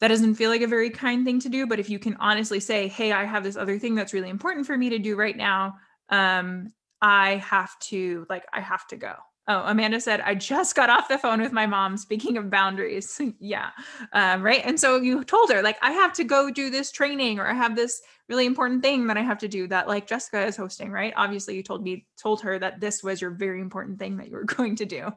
that 0.00 0.08
doesn't 0.08 0.36
feel 0.36 0.50
like 0.50 0.62
a 0.62 0.66
very 0.66 0.90
kind 0.90 1.24
thing 1.24 1.40
to 1.40 1.48
do. 1.48 1.66
But 1.66 1.80
if 1.80 1.90
you 1.90 1.98
can 1.98 2.16
honestly 2.20 2.60
say 2.60 2.88
hey 2.88 3.12
i 3.12 3.24
have 3.24 3.44
this 3.44 3.56
other 3.56 3.78
thing 3.78 3.94
that's 3.94 4.12
really 4.12 4.28
important 4.28 4.66
for 4.66 4.76
me 4.76 4.90
to 4.90 4.98
do 4.98 5.16
right 5.16 5.36
now 5.36 5.76
um 6.08 6.72
i 7.02 7.36
have 7.36 7.78
to 7.80 8.26
like 8.28 8.44
i 8.52 8.60
have 8.60 8.86
to 8.88 8.96
go 8.96 9.14
Oh, 9.50 9.62
Amanda 9.64 9.98
said, 9.98 10.20
I 10.20 10.34
just 10.34 10.74
got 10.74 10.90
off 10.90 11.08
the 11.08 11.16
phone 11.16 11.40
with 11.40 11.52
my 11.52 11.66
mom. 11.66 11.96
Speaking 11.96 12.36
of 12.36 12.50
boundaries. 12.50 13.18
yeah. 13.40 13.70
Um, 14.12 14.42
right. 14.42 14.60
And 14.62 14.78
so 14.78 15.00
you 15.00 15.24
told 15.24 15.50
her, 15.50 15.62
like, 15.62 15.78
I 15.80 15.92
have 15.92 16.12
to 16.14 16.24
go 16.24 16.50
do 16.50 16.68
this 16.68 16.92
training 16.92 17.38
or 17.38 17.46
I 17.46 17.54
have 17.54 17.74
this 17.74 18.02
really 18.28 18.44
important 18.44 18.82
thing 18.82 19.06
that 19.06 19.16
I 19.16 19.22
have 19.22 19.38
to 19.38 19.48
do 19.48 19.66
that, 19.68 19.88
like, 19.88 20.06
Jessica 20.06 20.44
is 20.44 20.56
hosting, 20.56 20.90
right? 20.90 21.14
Obviously, 21.16 21.56
you 21.56 21.62
told 21.62 21.82
me, 21.82 22.06
told 22.18 22.42
her 22.42 22.58
that 22.58 22.78
this 22.78 23.02
was 23.02 23.22
your 23.22 23.30
very 23.30 23.62
important 23.62 23.98
thing 23.98 24.18
that 24.18 24.28
you 24.28 24.34
were 24.34 24.44
going 24.56 24.76
to 24.76 24.84
do. 24.84 25.10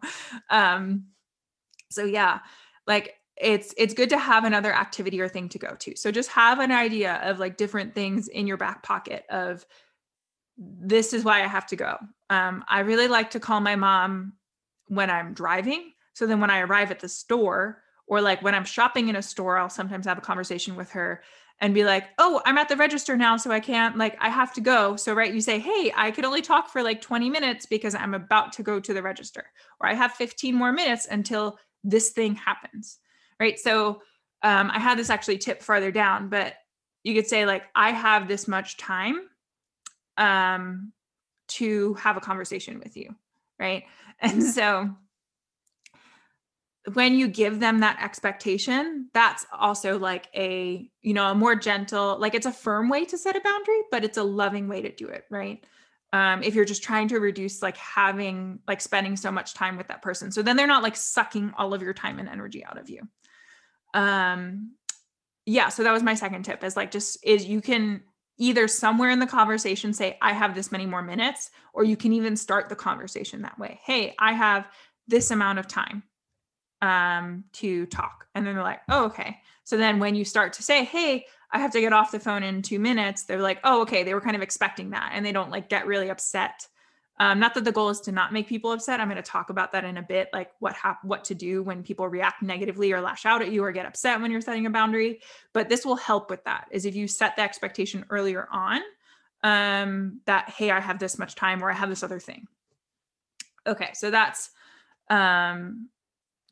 Um, 0.50 1.08
so, 1.90 2.06
yeah, 2.06 2.40
like, 2.88 3.16
it's 3.38 3.74
it's 3.76 3.94
good 3.94 4.10
to 4.10 4.18
have 4.18 4.44
another 4.44 4.74
activity 4.74 5.20
or 5.20 5.28
thing 5.28 5.50
to 5.50 5.58
go 5.58 5.74
to 5.80 5.96
so 5.96 6.12
just 6.12 6.30
have 6.30 6.60
an 6.60 6.72
idea 6.72 7.16
of 7.24 7.40
like 7.40 7.58
different 7.58 7.96
things 7.96 8.28
in 8.28 8.46
your 8.46 8.58
back 8.58 8.84
pocket 8.84 9.24
of 9.30 9.66
this 10.62 11.14
is 11.14 11.24
why 11.24 11.44
I 11.44 11.48
have 11.48 11.66
to 11.68 11.76
go. 11.76 11.98
Um, 12.30 12.64
I 12.68 12.82
really 12.82 13.08
like 13.08 13.32
to 13.32 13.40
call 13.40 13.60
my 13.60 13.76
mom 13.76 14.34
when 14.88 15.10
I'm 15.10 15.34
driving. 15.34 15.92
So 16.14 16.28
then 16.28 16.40
when 16.40 16.52
I 16.52 16.60
arrive 16.60 16.92
at 16.92 17.00
the 17.00 17.10
store, 17.10 17.82
or 18.08 18.22
like 18.22 18.42
when 18.42 18.54
I'm 18.54 18.66
shopping 18.66 19.10
in 19.10 19.16
a 19.16 19.22
store, 19.22 19.58
I'll 19.58 19.70
sometimes 19.70 20.06
have 20.06 20.18
a 20.18 20.22
conversation 20.22 20.76
with 20.76 20.92
her 20.92 21.24
and 21.62 21.74
be 21.74 21.84
like, 21.84 22.10
oh, 22.18 22.42
I'm 22.46 22.58
at 22.58 22.70
the 22.70 22.76
register 22.76 23.16
now. 23.16 23.38
So 23.38 23.52
I 23.52 23.60
can't, 23.60 23.96
like, 23.96 24.18
I 24.20 24.30
have 24.30 24.52
to 24.56 24.62
go. 24.62 24.96
So, 24.96 25.14
right, 25.14 25.34
you 25.34 25.42
say, 25.42 25.60
hey, 25.60 25.94
I 25.96 26.10
can 26.10 26.26
only 26.26 26.42
talk 26.42 26.70
for 26.70 26.82
like 26.82 27.02
20 27.02 27.30
minutes 27.30 27.68
because 27.68 27.94
I'm 27.94 28.16
about 28.16 28.52
to 28.54 28.64
go 28.64 28.80
to 28.80 28.94
the 28.94 29.04
register, 29.04 29.46
or 29.80 29.88
I 29.88 29.94
have 29.94 30.14
15 30.14 30.56
more 30.56 30.72
minutes 30.72 31.08
until 31.10 31.60
this 31.84 32.10
thing 32.10 32.36
happens. 32.36 32.98
Right. 33.40 33.60
So, 33.60 34.02
um, 34.42 34.72
I 34.72 34.80
had 34.80 34.98
this 34.98 35.12
actually 35.12 35.38
tip 35.38 35.62
farther 35.62 35.92
down, 35.92 36.30
but 36.30 36.56
you 37.04 37.14
could 37.14 37.28
say, 37.28 37.46
like, 37.46 37.64
I 37.76 37.92
have 37.92 38.28
this 38.28 38.48
much 38.48 38.78
time 38.78 39.22
um, 40.18 40.92
to 41.48 41.94
have 41.96 42.18
a 42.18 42.22
conversation 42.22 42.80
with 42.80 42.96
you, 42.98 43.16
right? 43.60 43.84
And 44.24 44.44
so 44.44 44.90
when 46.94 47.16
you 47.16 47.28
give 47.28 47.60
them 47.60 47.80
that 47.80 48.02
expectation, 48.02 49.10
that's 49.14 49.46
also 49.52 50.00
like 50.00 50.28
a, 50.36 50.90
you 51.02 51.14
know, 51.14 51.32
a 51.32 51.36
more 51.36 51.56
gentle, 51.56 52.18
like 52.20 52.36
it's 52.36 52.46
a 52.46 52.52
firm 52.52 52.90
way 52.90 53.06
to 53.06 53.18
set 53.18 53.36
a 53.36 53.42
boundary, 53.42 53.82
but 53.92 54.04
it's 54.04 54.18
a 54.18 54.24
loving 54.24 54.68
way 54.68 54.82
to 54.82 54.92
do 54.92 55.08
it, 55.08 55.26
right? 55.30 55.64
Um, 56.14 56.44
if 56.44 56.56
you're 56.56 56.66
just 56.66 56.84
trying 56.84 57.08
to 57.10 57.20
reduce 57.20 57.62
like 57.62 57.78
having 57.78 58.60
like 58.68 58.82
spending 58.82 59.16
so 59.16 59.32
much 59.32 59.54
time 59.54 59.78
with 59.78 59.88
that 59.88 60.02
person. 60.02 60.32
So 60.32 60.42
then 60.42 60.58
they're 60.58 60.68
not 60.68 60.84
like 60.84 60.96
sucking 60.96 61.54
all 61.58 61.74
of 61.74 61.82
your 61.82 61.94
time 61.94 62.20
and 62.20 62.28
energy 62.28 62.66
out 62.66 62.78
of 62.78 62.90
you. 62.90 63.02
Um 63.94 64.74
yeah, 65.46 65.70
so 65.70 65.84
that 65.84 65.92
was 65.92 66.04
my 66.04 66.14
second 66.14 66.44
tip 66.44 66.64
is 66.64 66.76
like 66.76 66.92
just 66.92 67.18
is 67.24 67.46
you 67.46 67.62
can 67.62 68.04
either 68.42 68.68
somewhere 68.68 69.12
in 69.12 69.20
the 69.20 69.28
conversation 69.28 69.94
say, 69.94 70.18
I 70.20 70.34
have 70.34 70.56
this 70.56 70.72
many 70.72 70.88
more 70.88 71.04
minutes, 71.04 71.52
or 71.74 71.84
you 71.84 71.96
can 71.96 72.12
even 72.12 72.36
start 72.36 72.70
the 72.70 72.76
conversation 72.76 73.44
that 73.44 73.60
way. 73.60 73.80
Hey, 73.84 74.16
I 74.18 74.34
have 74.34 74.68
this 75.08 75.30
amount 75.30 75.60
of 75.60 75.68
time 75.68 76.02
um, 76.82 77.44
to 77.54 77.86
talk. 77.86 78.26
And 78.34 78.46
then 78.46 78.56
they're 78.56 78.64
like, 78.64 78.82
oh, 78.90 79.06
okay. 79.06 79.38
So 79.64 79.78
then 79.78 80.00
when 80.00 80.16
you 80.16 80.26
start 80.26 80.54
to 80.54 80.64
say, 80.64 80.84
hey, 80.84 81.28
I 81.52 81.60
have 81.60 81.72
to 81.74 81.82
get 81.82 81.94
off 81.94 82.12
the 82.12 82.20
phone 82.20 82.42
in 82.42 82.64
two 82.64 82.80
minutes, 82.80 83.24
they're 83.24 83.44
like, 83.44 83.60
oh, 83.64 83.84
okay. 83.84 84.02
They 84.02 84.16
were 84.16 84.22
kind 84.22 84.36
of 84.36 84.42
expecting 84.42 84.90
that. 84.90 85.12
And 85.14 85.24
they 85.24 85.32
don't 85.32 85.52
like 85.52 85.70
get 85.70 85.86
really 85.86 86.10
upset 86.10 86.68
um, 87.22 87.40
not 87.40 87.54
that 87.54 87.64
the 87.64 87.72
goal 87.72 87.90
is 87.90 88.02
to 88.02 88.12
not 88.12 88.34
make 88.34 88.48
people 88.48 88.72
upset. 88.72 89.00
I'm 89.00 89.08
going 89.08 89.16
to 89.16 89.22
talk 89.22 89.52
about 89.52 89.72
that 89.74 89.84
in 89.84 89.98
a 89.98 90.02
bit, 90.02 90.30
like 90.34 90.50
what 90.58 90.74
hap- 90.74 91.04
what 91.04 91.24
to 91.26 91.36
do 91.36 91.62
when 91.62 91.84
people 91.84 92.08
react 92.08 92.42
negatively 92.42 92.92
or 92.94 93.00
lash 93.00 93.28
out 93.28 93.44
at 93.44 93.52
you 93.52 93.64
or 93.64 93.72
get 93.72 93.86
upset 93.86 94.20
when 94.20 94.32
you're 94.32 94.42
setting 94.42 94.66
a 94.66 94.72
boundary. 94.72 95.22
But 95.54 95.70
this 95.70 95.86
will 95.86 95.98
help 95.98 96.32
with 96.32 96.44
that. 96.46 96.68
Is 96.72 96.84
if 96.84 96.96
you 96.96 97.08
set 97.08 97.36
the 97.36 97.44
expectation 97.44 98.06
earlier 98.10 98.48
on, 98.52 98.82
um, 99.44 100.22
that 100.26 100.50
hey, 100.50 100.72
I 100.72 100.80
have 100.80 100.98
this 100.98 101.20
much 101.20 101.36
time 101.36 101.64
or 101.64 101.70
I 101.70 101.76
have 101.76 101.90
this 101.90 102.02
other 102.02 102.20
thing. 102.20 102.48
Okay, 103.68 103.92
so 103.94 104.10
that's 104.10 104.50
um, 105.12 105.90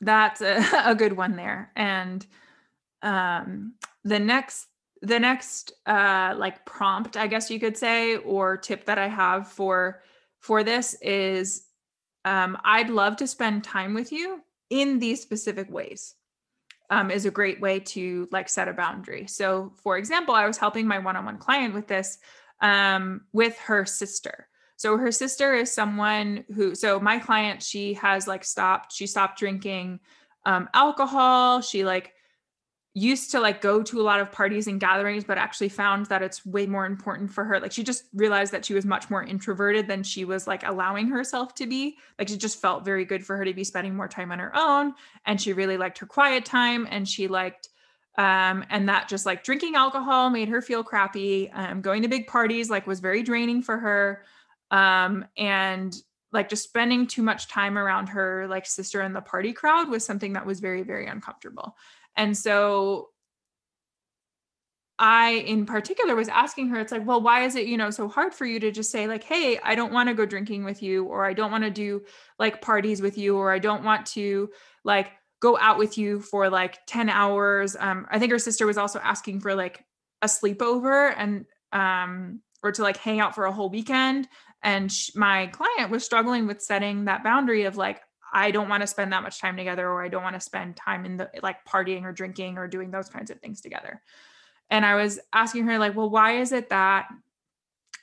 that's 0.01 0.41
a, 0.41 0.63
a 0.86 0.93
good 0.93 1.17
one 1.17 1.36
there. 1.36 1.71
And 1.75 2.23
um, 3.01 3.73
the 4.03 4.19
next 4.19 4.67
the 5.01 5.19
next 5.19 5.71
uh, 5.88 6.36
like 6.38 6.63
prompt, 6.67 7.17
I 7.17 7.25
guess 7.25 7.49
you 7.49 7.60
could 7.60 7.75
say, 7.75 8.17
or 8.17 8.55
tip 8.55 8.86
that 8.86 8.99
I 8.99 9.08
have 9.08 9.47
for 9.47 10.03
for 10.39 10.63
this 10.63 10.95
is 11.02 11.65
um, 12.25 12.58
I'd 12.63 12.89
love 12.89 13.17
to 13.17 13.28
spend 13.28 13.63
time 13.63 13.93
with 13.93 14.12
you 14.12 14.41
in 14.69 14.99
these 14.99 15.21
specific 15.21 15.71
ways. 15.71 16.15
Um, 16.91 17.12
is 17.12 17.25
a 17.25 17.32
great 17.32 17.62
way 17.62 17.80
to 17.82 18.28
like 18.32 18.49
set 18.49 18.67
a 18.67 18.73
boundary. 18.73 19.28
So, 19.28 19.73
for 19.84 19.97
example, 19.97 20.34
I 20.34 20.47
was 20.47 20.58
helping 20.58 20.88
my 20.88 20.97
one-on-one 20.97 21.38
client 21.38 21.75
with 21.75 21.88
this 21.88 22.17
um, 22.62 23.21
with 23.32 23.58
her 23.60 23.86
sister. 23.86 24.47
So 24.75 24.97
her 24.97 25.12
sister 25.12 25.54
is 25.54 25.71
someone 25.71 26.45
who. 26.56 26.73
So 26.73 26.99
my 26.99 27.19
client, 27.19 27.62
she 27.62 27.93
has 27.95 28.28
like 28.28 28.43
stopped. 28.43 28.93
She 28.93 29.08
stopped 29.08 29.38
drinking 29.38 29.99
um, 30.45 30.69
alcohol. 30.73 31.62
She 31.62 31.84
like 31.84 32.13
used 32.99 33.31
to 33.31 33.39
like 33.39 33.62
go 33.62 33.81
to 33.81 34.01
a 34.01 34.03
lot 34.03 34.19
of 34.19 34.31
parties 34.31 34.67
and 34.67 34.79
gatherings 34.79 35.23
but 35.23 35.38
actually 35.38 35.69
found 35.69 36.07
that 36.07 36.21
it's 36.21 36.45
way 36.45 36.65
more 36.65 36.85
important 36.85 37.31
for 37.31 37.45
her. 37.45 37.59
Like 37.59 37.71
she 37.71 37.83
just 37.83 38.03
realized 38.13 38.51
that 38.51 38.65
she 38.65 38.73
was 38.73 38.85
much 38.85 39.09
more 39.09 39.23
introverted 39.23 39.88
than 39.88 40.03
she 40.03 40.25
was 40.25 40.47
like 40.47 40.67
allowing 40.67 41.07
herself 41.07 41.55
to 41.55 41.67
be. 41.67 41.97
Like 42.17 42.29
it 42.29 42.38
just 42.38 42.62
felt 42.62 42.85
very 42.85 43.05
good 43.05 43.25
for 43.25 43.38
her 43.38 43.45
to 43.45 43.53
be 43.53 43.63
spending 43.63 43.95
more 43.95 44.07
time 44.07 44.31
on 44.31 44.39
her 44.39 44.51
own 44.55 44.93
and 45.25 45.39
she 45.41 45.53
really 45.53 45.77
liked 45.77 45.99
her 45.99 46.05
quiet 46.05 46.45
time 46.45 46.88
and 46.89 47.07
she 47.07 47.27
liked 47.27 47.69
um 48.17 48.65
and 48.69 48.89
that 48.89 49.07
just 49.07 49.25
like 49.25 49.43
drinking 49.43 49.75
alcohol 49.75 50.29
made 50.29 50.49
her 50.49 50.62
feel 50.62 50.83
crappy. 50.83 51.49
Um 51.51 51.81
going 51.81 52.01
to 52.01 52.07
big 52.07 52.27
parties 52.27 52.69
like 52.69 52.85
was 52.85 52.99
very 52.99 53.23
draining 53.23 53.62
for 53.62 53.77
her. 53.77 54.23
Um 54.71 55.25
and 55.38 55.95
like 56.31 56.49
just 56.49 56.63
spending 56.63 57.07
too 57.07 57.23
much 57.23 57.47
time 57.47 57.77
around 57.77 58.07
her 58.07 58.47
like 58.47 58.65
sister 58.65 59.01
and 59.01 59.15
the 59.15 59.21
party 59.21 59.53
crowd 59.53 59.89
was 59.89 60.05
something 60.05 60.33
that 60.33 60.45
was 60.45 60.59
very 60.59 60.83
very 60.83 61.07
uncomfortable 61.07 61.75
and 62.15 62.37
so 62.37 63.09
I, 65.01 65.31
in 65.47 65.65
particular, 65.65 66.13
was 66.13 66.27
asking 66.27 66.67
her, 66.69 66.79
it's 66.79 66.91
like, 66.91 67.07
well, 67.07 67.21
why 67.21 67.45
is 67.45 67.55
it, 67.55 67.67
you 67.67 67.77
know, 67.77 67.89
so 67.89 68.09
hard 68.09 68.33
for 68.33 68.45
you 68.45 68.59
to 68.59 68.69
just 68.69 68.91
say, 68.91 69.07
like, 69.07 69.23
hey, 69.23 69.57
I 69.63 69.73
don't 69.73 69.93
want 69.93 70.09
to 70.09 70.13
go 70.13 70.25
drinking 70.25 70.65
with 70.65 70.83
you, 70.83 71.05
or 71.05 71.25
I 71.25 71.31
don't 71.31 71.51
want 71.51 71.63
to 71.63 71.69
do 71.69 72.03
like 72.37 72.61
parties 72.61 73.01
with 73.01 73.17
you, 73.17 73.37
or 73.37 73.53
I 73.53 73.59
don't 73.59 73.85
want 73.85 74.05
to 74.07 74.49
like 74.83 75.11
go 75.41 75.57
out 75.57 75.77
with 75.77 75.97
you 75.97 76.19
for 76.19 76.49
like 76.49 76.79
10 76.85 77.07
hours. 77.09 77.77
Um, 77.79 78.07
I 78.11 78.19
think 78.19 78.33
her 78.33 78.39
sister 78.39 78.65
was 78.65 78.77
also 78.77 78.99
asking 78.99 79.39
for 79.39 79.55
like 79.55 79.85
a 80.21 80.27
sleepover 80.27 81.13
and, 81.15 81.45
um, 81.71 82.41
or 82.61 82.73
to 82.73 82.81
like 82.81 82.97
hang 82.97 83.21
out 83.21 83.35
for 83.35 83.45
a 83.45 83.53
whole 83.53 83.69
weekend. 83.69 84.27
And 84.61 84.91
sh- 84.91 85.11
my 85.15 85.47
client 85.47 85.91
was 85.91 86.03
struggling 86.03 86.45
with 86.45 86.61
setting 86.61 87.05
that 87.05 87.23
boundary 87.23 87.63
of 87.63 87.77
like, 87.77 88.01
I 88.33 88.51
don't 88.51 88.69
want 88.69 88.81
to 88.81 88.87
spend 88.87 89.13
that 89.13 89.23
much 89.23 89.39
time 89.39 89.57
together 89.57 89.87
or 89.87 90.03
I 90.03 90.07
don't 90.07 90.23
want 90.23 90.35
to 90.35 90.39
spend 90.39 90.75
time 90.75 91.05
in 91.05 91.17
the 91.17 91.29
like 91.41 91.65
partying 91.65 92.03
or 92.03 92.11
drinking 92.11 92.57
or 92.57 92.67
doing 92.67 92.91
those 92.91 93.09
kinds 93.09 93.31
of 93.31 93.39
things 93.39 93.61
together. 93.61 94.01
And 94.69 94.85
I 94.85 94.95
was 94.95 95.19
asking 95.33 95.65
her 95.65 95.79
like, 95.79 95.95
well, 95.95 96.09
why 96.09 96.37
is 96.39 96.51
it 96.51 96.69
that 96.69 97.07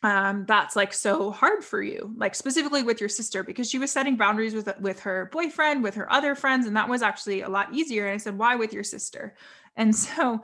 um 0.03 0.45
that's 0.47 0.77
like 0.77 0.93
so 0.93 1.31
hard 1.31 1.65
for 1.65 1.83
you? 1.83 2.13
Like 2.17 2.35
specifically 2.35 2.83
with 2.83 3.01
your 3.01 3.09
sister 3.09 3.43
because 3.43 3.69
she 3.71 3.79
was 3.79 3.91
setting 3.91 4.17
boundaries 4.17 4.55
with 4.55 4.69
with 4.81 5.01
her 5.01 5.31
boyfriend 5.33 5.83
with 5.83 5.95
her 5.95 6.13
other 6.13 6.35
friends 6.35 6.67
and 6.67 6.77
that 6.77 6.89
was 6.89 7.03
actually 7.03 7.43
a 7.43 7.49
lot 7.49 7.73
easier. 7.73 8.07
And 8.07 8.15
i 8.15 8.19
said 8.19 8.39
why 8.39 8.57
with 8.57 8.73
your 8.73 8.85
sister? 8.85 9.35
And 9.77 9.95
so 9.97 10.43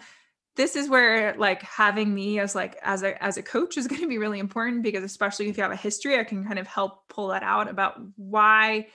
this 0.55 0.77
is 0.77 0.89
where 0.89 1.35
like 1.37 1.63
having 1.63 2.15
me 2.15 2.39
as 2.39 2.55
like 2.55 2.79
as 2.83 3.03
a 3.03 3.23
as 3.23 3.37
a 3.37 3.43
coach 3.43 3.77
is 3.77 3.87
going 3.87 4.03
to 4.03 4.09
be 4.09 4.19
really 4.19 4.39
important 4.39 4.83
because 4.83 5.05
especially 5.05 5.49
if 5.49 5.57
you 5.57 5.63
have 5.63 5.73
a 5.73 5.77
history 5.77 6.19
i 6.19 6.25
can 6.25 6.45
kind 6.45 6.59
of 6.59 6.67
help 6.67 7.09
pull 7.09 7.29
that 7.29 7.43
out 7.43 7.69
about 7.69 8.01
why 8.17 8.87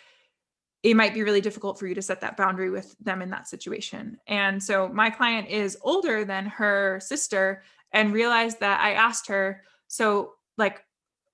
it 0.84 0.96
might 0.96 1.14
be 1.14 1.24
really 1.24 1.42
difficult 1.42 1.80
for 1.80 1.88
you 1.88 1.96
to 1.96 2.02
set 2.02 2.22
that 2.22 2.38
boundary 2.38 2.70
with 2.70 2.96
them 3.00 3.22
in 3.22 3.30
that 3.32 3.48
situation. 3.48 4.18
And 4.28 4.62
so 4.62 4.88
my 4.88 5.10
client 5.10 5.50
is 5.50 5.78
older 5.82 6.24
than 6.24 6.46
her 6.46 7.00
sister 7.02 7.64
and 7.92 8.14
realized 8.14 8.60
that 8.60 8.80
I 8.80 8.94
asked 8.94 9.28
her, 9.28 9.64
so 9.88 10.34
like, 10.58 10.84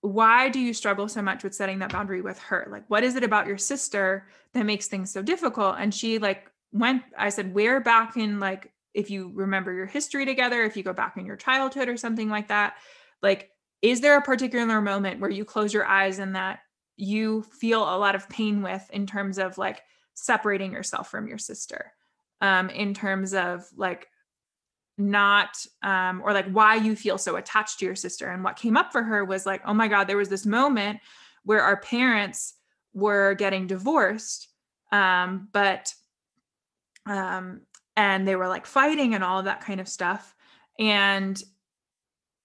why 0.01 0.49
do 0.49 0.59
you 0.59 0.73
struggle 0.73 1.07
so 1.07 1.21
much 1.21 1.43
with 1.43 1.55
setting 1.55 1.79
that 1.79 1.91
boundary 1.91 2.21
with 2.21 2.39
her? 2.39 2.67
Like, 2.69 2.83
what 2.89 3.03
is 3.03 3.15
it 3.15 3.23
about 3.23 3.47
your 3.47 3.57
sister 3.57 4.27
that 4.53 4.65
makes 4.65 4.87
things 4.87 5.11
so 5.11 5.21
difficult? 5.21 5.75
And 5.79 5.93
she 5.93 6.19
like 6.19 6.49
went, 6.71 7.03
I 7.17 7.29
said, 7.29 7.53
where 7.53 7.79
back 7.79 8.17
in 8.17 8.39
like, 8.39 8.71
if 8.93 9.09
you 9.09 9.31
remember 9.33 9.73
your 9.73 9.85
history 9.85 10.25
together, 10.25 10.63
if 10.63 10.77
you 10.77 10.83
go 10.83 10.93
back 10.93 11.17
in 11.17 11.25
your 11.25 11.35
childhood 11.35 11.89
or 11.89 11.97
something 11.97 12.29
like 12.29 12.49
that, 12.49 12.75
like, 13.21 13.49
is 13.81 14.01
there 14.01 14.17
a 14.17 14.21
particular 14.21 14.81
moment 14.81 15.19
where 15.19 15.29
you 15.29 15.43
close 15.43 15.73
your 15.73 15.85
eyes 15.85 16.19
and 16.19 16.35
that 16.35 16.59
you 16.95 17.43
feel 17.43 17.81
a 17.83 17.97
lot 17.97 18.15
of 18.15 18.29
pain 18.29 18.61
with 18.61 18.87
in 18.91 19.05
terms 19.05 19.37
of 19.37 19.57
like 19.57 19.81
separating 20.13 20.71
yourself 20.71 21.09
from 21.09 21.27
your 21.27 21.39
sister 21.39 21.91
um 22.41 22.69
in 22.69 22.93
terms 22.93 23.33
of 23.33 23.65
like 23.75 24.07
not 24.97 25.65
um 25.81 26.21
or 26.23 26.33
like 26.33 26.47
why 26.51 26.75
you 26.75 26.95
feel 26.95 27.17
so 27.17 27.35
attached 27.35 27.79
to 27.79 27.85
your 27.85 27.95
sister. 27.95 28.29
And 28.29 28.43
what 28.43 28.57
came 28.57 28.77
up 28.77 28.91
for 28.91 29.01
her 29.01 29.25
was 29.25 29.45
like 29.45 29.61
oh 29.65 29.73
my 29.73 29.87
god 29.87 30.05
there 30.05 30.17
was 30.17 30.29
this 30.29 30.45
moment 30.45 30.99
where 31.43 31.61
our 31.61 31.77
parents 31.77 32.53
were 32.93 33.33
getting 33.33 33.65
divorced 33.67 34.49
um 34.91 35.47
but 35.51 35.93
um 37.05 37.61
and 37.95 38.27
they 38.27 38.35
were 38.35 38.47
like 38.47 38.65
fighting 38.65 39.13
and 39.13 39.23
all 39.23 39.39
of 39.39 39.45
that 39.45 39.61
kind 39.61 39.79
of 39.79 39.87
stuff. 39.87 40.35
And 40.79 41.41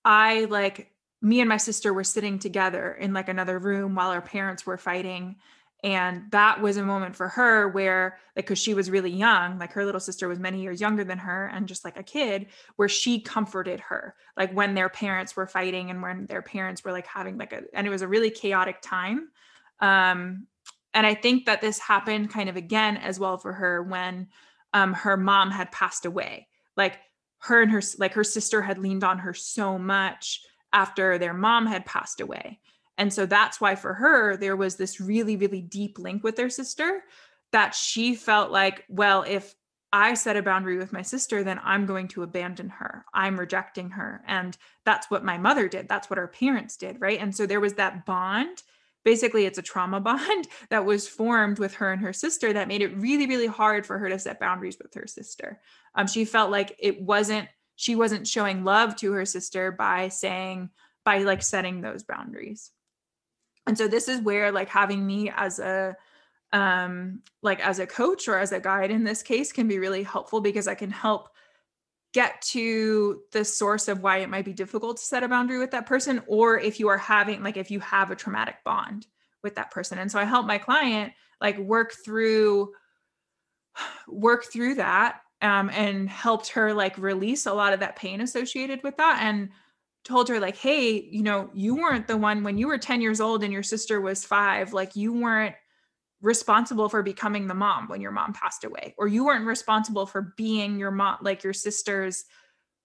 i 0.05 0.45
like 0.45 0.93
me 1.21 1.41
and 1.41 1.49
my 1.49 1.57
sister 1.57 1.93
were 1.93 2.05
sitting 2.05 2.39
together 2.39 2.93
in 2.93 3.13
like 3.13 3.29
another 3.29 3.59
room 3.59 3.95
while 3.95 4.11
our 4.11 4.23
parents 4.23 4.65
were 4.65 4.79
fighting. 4.79 5.37
And 5.85 6.25
that 6.33 6.61
was 6.61 6.77
a 6.77 6.83
moment 6.83 7.15
for 7.15 7.29
her 7.29 7.69
where 7.69 8.19
like 8.35 8.47
because 8.47 8.59
she 8.59 8.75
was 8.75 8.91
really 8.91 9.13
young 9.13 9.61
like 9.61 9.73
her 9.73 9.85
little 9.85 10.01
sister 10.01 10.27
was 10.27 10.41
many 10.41 10.61
years 10.61 10.81
younger 10.81 11.05
than 11.05 11.19
her 11.19 11.47
and 11.47 11.69
just 11.69 11.85
like 11.85 11.97
a 11.97 12.03
kid 12.03 12.47
where 12.75 12.89
she 12.89 13.21
comforted 13.21 13.79
her 13.79 14.17
like 14.37 14.53
when 14.53 14.75
their 14.75 14.89
parents 14.89 15.37
were 15.37 15.47
fighting 15.47 15.91
and 15.91 16.03
when 16.03 16.27
their 16.27 16.43
parents 16.43 16.83
were 16.83 16.91
like 16.91 17.07
having 17.07 17.39
like 17.39 17.53
a 17.53 17.63
and 17.75 17.87
it 17.87 17.91
was 17.91 18.03
a 18.03 18.09
really 18.09 18.31
chaotic 18.31 18.79
time. 18.83 19.29
Um 19.81 20.49
and 20.95 21.07
i 21.07 21.15
think 21.15 21.47
that 21.47 21.61
this 21.61 21.79
happened 21.79 22.31
kind 22.31 22.49
of 22.49 22.57
again 22.57 22.97
as 22.97 23.21
well 23.21 23.39
for 23.39 23.53
her 23.53 23.83
when 23.83 24.27
um 24.75 24.95
her 24.95 25.17
mom 25.17 25.51
had 25.53 25.71
passed 25.71 26.07
away. 26.07 26.49
Like 26.77 26.99
her 27.41 27.63
and 27.63 27.71
her 27.71 27.83
like 27.99 28.15
her 28.15 28.25
sister 28.25 28.63
had 28.63 28.79
leaned 28.79 29.05
on 29.05 29.19
her 29.19 29.33
so 29.33 29.79
much 29.79 30.43
after 30.73 31.19
their 31.19 31.35
mom 31.35 31.67
had 31.67 31.87
passed 31.87 32.21
away 32.21 32.59
and 32.99 33.13
so 33.13 33.25
that's 33.25 33.61
why 33.61 33.77
for 33.77 33.95
her, 33.95 34.37
there 34.37 34.57
was 34.57 34.75
this 34.75 35.01
really, 35.01 35.37
really 35.37 35.63
deep 35.63 35.99
link 35.99 36.25
with 36.25 36.35
their 36.35 36.51
sister 36.51 37.05
that 37.53 37.75
she 37.75 38.15
felt 38.17 38.51
like, 38.51 38.85
well, 38.89 39.25
if 39.27 39.55
I 39.93 40.15
set 40.15 40.37
a 40.37 40.43
boundary 40.43 40.77
with 40.77 40.93
my 40.93 41.01
sister, 41.01 41.43
then 41.45 41.61
I'm 41.65 41.87
going 41.87 42.09
to 42.09 42.25
abandon 42.25 42.69
her. 42.69 43.07
I'm 43.15 43.39
rejecting 43.39 43.91
her. 43.91 44.23
And 44.27 44.55
that's 44.85 45.11
what 45.11 45.25
my 45.25 45.39
mother 45.39 45.69
did. 45.69 45.89
That's 45.89 46.11
what 46.11 46.19
our 46.19 46.27
parents 46.27 46.77
did. 46.77 47.01
Right. 47.01 47.21
And 47.21 47.35
so 47.35 47.47
there 47.47 47.61
was 47.61 47.75
that 47.75 48.05
bond. 48.05 48.63
Basically, 49.05 49.47
it's 49.47 49.59
a 49.59 49.63
trauma 49.63 50.01
bond 50.03 50.49
that 50.69 50.85
was 50.85 51.09
formed 51.09 51.61
with 51.61 51.75
her 51.75 51.93
and 51.93 52.03
her 52.03 52.13
sister 52.13 52.53
that 52.53 52.69
made 52.69 52.83
it 52.83 52.97
really, 52.99 53.27
really 53.27 53.47
hard 53.47 53.87
for 53.87 53.97
her 53.97 54.09
to 54.09 54.19
set 54.19 54.41
boundaries 54.41 54.77
with 54.83 54.93
her 54.95 55.07
sister. 55.07 55.61
Um, 55.95 56.09
she 56.09 56.25
felt 56.25 56.51
like 56.51 56.75
it 56.81 57.01
wasn't, 57.01 57.49
she 57.79 57.97
wasn't 57.97 58.27
showing 58.27 58.64
love 58.64 58.97
to 58.97 59.12
her 59.12 59.25
sister 59.25 59.73
by 59.73 60.09
saying, 60.09 60.69
by 61.05 61.19
like 61.19 61.43
setting 61.43 61.81
those 61.81 62.03
boundaries. 62.03 62.71
And 63.67 63.79
so 63.79 63.88
this 63.88 64.09
is 64.09 64.21
where 64.21 64.53
like 64.53 64.69
having 64.69 65.07
me 65.07 65.33
as 65.35 65.59
a 65.59 65.97
um 66.53 67.21
like 67.43 67.61
as 67.61 67.79
a 67.79 67.87
coach 67.87 68.27
or 68.27 68.38
as 68.38 68.53
a 68.53 68.61
guide 68.61 68.91
in 68.91 69.05
this 69.05 69.23
case 69.23 69.53
can 69.53 69.69
be 69.69 69.79
really 69.79 70.03
helpful 70.03 70.41
because 70.41 70.67
i 70.67 70.75
can 70.75 70.91
help 70.91 71.29
get 72.14 72.41
to 72.41 73.21
the 73.33 73.45
source 73.45 73.87
of 73.87 74.03
why 74.03 74.19
it 74.19 74.31
might 74.31 74.45
be 74.45 74.53
difficult 74.55 74.97
to 74.97 75.05
set 75.05 75.23
a 75.23 75.29
boundary 75.29 75.59
with 75.59 75.71
that 75.71 75.85
person 75.85 76.23
or 76.27 76.59
if 76.59 76.81
you 76.81 76.88
are 76.88 76.99
having 76.99 77.43
like 77.43 77.59
if 77.59 77.71
you 77.71 77.81
have 77.81 78.11
a 78.11 78.17
traumatic 78.17 78.57
bond 78.64 79.07
with 79.43 79.55
that 79.55 79.71
person. 79.71 79.99
And 79.99 80.11
so 80.11 80.19
i 80.19 80.25
help 80.25 80.47
my 80.47 80.59
client 80.59 81.12
like 81.41 81.59
work 81.59 81.95
through 82.05 82.73
work 84.09 84.45
through 84.51 84.77
that 84.77 85.21
um, 85.42 85.70
and 85.70 86.09
helped 86.09 86.48
her 86.48 86.72
like 86.72 86.98
release 86.98 87.46
a 87.46 87.53
lot 87.53 87.72
of 87.72 87.81
that 87.81 87.96
pain 87.96 88.20
associated 88.20 88.83
with 88.83 88.96
that 88.96 89.20
and 89.22 89.51
told 90.05 90.29
her 90.29 90.40
like 90.40 90.57
hey 90.57 91.09
you 91.11 91.22
know 91.22 91.51
you 91.55 91.77
weren't 91.77 92.07
the 92.07 92.16
one 92.16 92.42
when 92.42 92.57
you 92.57 92.66
were 92.66 92.79
10 92.79 93.01
years 93.01 93.20
old 93.20 93.42
and 93.42 93.53
your 93.53 93.62
sister 93.62 94.01
was 94.01 94.24
5 94.24 94.72
like 94.72 94.96
you 94.96 95.12
weren't 95.12 95.55
responsible 96.20 96.88
for 96.88 97.03
becoming 97.03 97.46
the 97.46 97.55
mom 97.55 97.88
when 97.88 98.01
your 98.01 98.11
mom 98.11 98.33
passed 98.33 98.64
away 98.64 98.94
or 98.98 99.07
you 99.07 99.24
weren't 99.24 99.46
responsible 99.46 100.07
for 100.07 100.35
being 100.37 100.79
your 100.79 100.90
mom 100.90 101.18
like 101.20 101.44
your 101.44 101.53
sister's 101.53 102.24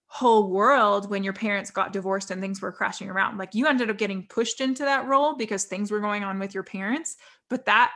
whole 0.06 0.48
world 0.48 1.10
when 1.10 1.24
your 1.24 1.32
parents 1.32 1.72
got 1.72 1.92
divorced 1.92 2.30
and 2.30 2.40
things 2.40 2.62
were 2.62 2.70
crashing 2.70 3.10
around. 3.10 3.36
Like 3.36 3.52
you 3.52 3.66
ended 3.66 3.90
up 3.90 3.98
getting 3.98 4.28
pushed 4.28 4.60
into 4.60 4.84
that 4.84 5.08
role 5.08 5.34
because 5.34 5.64
things 5.64 5.90
were 5.90 5.98
going 5.98 6.22
on 6.22 6.38
with 6.38 6.54
your 6.54 6.62
parents 6.62 7.16
but 7.50 7.66
that 7.66 7.92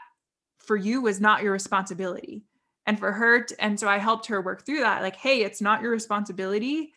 for 0.58 0.76
you 0.76 1.00
was 1.00 1.20
not 1.20 1.42
your 1.42 1.52
responsibility 1.52 2.44
and 2.88 2.98
for 2.98 3.12
her 3.12 3.44
to, 3.44 3.62
and 3.62 3.78
so 3.78 3.86
i 3.86 3.98
helped 3.98 4.26
her 4.26 4.40
work 4.40 4.66
through 4.66 4.80
that 4.80 5.02
like 5.02 5.16
hey 5.16 5.42
it's 5.42 5.60
not 5.60 5.82
your 5.82 5.92
responsibility 5.92 6.92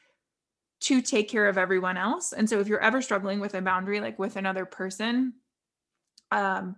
to 0.81 1.01
take 1.01 1.29
care 1.29 1.47
of 1.47 1.57
everyone 1.57 1.95
else. 1.95 2.33
And 2.33 2.49
so 2.49 2.59
if 2.59 2.67
you're 2.67 2.81
ever 2.81 3.01
struggling 3.01 3.39
with 3.39 3.53
a 3.53 3.61
boundary 3.61 4.01
like 4.01 4.19
with 4.19 4.35
another 4.35 4.65
person, 4.65 5.33
um 6.31 6.75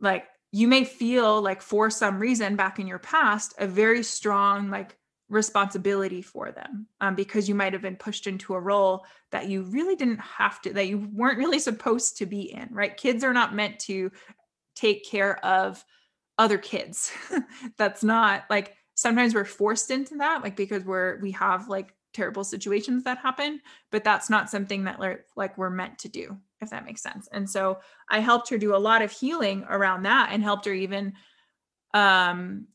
like 0.00 0.26
you 0.52 0.68
may 0.68 0.84
feel 0.84 1.40
like 1.42 1.60
for 1.60 1.90
some 1.90 2.18
reason 2.18 2.56
back 2.56 2.78
in 2.78 2.86
your 2.86 2.98
past 2.98 3.54
a 3.58 3.66
very 3.66 4.02
strong 4.02 4.70
like 4.70 4.96
responsibility 5.28 6.22
for 6.22 6.50
them 6.50 6.86
um, 7.00 7.14
because 7.14 7.48
you 7.48 7.54
might 7.54 7.72
have 7.74 7.82
been 7.82 7.96
pushed 7.96 8.26
into 8.26 8.54
a 8.54 8.60
role 8.60 9.04
that 9.30 9.48
you 9.48 9.62
really 9.62 9.94
didn't 9.94 10.20
have 10.20 10.60
to 10.62 10.72
that 10.72 10.88
you 10.88 11.06
weren't 11.12 11.36
really 11.38 11.58
supposed 11.58 12.16
to 12.16 12.24
be 12.24 12.52
in 12.52 12.68
right 12.70 12.96
kids 12.96 13.22
are 13.22 13.34
not 13.34 13.54
meant 13.54 13.78
to 13.78 14.10
take 14.74 15.04
care 15.04 15.44
of 15.44 15.84
other 16.38 16.58
kids. 16.58 17.10
That's 17.76 18.02
not 18.02 18.44
like 18.48 18.76
sometimes 18.98 19.32
we're 19.32 19.44
forced 19.44 19.92
into 19.92 20.16
that 20.16 20.42
like 20.42 20.56
because 20.56 20.84
we're 20.84 21.20
we 21.20 21.30
have 21.30 21.68
like 21.68 21.94
terrible 22.12 22.42
situations 22.42 23.04
that 23.04 23.18
happen 23.18 23.60
but 23.92 24.02
that's 24.02 24.28
not 24.28 24.50
something 24.50 24.84
that 24.84 24.98
like 25.36 25.56
we're 25.56 25.70
meant 25.70 25.96
to 26.00 26.08
do 26.08 26.36
if 26.60 26.70
that 26.70 26.84
makes 26.84 27.00
sense. 27.00 27.28
And 27.30 27.48
so 27.48 27.78
i 28.10 28.18
helped 28.18 28.48
her 28.48 28.58
do 28.58 28.74
a 28.74 28.76
lot 28.76 29.02
of 29.02 29.12
healing 29.12 29.64
around 29.68 30.02
that 30.02 30.30
and 30.32 30.42
helped 30.42 30.66
her 30.66 30.72
even 30.72 31.12
um 31.94 32.66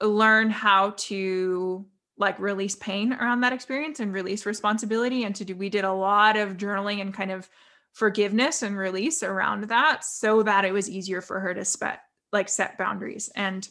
learn 0.00 0.48
how 0.50 0.90
to 0.96 1.84
like 2.18 2.38
release 2.38 2.76
pain 2.76 3.12
around 3.12 3.40
that 3.40 3.52
experience 3.52 3.98
and 3.98 4.14
release 4.14 4.46
responsibility 4.46 5.24
and 5.24 5.34
to 5.34 5.44
do 5.44 5.56
we 5.56 5.68
did 5.68 5.84
a 5.84 5.92
lot 5.92 6.36
of 6.36 6.56
journaling 6.56 7.00
and 7.00 7.14
kind 7.14 7.32
of 7.32 7.50
forgiveness 7.94 8.62
and 8.62 8.76
release 8.76 9.24
around 9.24 9.64
that 9.64 10.04
so 10.04 10.44
that 10.44 10.64
it 10.64 10.72
was 10.72 10.88
easier 10.88 11.20
for 11.20 11.40
her 11.40 11.52
to 11.52 11.64
set 11.64 12.03
like 12.34 12.50
set 12.50 12.76
boundaries. 12.76 13.30
And 13.34 13.66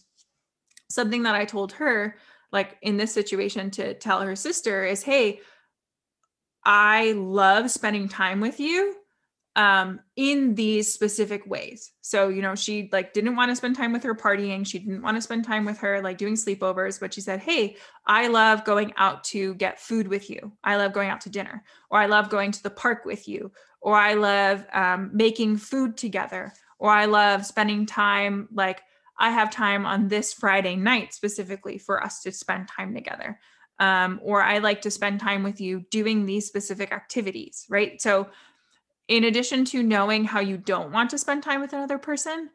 something 0.94 1.24
that 1.24 1.36
i 1.36 1.44
told 1.44 1.72
her 1.74 2.16
like 2.52 2.78
in 2.82 2.98
this 2.98 3.12
situation 3.12 3.72
to 3.72 3.96
tell 3.96 4.22
her 4.22 4.36
sister 4.36 4.86
is 4.86 5.02
hey 5.02 5.40
i 6.64 7.14
love 7.14 7.72
spending 7.72 8.08
time 8.08 8.40
with 8.40 8.60
you 8.60 8.96
um 9.56 10.00
in 10.16 10.56
these 10.56 10.92
specific 10.92 11.46
ways. 11.46 11.92
So 12.02 12.30
you 12.30 12.42
know 12.42 12.56
she 12.56 12.90
like 12.92 13.14
didn't 13.14 13.36
want 13.36 13.52
to 13.52 13.56
spend 13.56 13.76
time 13.76 13.94
with 13.94 14.02
her 14.02 14.16
partying. 14.16 14.66
She 14.66 14.80
didn't 14.80 15.04
want 15.04 15.16
to 15.16 15.22
spend 15.22 15.46
time 15.46 15.64
with 15.64 15.78
her 15.78 16.02
like 16.02 16.18
doing 16.18 16.34
sleepovers 16.34 17.00
but 17.00 17.14
she 17.14 17.22
said 17.22 17.40
hey 17.40 17.76
i 18.08 18.28
love 18.28 18.64
going 18.66 18.94
out 18.98 19.24
to 19.26 19.54
get 19.56 19.80
food 19.80 20.08
with 20.08 20.30
you. 20.30 20.52
I 20.64 20.78
love 20.78 20.92
going 20.92 21.10
out 21.10 21.22
to 21.22 21.30
dinner 21.30 21.64
or 21.92 22.00
i 22.00 22.08
love 22.08 22.30
going 22.30 22.52
to 22.52 22.64
the 22.64 22.72
park 22.72 23.06
with 23.06 23.28
you 23.28 23.52
or 23.80 23.96
i 23.96 24.16
love 24.16 24.66
um, 24.74 25.12
making 25.14 25.58
food 25.58 25.98
together 25.98 26.52
or 26.84 26.92
i 26.92 27.06
love 27.06 27.44
spending 27.44 27.88
time 27.88 28.48
like 28.54 28.84
I 29.18 29.30
have 29.30 29.52
time 29.52 29.86
on 29.86 30.08
this 30.08 30.34
Friday 30.34 30.76
night 30.76 31.14
specifically 31.14 31.78
for 31.78 32.04
us 32.04 32.22
to 32.24 32.32
spend 32.32 32.68
time 32.68 32.94
together. 32.94 33.40
Um, 33.80 34.20
or 34.24 34.42
I 34.42 34.60
like 34.60 34.82
to 34.82 34.92
spend 34.92 35.20
time 35.20 35.44
with 35.44 35.60
you 35.60 35.86
doing 35.92 36.26
these 36.26 36.48
specific 36.48 36.92
activities, 36.92 37.66
right? 37.70 38.02
So, 38.02 38.30
in 39.10 39.26
addition 39.26 39.66
to 39.66 39.84
knowing 39.84 40.24
how 40.24 40.40
you 40.40 40.58
don't 40.58 40.92
want 40.92 41.10
to 41.10 41.18
spend 41.18 41.44
time 41.44 41.60
with 41.60 41.74
another 41.74 41.98
person, 41.98 42.50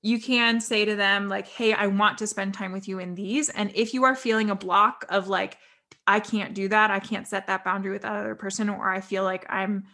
you 0.00 0.20
can 0.20 0.60
say 0.60 0.84
to 0.86 0.96
them, 0.96 1.28
like, 1.28 1.46
hey, 1.46 1.74
I 1.74 1.88
want 1.88 2.18
to 2.18 2.26
spend 2.26 2.54
time 2.54 2.72
with 2.72 2.88
you 2.88 2.98
in 2.98 3.14
these. 3.14 3.50
And 3.50 3.70
if 3.74 3.92
you 3.92 4.04
are 4.04 4.16
feeling 4.16 4.48
a 4.48 4.54
block 4.54 5.04
of 5.10 5.28
like, 5.28 5.58
I 6.06 6.20
can't 6.20 6.54
do 6.54 6.68
that, 6.68 6.90
I 6.90 6.98
can't 6.98 7.28
set 7.28 7.46
that 7.48 7.64
boundary 7.64 7.92
with 7.92 8.02
that 8.02 8.16
other 8.16 8.34
person, 8.34 8.70
or 8.70 8.90
I 8.90 9.02
feel 9.02 9.22
like 9.22 9.44
I'm 9.50 9.84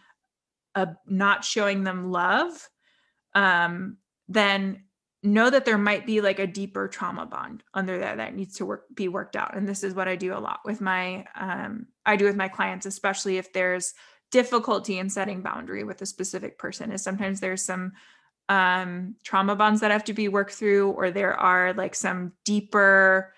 uh, 0.73 0.87
not 1.05 1.43
showing 1.43 1.83
them 1.83 2.11
love, 2.11 2.69
um, 3.35 3.97
then 4.27 4.83
know 5.21 5.49
that 5.49 5.65
there 5.65 5.77
might 5.77 6.05
be 6.05 6.21
like 6.21 6.39
a 6.39 6.47
deeper 6.47 6.87
trauma 6.87 7.25
bond 7.25 7.63
under 7.73 7.97
there 7.97 8.15
that 8.15 8.35
needs 8.35 8.55
to 8.57 8.65
work 8.65 8.85
be 8.93 9.07
worked 9.07 9.35
out. 9.35 9.55
And 9.55 9.67
this 9.67 9.83
is 9.83 9.93
what 9.93 10.07
i 10.07 10.15
do 10.15 10.33
a 10.33 10.39
lot 10.39 10.61
with 10.63 10.79
my 10.81 11.25
um, 11.35 11.87
i 12.05 12.15
do 12.15 12.25
with 12.25 12.35
my 12.35 12.47
clients 12.47 12.85
especially 12.85 13.37
if 13.37 13.51
there's 13.51 13.93
difficulty 14.31 14.99
in 14.99 15.09
setting 15.09 15.41
boundary 15.41 15.83
with 15.83 16.01
a 16.01 16.05
specific 16.05 16.57
person 16.57 16.91
is 16.91 17.01
sometimes 17.01 17.39
there's 17.39 17.63
some 17.63 17.93
um, 18.47 19.15
trauma 19.23 19.55
bonds 19.55 19.81
that 19.81 19.91
have 19.91 20.03
to 20.05 20.13
be 20.13 20.27
worked 20.27 20.53
through 20.53 20.91
or 20.91 21.11
there 21.11 21.33
are 21.33 21.73
like 21.73 21.95
some 21.95 22.33
deeper 22.45 23.33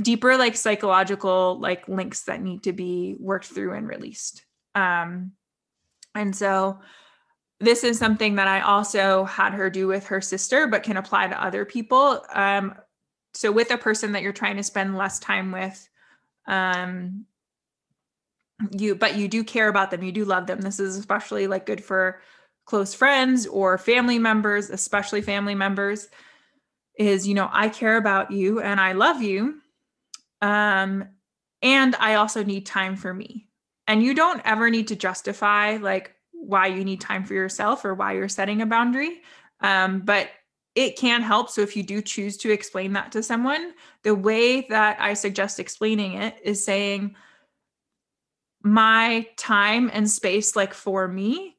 deeper 0.00 0.36
like 0.36 0.56
psychological 0.56 1.58
like 1.60 1.88
links 1.88 2.22
that 2.24 2.42
need 2.42 2.62
to 2.62 2.72
be 2.72 3.16
worked 3.18 3.46
through 3.46 3.72
and 3.72 3.88
released. 3.88 4.44
Um, 4.74 5.32
and 6.14 6.34
so 6.36 6.78
this 7.62 7.84
is 7.84 7.96
something 7.96 8.34
that 8.34 8.48
I 8.48 8.60
also 8.60 9.24
had 9.24 9.54
her 9.54 9.70
do 9.70 9.86
with 9.86 10.06
her 10.06 10.20
sister, 10.20 10.66
but 10.66 10.82
can 10.82 10.96
apply 10.96 11.28
to 11.28 11.42
other 11.42 11.64
people. 11.64 12.20
Um, 12.34 12.74
so, 13.34 13.52
with 13.52 13.70
a 13.70 13.78
person 13.78 14.12
that 14.12 14.22
you're 14.22 14.32
trying 14.32 14.56
to 14.56 14.64
spend 14.64 14.98
less 14.98 15.20
time 15.20 15.52
with, 15.52 15.88
um, 16.48 17.24
you 18.72 18.96
but 18.96 19.16
you 19.16 19.28
do 19.28 19.44
care 19.44 19.68
about 19.68 19.92
them, 19.92 20.02
you 20.02 20.10
do 20.10 20.24
love 20.24 20.48
them. 20.48 20.60
This 20.60 20.80
is 20.80 20.96
especially 20.96 21.46
like 21.46 21.64
good 21.64 21.82
for 21.82 22.20
close 22.64 22.94
friends 22.94 23.46
or 23.46 23.78
family 23.78 24.18
members, 24.18 24.68
especially 24.68 25.22
family 25.22 25.54
members. 25.54 26.08
Is 26.98 27.28
you 27.28 27.34
know 27.34 27.48
I 27.52 27.68
care 27.68 27.96
about 27.96 28.32
you 28.32 28.60
and 28.60 28.80
I 28.80 28.92
love 28.92 29.22
you, 29.22 29.60
um, 30.40 31.08
and 31.62 31.94
I 31.94 32.14
also 32.14 32.42
need 32.42 32.66
time 32.66 32.96
for 32.96 33.14
me. 33.14 33.46
And 33.86 34.02
you 34.02 34.14
don't 34.14 34.42
ever 34.44 34.68
need 34.68 34.88
to 34.88 34.96
justify 34.96 35.76
like 35.76 36.16
why 36.42 36.66
you 36.66 36.84
need 36.84 37.00
time 37.00 37.24
for 37.24 37.34
yourself 37.34 37.84
or 37.84 37.94
why 37.94 38.12
you're 38.12 38.28
setting 38.28 38.62
a 38.62 38.66
boundary. 38.66 39.22
Um, 39.60 40.00
but 40.00 40.28
it 40.74 40.96
can 40.96 41.22
help. 41.22 41.50
So 41.50 41.60
if 41.60 41.76
you 41.76 41.82
do 41.82 42.02
choose 42.02 42.36
to 42.38 42.50
explain 42.50 42.94
that 42.94 43.12
to 43.12 43.22
someone, 43.22 43.72
the 44.02 44.14
way 44.14 44.62
that 44.68 45.00
I 45.00 45.14
suggest 45.14 45.60
explaining 45.60 46.14
it 46.14 46.36
is 46.42 46.64
saying, 46.64 47.14
my 48.64 49.26
time 49.36 49.90
and 49.92 50.08
space, 50.08 50.54
like 50.54 50.72
for 50.72 51.08
me, 51.08 51.56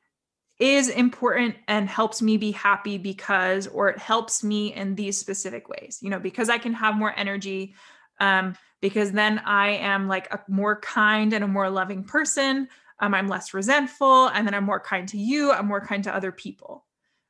is 0.60 0.88
important 0.90 1.56
and 1.68 1.90
helps 1.90 2.22
me 2.22 2.38
be 2.38 2.52
happy 2.52 2.98
because 2.98 3.68
or 3.68 3.90
it 3.90 3.98
helps 3.98 4.44
me 4.44 4.74
in 4.74 4.96
these 4.96 5.18
specific 5.18 5.68
ways 5.68 5.98
you 6.02 6.10
know 6.10 6.20
because 6.20 6.48
i 6.48 6.58
can 6.58 6.74
have 6.74 6.96
more 6.96 7.14
energy 7.18 7.74
um, 8.20 8.56
because 8.80 9.12
then 9.12 9.40
i 9.40 9.70
am 9.70 10.08
like 10.08 10.32
a 10.32 10.40
more 10.48 10.80
kind 10.80 11.34
and 11.34 11.44
a 11.44 11.48
more 11.48 11.70
loving 11.70 12.04
person 12.04 12.68
um, 13.00 13.14
i'm 13.14 13.28
less 13.28 13.54
resentful 13.54 14.28
and 14.28 14.46
then 14.46 14.54
i'm 14.54 14.64
more 14.64 14.80
kind 14.80 15.08
to 15.08 15.18
you 15.18 15.52
i'm 15.52 15.68
more 15.68 15.82
kind 15.82 16.04
to 16.04 16.16
other 16.16 16.32
people 16.32 16.86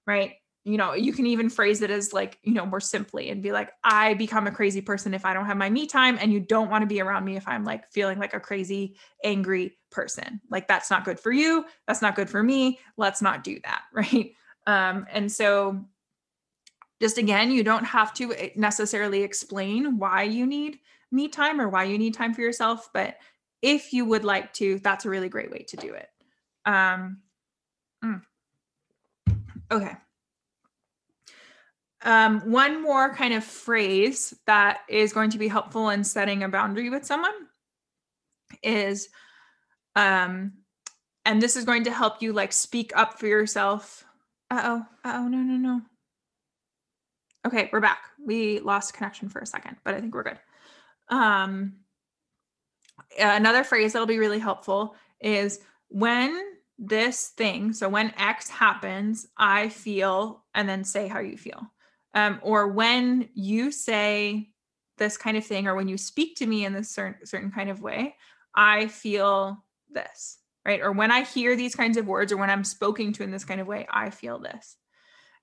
right? 0.05 0.33
You 0.65 0.77
know 0.77 0.93
you 0.93 1.11
can 1.11 1.25
even 1.25 1.49
phrase 1.49 1.81
it 1.81 1.91
as 1.91 2.13
like 2.13 2.39
you 2.43 2.53
know 2.53 2.65
more 2.65 2.79
simply 2.79 3.29
and 3.29 3.43
be 3.43 3.51
like 3.51 3.73
i 3.83 4.13
become 4.13 4.47
a 4.47 4.51
crazy 4.51 4.79
person 4.79 5.13
if 5.13 5.25
i 5.25 5.33
don't 5.33 5.45
have 5.45 5.57
my 5.57 5.69
me 5.69 5.85
time 5.85 6.17
and 6.21 6.31
you 6.31 6.39
don't 6.39 6.69
want 6.69 6.83
to 6.83 6.87
be 6.87 7.01
around 7.01 7.25
me 7.25 7.35
if 7.35 7.45
i'm 7.49 7.65
like 7.65 7.91
feeling 7.91 8.17
like 8.17 8.33
a 8.33 8.39
crazy 8.39 8.95
angry 9.25 9.77
person. 9.91 10.39
Like 10.49 10.69
that's 10.69 10.89
not 10.89 11.03
good 11.03 11.19
for 11.19 11.33
you 11.33 11.65
that's 11.85 12.01
not 12.01 12.15
good 12.15 12.29
for 12.29 12.41
me 12.41 12.79
let's 12.95 13.21
not 13.21 13.43
do 13.43 13.59
that 13.65 13.81
right? 13.93 14.31
Um 14.65 15.05
and 15.11 15.29
so 15.29 15.83
just 17.01 17.17
again 17.17 17.51
you 17.51 17.65
don't 17.65 17.83
have 17.83 18.13
to 18.13 18.33
eh, 18.33 18.51
necessarily 18.55 19.21
explain 19.21 19.97
why 19.97 20.23
you 20.23 20.45
need 20.45 20.79
me 21.11 21.27
time 21.27 21.59
or 21.59 21.67
why 21.67 21.83
you 21.83 21.97
need 21.97 22.13
time 22.13 22.33
for 22.33 22.39
yourself 22.39 22.89
but 22.93 23.17
if 23.63 23.93
you 23.93 24.05
would 24.05 24.23
like 24.23 24.53
to 24.53 24.77
that's 24.79 25.05
a 25.05 25.09
really 25.09 25.29
great 25.29 25.49
way 25.49 25.65
to 25.67 25.77
do 25.77 25.93
it 25.93 26.09
um 26.65 27.17
mm. 28.03 28.21
okay 29.71 29.97
um, 32.03 32.41
one 32.41 32.81
more 32.81 33.13
kind 33.13 33.33
of 33.33 33.43
phrase 33.43 34.33
that 34.45 34.79
is 34.89 35.13
going 35.13 35.29
to 35.31 35.37
be 35.37 35.47
helpful 35.47 35.89
in 35.89 36.03
setting 36.03 36.43
a 36.43 36.49
boundary 36.49 36.89
with 36.89 37.05
someone 37.05 37.31
is, 38.61 39.07
um, 39.95 40.53
and 41.25 41.41
this 41.41 41.55
is 41.55 41.63
going 41.63 41.85
to 41.85 41.91
help 41.91 42.21
you 42.21 42.33
like 42.33 42.51
speak 42.51 42.91
up 42.95 43.19
for 43.19 43.27
yourself. 43.27 44.03
Uh 44.51 44.61
oh, 44.65 44.85
oh, 45.05 45.27
no, 45.29 45.37
no, 45.37 45.55
no. 45.55 45.81
Okay, 47.47 47.69
we're 47.71 47.79
back. 47.79 47.99
We 48.23 48.59
lost 48.59 48.93
connection 48.93 49.29
for 49.29 49.39
a 49.39 49.45
second, 49.45 49.77
but 49.85 49.93
I 49.93 50.01
think 50.01 50.13
we're 50.13 50.23
good. 50.23 50.39
Um, 51.07 51.73
another 53.19 53.63
phrase 53.63 53.93
that'll 53.93 54.07
be 54.07 54.19
really 54.19 54.39
helpful 54.39 54.95
is 55.19 55.59
when 55.89 56.39
this 56.77 57.29
thing, 57.29 57.73
so 57.73 57.87
when 57.87 58.13
X 58.17 58.49
happens, 58.49 59.27
I 59.37 59.69
feel, 59.69 60.43
and 60.55 60.67
then 60.67 60.83
say 60.83 61.07
how 61.07 61.19
you 61.19 61.37
feel. 61.37 61.61
Um, 62.13 62.39
or 62.43 62.67
when 62.67 63.29
you 63.33 63.71
say 63.71 64.53
this 64.97 65.17
kind 65.17 65.37
of 65.37 65.45
thing 65.45 65.67
or 65.67 65.75
when 65.75 65.87
you 65.87 65.97
speak 65.97 66.35
to 66.37 66.45
me 66.45 66.65
in 66.65 66.73
this 66.73 66.89
certain 66.89 67.25
certain 67.25 67.51
kind 67.51 67.69
of 67.69 67.81
way 67.81 68.15
i 68.55 68.87
feel 68.87 69.63
this 69.89 70.37
right? 70.65 70.81
Or 70.81 70.93
when 70.93 71.11
i 71.11 71.23
hear 71.23 71.55
these 71.55 71.75
kinds 71.75 71.97
of 71.97 72.07
words 72.07 72.31
or 72.31 72.37
when 72.37 72.49
i'm 72.49 72.63
spoken 72.63 73.11
to 73.13 73.23
in 73.23 73.31
this 73.31 73.43
kind 73.43 73.59
of 73.59 73.67
way 73.67 73.85
i 73.89 74.09
feel 74.09 74.39
this. 74.39 74.77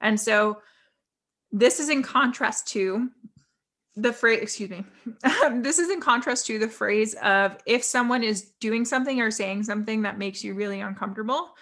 And 0.01 0.19
so 0.19 0.63
this 1.53 1.79
is 1.79 1.91
in 1.91 2.03
contrast 2.03 2.69
to 2.69 3.11
the 3.97 4.13
phrase 4.13 4.41
excuse 4.41 4.71
me 4.71 4.85
this 5.61 5.79
is 5.79 5.91
in 5.91 6.01
contrast 6.01 6.47
to 6.47 6.59
the 6.59 6.69
phrase 6.69 7.15
of 7.23 7.59
if 7.67 7.83
someone 7.83 8.23
is 8.23 8.53
doing 8.61 8.85
something 8.85 9.21
or 9.21 9.31
saying 9.31 9.63
something 9.63 10.03
that 10.03 10.19
makes 10.19 10.45
you 10.45 10.55
really 10.55 10.81
uncomfortable 10.81 11.55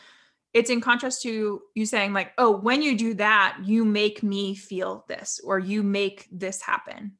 it's 0.54 0.70
in 0.70 0.80
contrast 0.80 1.22
to 1.22 1.62
you 1.74 1.86
saying 1.86 2.12
like 2.12 2.32
oh 2.38 2.50
when 2.50 2.82
you 2.82 2.96
do 2.96 3.14
that 3.14 3.58
you 3.64 3.84
make 3.84 4.22
me 4.22 4.54
feel 4.54 5.04
this 5.08 5.40
or 5.42 5.58
you 5.58 5.82
make 5.82 6.26
this 6.30 6.60
happen 6.60 7.12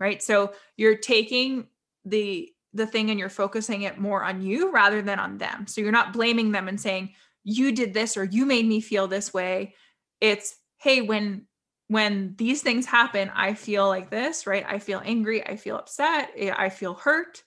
right? 0.00 0.22
So 0.22 0.52
you're 0.76 0.96
taking 0.96 1.66
the 2.04 2.50
the 2.72 2.86
thing 2.86 3.10
and 3.10 3.20
you're 3.20 3.28
focusing 3.28 3.82
it 3.82 3.98
more 3.98 4.24
on 4.24 4.42
you 4.42 4.72
rather 4.72 5.00
than 5.00 5.20
on 5.20 5.38
them. 5.38 5.66
So 5.66 5.80
you're 5.80 5.92
not 5.92 6.12
blaming 6.12 6.50
them 6.50 6.66
and 6.66 6.80
saying 6.80 7.14
you 7.44 7.70
did 7.70 7.94
this 7.94 8.16
or 8.16 8.24
you 8.24 8.44
made 8.44 8.66
me 8.66 8.80
feel 8.80 9.06
this 9.06 9.32
way. 9.32 9.74
It's 10.20 10.56
hey 10.78 11.00
when 11.00 11.46
when 11.88 12.34
these 12.36 12.62
things 12.62 12.86
happen 12.86 13.30
i 13.34 13.54
feel 13.54 13.88
like 13.88 14.10
this 14.10 14.46
right? 14.46 14.64
I 14.66 14.78
feel 14.78 15.02
angry 15.04 15.46
i 15.46 15.56
feel 15.56 15.76
upset 15.76 16.30
i 16.56 16.68
feel 16.68 16.94
hurt 16.94 17.42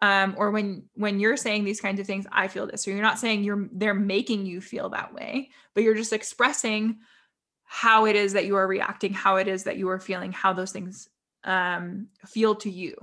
um, 0.00 0.34
or 0.36 0.50
when 0.50 0.84
when 0.94 1.20
you're 1.20 1.36
saying 1.36 1.64
these 1.64 1.80
kinds 1.80 2.00
of 2.00 2.06
things 2.06 2.26
i 2.32 2.48
feel 2.48 2.66
this. 2.66 2.86
Or 2.86 2.90
you're 2.90 3.02
not 3.02 3.18
saying 3.18 3.44
you're 3.44 3.68
they're 3.72 3.94
making 3.94 4.46
you 4.46 4.60
feel 4.60 4.88
that 4.90 5.14
way 5.14 5.50
but 5.74 5.82
you're 5.82 5.94
just 5.94 6.12
expressing 6.12 6.98
how 7.64 8.06
it 8.06 8.16
is 8.16 8.32
that 8.34 8.46
you 8.46 8.56
are 8.56 8.66
reacting 8.66 9.12
how 9.12 9.36
it 9.36 9.48
is 9.48 9.64
that 9.64 9.78
you 9.78 9.88
are 9.88 10.00
feeling 10.00 10.32
how 10.32 10.52
those 10.52 10.72
things 10.72 11.08
um, 11.44 12.08
feel 12.26 12.54
to 12.56 12.70
you 12.70 12.94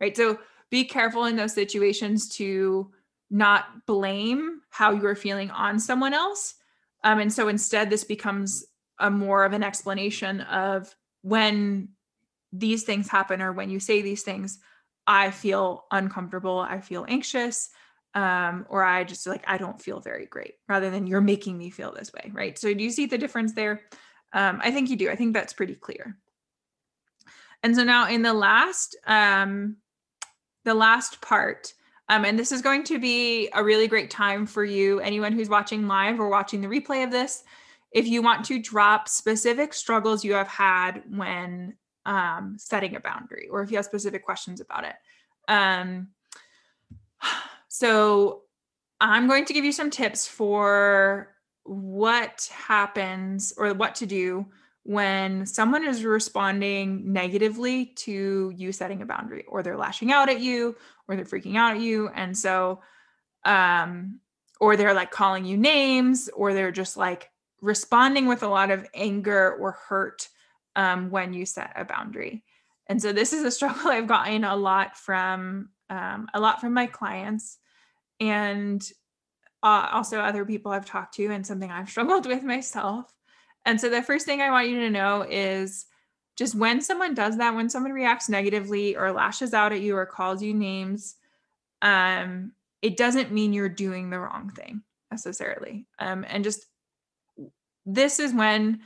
right? 0.00 0.16
So 0.16 0.38
be 0.70 0.84
careful 0.84 1.24
in 1.24 1.36
those 1.36 1.54
situations 1.54 2.28
to 2.36 2.90
not 3.30 3.86
blame 3.86 4.60
how 4.70 4.90
you're 4.90 5.14
feeling 5.14 5.50
on 5.50 5.78
someone 5.78 6.14
else 6.14 6.54
um, 7.02 7.18
and 7.18 7.32
so 7.32 7.48
instead 7.48 7.90
this 7.90 8.04
becomes 8.04 8.64
a 8.98 9.10
more 9.10 9.44
of 9.44 9.52
an 9.52 9.62
explanation 9.62 10.40
of 10.42 10.94
when 11.22 11.88
these 12.52 12.84
things 12.84 13.08
happen 13.08 13.42
or 13.42 13.52
when 13.52 13.70
you 13.70 13.80
say 13.80 14.02
these 14.02 14.22
things 14.22 14.58
I 15.06 15.30
feel 15.30 15.84
uncomfortable, 15.90 16.58
I 16.58 16.80
feel 16.80 17.04
anxious, 17.08 17.70
um, 18.14 18.64
or 18.70 18.82
I 18.82 19.04
just 19.04 19.26
like, 19.26 19.44
I 19.46 19.58
don't 19.58 19.80
feel 19.80 20.00
very 20.00 20.26
great, 20.26 20.54
rather 20.68 20.90
than 20.90 21.06
you're 21.06 21.20
making 21.20 21.58
me 21.58 21.70
feel 21.70 21.92
this 21.92 22.12
way, 22.12 22.30
right? 22.32 22.56
So, 22.58 22.72
do 22.72 22.82
you 22.82 22.90
see 22.90 23.06
the 23.06 23.18
difference 23.18 23.52
there? 23.52 23.82
Um, 24.32 24.60
I 24.62 24.70
think 24.70 24.88
you 24.88 24.96
do. 24.96 25.10
I 25.10 25.16
think 25.16 25.34
that's 25.34 25.52
pretty 25.52 25.74
clear. 25.74 26.16
And 27.62 27.74
so 27.74 27.82
now 27.82 28.08
in 28.08 28.22
the 28.22 28.34
last, 28.34 28.96
um, 29.06 29.76
the 30.64 30.74
last 30.74 31.20
part, 31.20 31.72
um, 32.08 32.24
and 32.24 32.38
this 32.38 32.52
is 32.52 32.60
going 32.60 32.84
to 32.84 32.98
be 32.98 33.48
a 33.54 33.64
really 33.64 33.88
great 33.88 34.10
time 34.10 34.44
for 34.44 34.64
you, 34.64 35.00
anyone 35.00 35.32
who's 35.32 35.48
watching 35.48 35.88
live 35.88 36.20
or 36.20 36.28
watching 36.28 36.60
the 36.60 36.68
replay 36.68 37.04
of 37.04 37.10
this, 37.10 37.42
if 37.94 38.08
you 38.08 38.20
want 38.20 38.44
to 38.44 38.58
drop 38.58 39.08
specific 39.08 39.72
struggles 39.72 40.24
you 40.24 40.34
have 40.34 40.48
had 40.48 41.02
when 41.08 41.74
um, 42.04 42.56
setting 42.58 42.96
a 42.96 43.00
boundary 43.00 43.48
or 43.48 43.62
if 43.62 43.70
you 43.70 43.76
have 43.76 43.86
specific 43.86 44.24
questions 44.24 44.60
about 44.60 44.84
it. 44.84 44.96
Um, 45.48 46.08
so 47.68 48.42
I'm 49.00 49.28
going 49.28 49.44
to 49.46 49.52
give 49.52 49.64
you 49.64 49.72
some 49.72 49.90
tips 49.90 50.26
for 50.26 51.34
what 51.62 52.50
happens 52.52 53.54
or 53.56 53.72
what 53.72 53.94
to 53.96 54.06
do 54.06 54.46
when 54.82 55.46
someone 55.46 55.84
is 55.84 56.04
responding 56.04 57.10
negatively 57.10 57.86
to 57.86 58.52
you 58.54 58.70
setting 58.70 59.00
a 59.00 59.06
boundary 59.06 59.44
or 59.48 59.62
they're 59.62 59.78
lashing 59.78 60.12
out 60.12 60.28
at 60.28 60.40
you 60.40 60.76
or 61.08 61.16
they're 61.16 61.24
freaking 61.24 61.56
out 61.56 61.76
at 61.76 61.80
you 61.80 62.08
and 62.08 62.36
so 62.36 62.82
um 63.46 64.20
or 64.60 64.76
they're 64.76 64.92
like 64.92 65.10
calling 65.10 65.46
you 65.46 65.56
names 65.56 66.28
or 66.34 66.52
they're 66.52 66.70
just 66.70 66.98
like 66.98 67.30
responding 67.64 68.26
with 68.26 68.42
a 68.42 68.48
lot 68.48 68.70
of 68.70 68.86
anger 68.94 69.54
or 69.54 69.72
hurt 69.72 70.28
um, 70.76 71.10
when 71.10 71.32
you 71.32 71.46
set 71.46 71.72
a 71.76 71.84
boundary. 71.84 72.44
And 72.88 73.00
so 73.00 73.12
this 73.12 73.32
is 73.32 73.42
a 73.42 73.50
struggle 73.58 73.90
I've 73.90 74.06
gotten 74.06 74.44
a 74.44 74.54
lot 74.54 74.96
from 74.96 75.70
um, 75.90 76.28
a 76.32 76.40
lot 76.40 76.60
from 76.60 76.72
my 76.72 76.86
clients 76.86 77.58
and 78.18 78.82
uh, 79.62 79.88
also 79.92 80.18
other 80.18 80.44
people 80.44 80.72
I've 80.72 80.86
talked 80.86 81.14
to 81.14 81.26
and 81.26 81.46
something 81.46 81.70
I've 81.70 81.88
struggled 81.90 82.26
with 82.26 82.42
myself. 82.42 83.12
And 83.66 83.80
so 83.80 83.88
the 83.88 84.02
first 84.02 84.26
thing 84.26 84.42
I 84.42 84.50
want 84.50 84.68
you 84.68 84.80
to 84.80 84.90
know 84.90 85.22
is 85.28 85.86
just 86.36 86.54
when 86.54 86.80
someone 86.80 87.14
does 87.14 87.38
that, 87.38 87.54
when 87.54 87.70
someone 87.70 87.92
reacts 87.92 88.28
negatively 88.28 88.96
or 88.96 89.12
lashes 89.12 89.54
out 89.54 89.72
at 89.72 89.80
you 89.80 89.96
or 89.96 90.04
calls 90.04 90.42
you 90.42 90.52
names, 90.52 91.16
um, 91.80 92.52
it 92.82 92.96
doesn't 92.96 93.32
mean 93.32 93.52
you're 93.52 93.68
doing 93.68 94.10
the 94.10 94.18
wrong 94.18 94.50
thing 94.50 94.82
necessarily. 95.10 95.86
Um, 95.98 96.26
and 96.28 96.44
just 96.44 96.66
this 97.86 98.18
is 98.18 98.32
when 98.32 98.80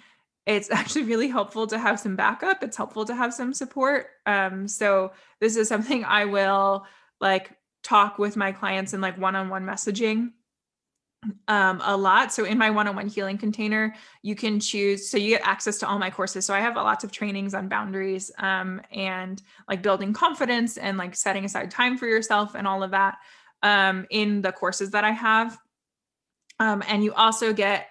it's 0.47 0.71
actually 0.73 1.05
really 1.05 1.29
helpful 1.29 1.67
to 1.69 1.79
have 1.79 2.01
some 2.01 2.17
backup. 2.17 2.63
It's 2.63 2.77
helpful 2.77 3.05
to 3.05 3.15
have 3.15 3.35
some 3.35 3.53
support. 3.53 4.09
Um, 4.27 4.67
so 4.67 5.13
this 5.41 5.57
is 5.57 5.69
something 5.69 6.05
I 6.05 6.25
will 6.25 6.87
like 7.21 7.53
talk 7.83 8.19
with 8.19 8.37
my 8.37 8.53
clients 8.53 8.93
in 8.93 9.01
like 9.01 9.19
one-on-one 9.19 9.65
messaging 9.65 10.31
um, 11.49 11.81
a 11.85 11.97
lot. 11.97 12.33
So 12.33 12.45
in 12.45 12.59
my 12.59 12.71
one-on-one 12.71 13.09
healing 13.09 13.39
container, 13.39 13.95
you 14.23 14.35
can 14.35 14.61
choose. 14.61 15.11
So 15.11 15.17
you 15.17 15.31
get 15.31 15.47
access 15.47 15.79
to 15.79 15.89
all 15.89 15.99
my 15.99 16.11
courses. 16.11 16.45
So 16.45 16.55
I 16.55 16.61
have 16.61 16.77
lots 16.77 17.05
of 17.05 17.11
trainings 17.11 17.55
on 17.55 17.69
boundaries 17.69 18.31
um, 18.39 18.81
and 18.93 19.43
like 19.69 19.83
building 19.83 20.13
confidence 20.13 20.77
and 20.77 20.97
like 20.97 21.17
setting 21.17 21.45
aside 21.45 21.71
time 21.71 21.99
for 21.99 22.07
yourself 22.07 22.55
and 22.55 22.67
all 22.67 22.83
of 22.83 22.93
that 22.93 23.17
um, 23.63 24.07
in 24.11 24.43
the 24.43 24.53
courses 24.53 24.91
that 24.93 25.05
I 25.05 25.11
have. 25.11 25.59
Um, 26.61 26.83
and 26.89 27.03
you 27.03 27.13
also 27.15 27.53
get 27.53 27.89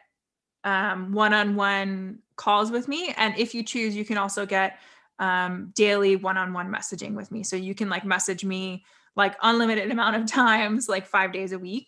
um, 0.67 1.13
one-on-one 1.13 2.19
calls 2.35 2.71
with 2.71 2.89
me. 2.89 3.13
And 3.15 3.33
if 3.37 3.55
you 3.55 3.63
choose, 3.63 3.95
you 3.95 4.03
can 4.03 4.17
also 4.17 4.45
get 4.45 4.79
um, 5.17 5.71
daily 5.75 6.17
one-on-one 6.17 6.69
messaging 6.69 7.13
with 7.13 7.31
me. 7.31 7.41
So 7.43 7.55
you 7.55 7.73
can 7.73 7.89
like 7.89 8.03
message 8.03 8.43
me 8.43 8.83
like 9.15 9.37
unlimited 9.41 9.89
amount 9.91 10.17
of 10.17 10.25
times, 10.25 10.89
like 10.89 11.07
five 11.07 11.31
days 11.31 11.53
a 11.53 11.57
week. 11.57 11.87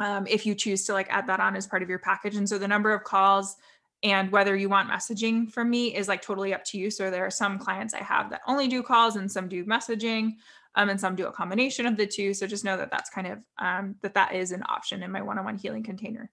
Um, 0.00 0.26
if 0.26 0.44
you 0.44 0.56
choose 0.56 0.84
to 0.86 0.94
like 0.94 1.06
add 1.10 1.28
that 1.28 1.38
on 1.38 1.54
as 1.54 1.68
part 1.68 1.84
of 1.84 1.88
your 1.88 2.00
package. 2.00 2.34
And 2.34 2.48
so 2.48 2.58
the 2.58 2.66
number 2.66 2.92
of 2.92 3.04
calls 3.04 3.54
and 4.02 4.32
whether 4.32 4.56
you 4.56 4.68
want 4.68 4.90
messaging 4.90 5.48
from 5.48 5.70
me 5.70 5.94
is 5.94 6.08
like 6.08 6.22
totally 6.22 6.52
up 6.52 6.64
to 6.64 6.78
you. 6.78 6.90
So 6.90 7.08
there 7.08 7.24
are 7.24 7.30
some 7.30 7.60
clients 7.60 7.94
I 7.94 8.02
have 8.02 8.30
that 8.30 8.40
only 8.48 8.66
do 8.66 8.82
calls 8.82 9.14
and 9.14 9.30
some 9.30 9.48
do 9.48 9.64
messaging. 9.64 10.32
Um, 10.74 10.88
and 10.90 11.00
some 11.00 11.14
do 11.14 11.28
a 11.28 11.32
combination 11.32 11.86
of 11.86 11.96
the 11.96 12.04
two. 12.04 12.34
So 12.34 12.48
just 12.48 12.64
know 12.64 12.76
that 12.76 12.90
that's 12.90 13.08
kind 13.08 13.28
of 13.28 13.38
um, 13.58 13.94
that 14.02 14.14
that 14.14 14.34
is 14.34 14.50
an 14.50 14.64
option 14.68 15.04
in 15.04 15.12
my 15.12 15.22
one-on-one 15.22 15.56
healing 15.56 15.84
container. 15.84 16.32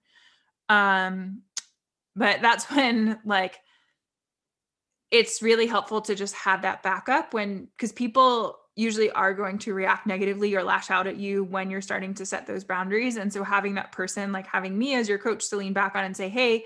Um, 0.72 1.42
but 2.16 2.40
that's 2.40 2.64
when 2.70 3.18
like 3.24 3.60
it's 5.10 5.42
really 5.42 5.66
helpful 5.66 6.00
to 6.00 6.14
just 6.14 6.34
have 6.34 6.62
that 6.62 6.82
backup 6.82 7.34
when 7.34 7.68
because 7.76 7.92
people 7.92 8.58
usually 8.74 9.10
are 9.10 9.34
going 9.34 9.58
to 9.58 9.74
react 9.74 10.06
negatively 10.06 10.54
or 10.54 10.62
lash 10.62 10.90
out 10.90 11.06
at 11.06 11.18
you 11.18 11.44
when 11.44 11.70
you're 11.70 11.82
starting 11.82 12.14
to 12.14 12.24
set 12.24 12.46
those 12.46 12.64
boundaries. 12.64 13.16
And 13.16 13.30
so 13.30 13.44
having 13.44 13.74
that 13.74 13.92
person, 13.92 14.32
like 14.32 14.46
having 14.46 14.78
me 14.78 14.94
as 14.94 15.10
your 15.10 15.18
coach 15.18 15.50
to 15.50 15.56
lean 15.56 15.74
back 15.74 15.94
on 15.94 16.04
and 16.04 16.16
say, 16.16 16.30
hey, 16.30 16.64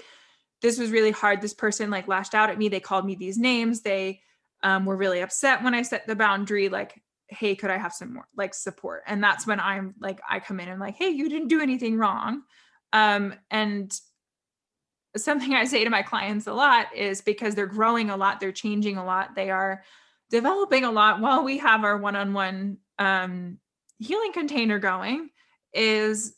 this 0.62 0.78
was 0.78 0.92
really 0.92 1.10
hard. 1.10 1.40
This 1.40 1.52
person 1.52 1.90
like 1.90 2.06
lashed 2.06 2.32
out 2.32 2.48
at 2.48 2.58
me. 2.58 2.68
They 2.68 2.78
called 2.78 3.04
me 3.04 3.16
these 3.16 3.38
names. 3.38 3.80
They 3.80 4.20
um, 4.62 4.84
were 4.84 4.96
really 4.96 5.20
upset 5.20 5.64
when 5.64 5.74
I 5.74 5.82
set 5.82 6.06
the 6.06 6.14
boundary. 6.14 6.68
Like, 6.68 7.02
hey, 7.26 7.56
could 7.56 7.70
I 7.70 7.76
have 7.76 7.92
some 7.92 8.14
more 8.14 8.28
like 8.36 8.54
support? 8.54 9.02
And 9.08 9.22
that's 9.22 9.44
when 9.44 9.58
I'm 9.58 9.96
like, 10.00 10.20
I 10.28 10.38
come 10.38 10.60
in 10.60 10.68
and 10.68 10.80
like, 10.80 10.94
hey, 10.94 11.08
you 11.08 11.28
didn't 11.28 11.48
do 11.48 11.60
anything 11.60 11.98
wrong. 11.98 12.42
Um, 12.96 13.34
and 13.50 13.94
something 15.18 15.52
I 15.52 15.66
say 15.66 15.84
to 15.84 15.90
my 15.90 16.02
clients 16.02 16.46
a 16.46 16.54
lot 16.54 16.96
is 16.96 17.20
because 17.20 17.54
they're 17.54 17.66
growing 17.66 18.08
a 18.08 18.16
lot, 18.16 18.40
they're 18.40 18.52
changing 18.52 18.96
a 18.96 19.04
lot, 19.04 19.34
they 19.34 19.50
are 19.50 19.82
developing 20.30 20.84
a 20.84 20.90
lot 20.90 21.20
while 21.20 21.44
we 21.44 21.58
have 21.58 21.84
our 21.84 21.98
one-on-one 21.98 22.78
um, 22.98 23.58
healing 23.98 24.32
container 24.32 24.78
going 24.78 25.28
is 25.74 26.36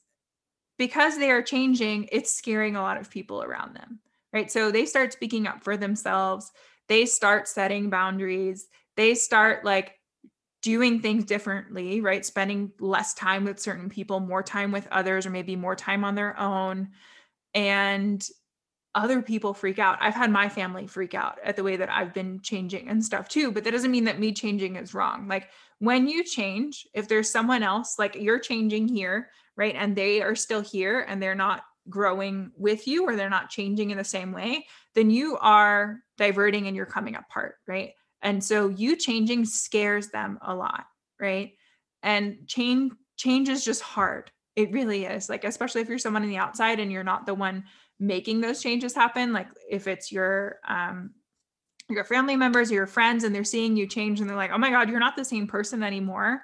because 0.79 1.17
they 1.17 1.31
are 1.31 1.43
changing 1.43 2.09
it's 2.11 2.33
scaring 2.33 2.75
a 2.75 2.83
lot 2.83 2.99
of 2.99 3.09
people 3.11 3.43
around 3.43 3.75
them 3.75 4.01
right? 4.33 4.51
So 4.53 4.71
they 4.71 4.85
start 4.85 5.13
speaking 5.13 5.47
up 5.47 5.63
for 5.63 5.77
themselves 5.77 6.51
they 6.89 7.07
start 7.07 7.49
setting 7.49 7.89
boundaries 7.89 8.69
they 8.97 9.15
start 9.15 9.65
like 9.65 9.98
doing 10.69 11.01
things 11.01 11.25
differently 11.25 12.03
right 12.03 12.27
spending 12.27 12.71
less 12.79 13.15
time 13.15 13.43
with 13.43 13.59
certain 13.59 13.89
people 13.89 14.21
more 14.21 14.43
time 14.43 14.71
with 14.71 14.87
others 14.91 15.25
or 15.25 15.31
maybe 15.31 15.57
more 15.57 15.75
time 15.75 16.05
on 16.05 16.15
their 16.15 16.39
own 16.39 16.91
and 17.55 18.29
other 18.95 19.23
people 19.23 19.55
freak 19.55 19.79
out. 19.79 19.97
I've 20.01 20.15
had 20.15 20.31
my 20.31 20.51
family 20.51 20.87
freak 20.87 21.15
out 21.15 21.39
at 21.43 21.57
the 21.57 21.63
way 21.63 21.77
that 21.77 21.91
I've 21.91 22.13
been 22.13 22.41
changing 22.43 22.89
and 22.89 23.03
stuff 23.03 23.29
too, 23.29 23.51
but 23.51 23.65
that 23.65 23.71
doesn't 23.71 23.91
mean 23.91 24.05
that 24.05 24.19
me 24.19 24.33
changing 24.33 24.77
is 24.77 24.93
wrong. 24.93 25.27
Like 25.29 25.49
when 25.79 26.07
you 26.07 26.23
change, 26.23 26.87
if 26.93 27.09
there's 27.09 27.31
someone 27.31 27.63
else, 27.63 27.99
like 27.99 28.17
you're 28.17 28.39
changing 28.39 28.89
here, 28.89 29.31
right? 29.57 29.75
And 29.75 29.97
they 29.97 30.21
are 30.21 30.35
still 30.35 30.61
here 30.61 31.01
and 31.01 31.23
they're 31.23 31.35
not 31.35 31.63
growing 31.89 32.51
with 32.57 32.87
you 32.87 33.07
or 33.07 33.17
they're 33.17 33.31
not 33.31 33.49
changing 33.49 33.91
in 33.91 33.97
the 33.97 34.05
same 34.05 34.33
way, 34.33 34.67
then 34.95 35.09
you 35.09 35.39
are 35.41 36.01
diverting 36.19 36.67
and 36.67 36.77
you're 36.77 36.85
coming 36.85 37.15
apart, 37.15 37.55
right? 37.67 37.93
And 38.23 38.43
so 38.43 38.69
you 38.69 38.97
changing 38.97 39.45
scares 39.45 40.09
them 40.09 40.39
a 40.43 40.55
lot, 40.55 40.87
right? 41.21 41.53
And 42.03 42.39
change 42.47 42.93
change 43.17 43.49
is 43.49 43.65
just 43.65 43.83
hard. 43.83 44.31
It 44.55 44.73
really 44.73 45.05
is. 45.05 45.29
Like 45.29 45.45
especially 45.45 45.81
if 45.81 45.89
you're 45.89 45.99
someone 45.99 46.23
on 46.23 46.29
the 46.29 46.37
outside 46.37 46.81
and 46.81 46.91
you're 46.91 47.05
not 47.05 47.27
the 47.27 47.35
one 47.35 47.65
making 48.01 48.41
those 48.41 48.63
changes 48.63 48.95
happen 48.95 49.33
like 49.33 49.49
if 49.69 49.89
it's 49.89 50.13
your 50.13 50.59
um 50.69 51.11
your 51.89 52.05
family 52.05 52.37
members 52.37 52.71
or 52.71 52.75
your 52.75 52.87
friends 52.87 53.25
and 53.25 53.35
they're 53.35 53.45
seeing 53.45 53.77
you 53.77 53.87
change 53.87 54.21
and 54.21 54.29
they're 54.29 54.37
like 54.37 54.53
oh 54.53 54.59
my 54.59 54.71
god 54.71 54.89
you're 54.89 55.01
not 55.01 55.17
the 55.17 55.25
same 55.25 55.47
person 55.47 55.83
anymore 55.83 56.43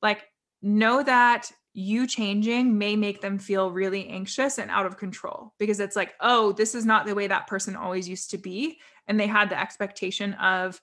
like 0.00 0.24
know 0.62 1.02
that 1.02 1.50
you 1.74 2.06
changing 2.06 2.76
may 2.76 2.96
make 2.96 3.20
them 3.20 3.38
feel 3.38 3.70
really 3.70 4.08
anxious 4.08 4.58
and 4.58 4.70
out 4.70 4.86
of 4.86 4.96
control 4.96 5.52
because 5.58 5.78
it's 5.78 5.96
like 5.96 6.14
oh 6.20 6.52
this 6.52 6.74
is 6.74 6.86
not 6.86 7.04
the 7.04 7.14
way 7.14 7.26
that 7.26 7.46
person 7.46 7.76
always 7.76 8.08
used 8.08 8.30
to 8.30 8.38
be 8.38 8.78
and 9.06 9.20
they 9.20 9.26
had 9.26 9.50
the 9.50 9.60
expectation 9.60 10.32
of 10.34 10.80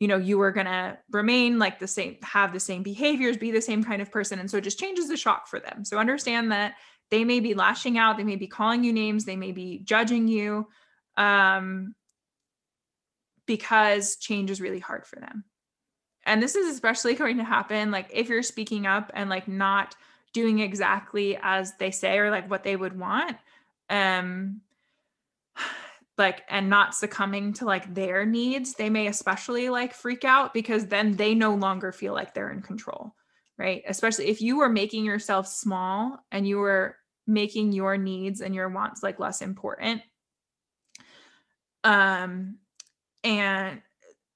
you 0.00 0.08
know 0.08 0.16
you 0.16 0.38
were 0.38 0.52
going 0.52 0.66
to 0.66 0.98
remain 1.10 1.58
like 1.58 1.78
the 1.78 1.86
same 1.86 2.16
have 2.22 2.52
the 2.52 2.60
same 2.60 2.82
behaviors 2.82 3.36
be 3.36 3.50
the 3.50 3.62
same 3.62 3.82
kind 3.82 4.02
of 4.02 4.10
person 4.10 4.38
and 4.38 4.50
so 4.50 4.58
it 4.58 4.64
just 4.64 4.78
changes 4.78 5.08
the 5.08 5.16
shock 5.16 5.48
for 5.48 5.60
them. 5.60 5.84
So 5.84 5.98
understand 5.98 6.52
that 6.52 6.74
they 7.10 7.24
may 7.24 7.40
be 7.40 7.54
lashing 7.54 7.98
out 7.98 8.16
they 8.16 8.24
may 8.24 8.36
be 8.36 8.46
calling 8.46 8.84
you 8.84 8.92
names 8.92 9.24
they 9.24 9.36
may 9.36 9.52
be 9.52 9.78
judging 9.78 10.28
you 10.28 10.66
um, 11.16 11.94
because 13.46 14.16
change 14.16 14.50
is 14.50 14.60
really 14.60 14.80
hard 14.80 15.06
for 15.06 15.16
them. 15.16 15.44
And 16.24 16.42
this 16.42 16.56
is 16.56 16.74
especially 16.74 17.14
going 17.14 17.38
to 17.38 17.44
happen 17.44 17.90
like 17.90 18.10
if 18.12 18.28
you're 18.28 18.42
speaking 18.42 18.86
up 18.86 19.10
and 19.14 19.30
like 19.30 19.48
not 19.48 19.94
doing 20.32 20.58
exactly 20.58 21.38
as 21.40 21.72
they 21.78 21.90
say 21.90 22.18
or 22.18 22.30
like 22.30 22.50
what 22.50 22.62
they 22.62 22.76
would 22.76 22.98
want 22.98 23.38
um 23.88 24.60
like 26.18 26.42
and 26.48 26.70
not 26.70 26.94
succumbing 26.94 27.52
to 27.52 27.64
like 27.64 27.92
their 27.94 28.24
needs 28.24 28.74
they 28.74 28.88
may 28.88 29.06
especially 29.06 29.68
like 29.68 29.92
freak 29.92 30.24
out 30.24 30.54
because 30.54 30.86
then 30.86 31.12
they 31.16 31.34
no 31.34 31.54
longer 31.54 31.92
feel 31.92 32.14
like 32.14 32.32
they're 32.32 32.50
in 32.50 32.62
control 32.62 33.14
right? 33.58 33.82
Especially 33.86 34.26
if 34.26 34.40
you 34.40 34.58
were 34.58 34.68
making 34.68 35.04
yourself 35.04 35.46
small 35.46 36.18
and 36.30 36.46
you 36.46 36.58
were 36.58 36.96
making 37.26 37.72
your 37.72 37.96
needs 37.96 38.40
and 38.40 38.54
your 38.54 38.68
wants 38.68 39.02
like 39.02 39.18
less 39.18 39.42
important. 39.42 40.02
Um 41.84 42.58
and 43.24 43.80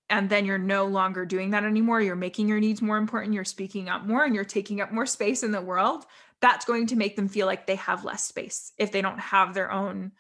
and 0.09 0.29
then 0.29 0.45
you're 0.45 0.59
no 0.59 0.87
longer 0.87 1.25
doing 1.25 1.51
that 1.51 1.63
anymore. 1.63 2.01
You're 2.01 2.17
making 2.17 2.49
your 2.49 2.59
needs 2.59 2.83
more 2.83 2.97
important, 2.97 3.35
you're 3.35 3.45
speaking 3.45 3.89
up 3.89 4.05
more 4.05 4.25
and 4.25 4.35
you're 4.35 4.45
taking 4.45 4.81
up 4.81 4.93
more 4.93 5.07
space 5.07 5.43
in 5.43 5.53
the 5.53 5.61
world. 5.61 6.05
That's 6.41 6.65
going 6.65 6.87
to 6.89 6.97
make 6.97 7.17
them 7.17 7.29
feel 7.29 7.47
like 7.47 7.67
they 7.67 7.77
have 7.77 8.05
less 8.05 8.25
space 8.25 8.73
if 8.79 8.91
they 8.91 9.03
don't 9.03 9.21
have 9.21 9.53
their 9.53 9.71
own 9.71 10.13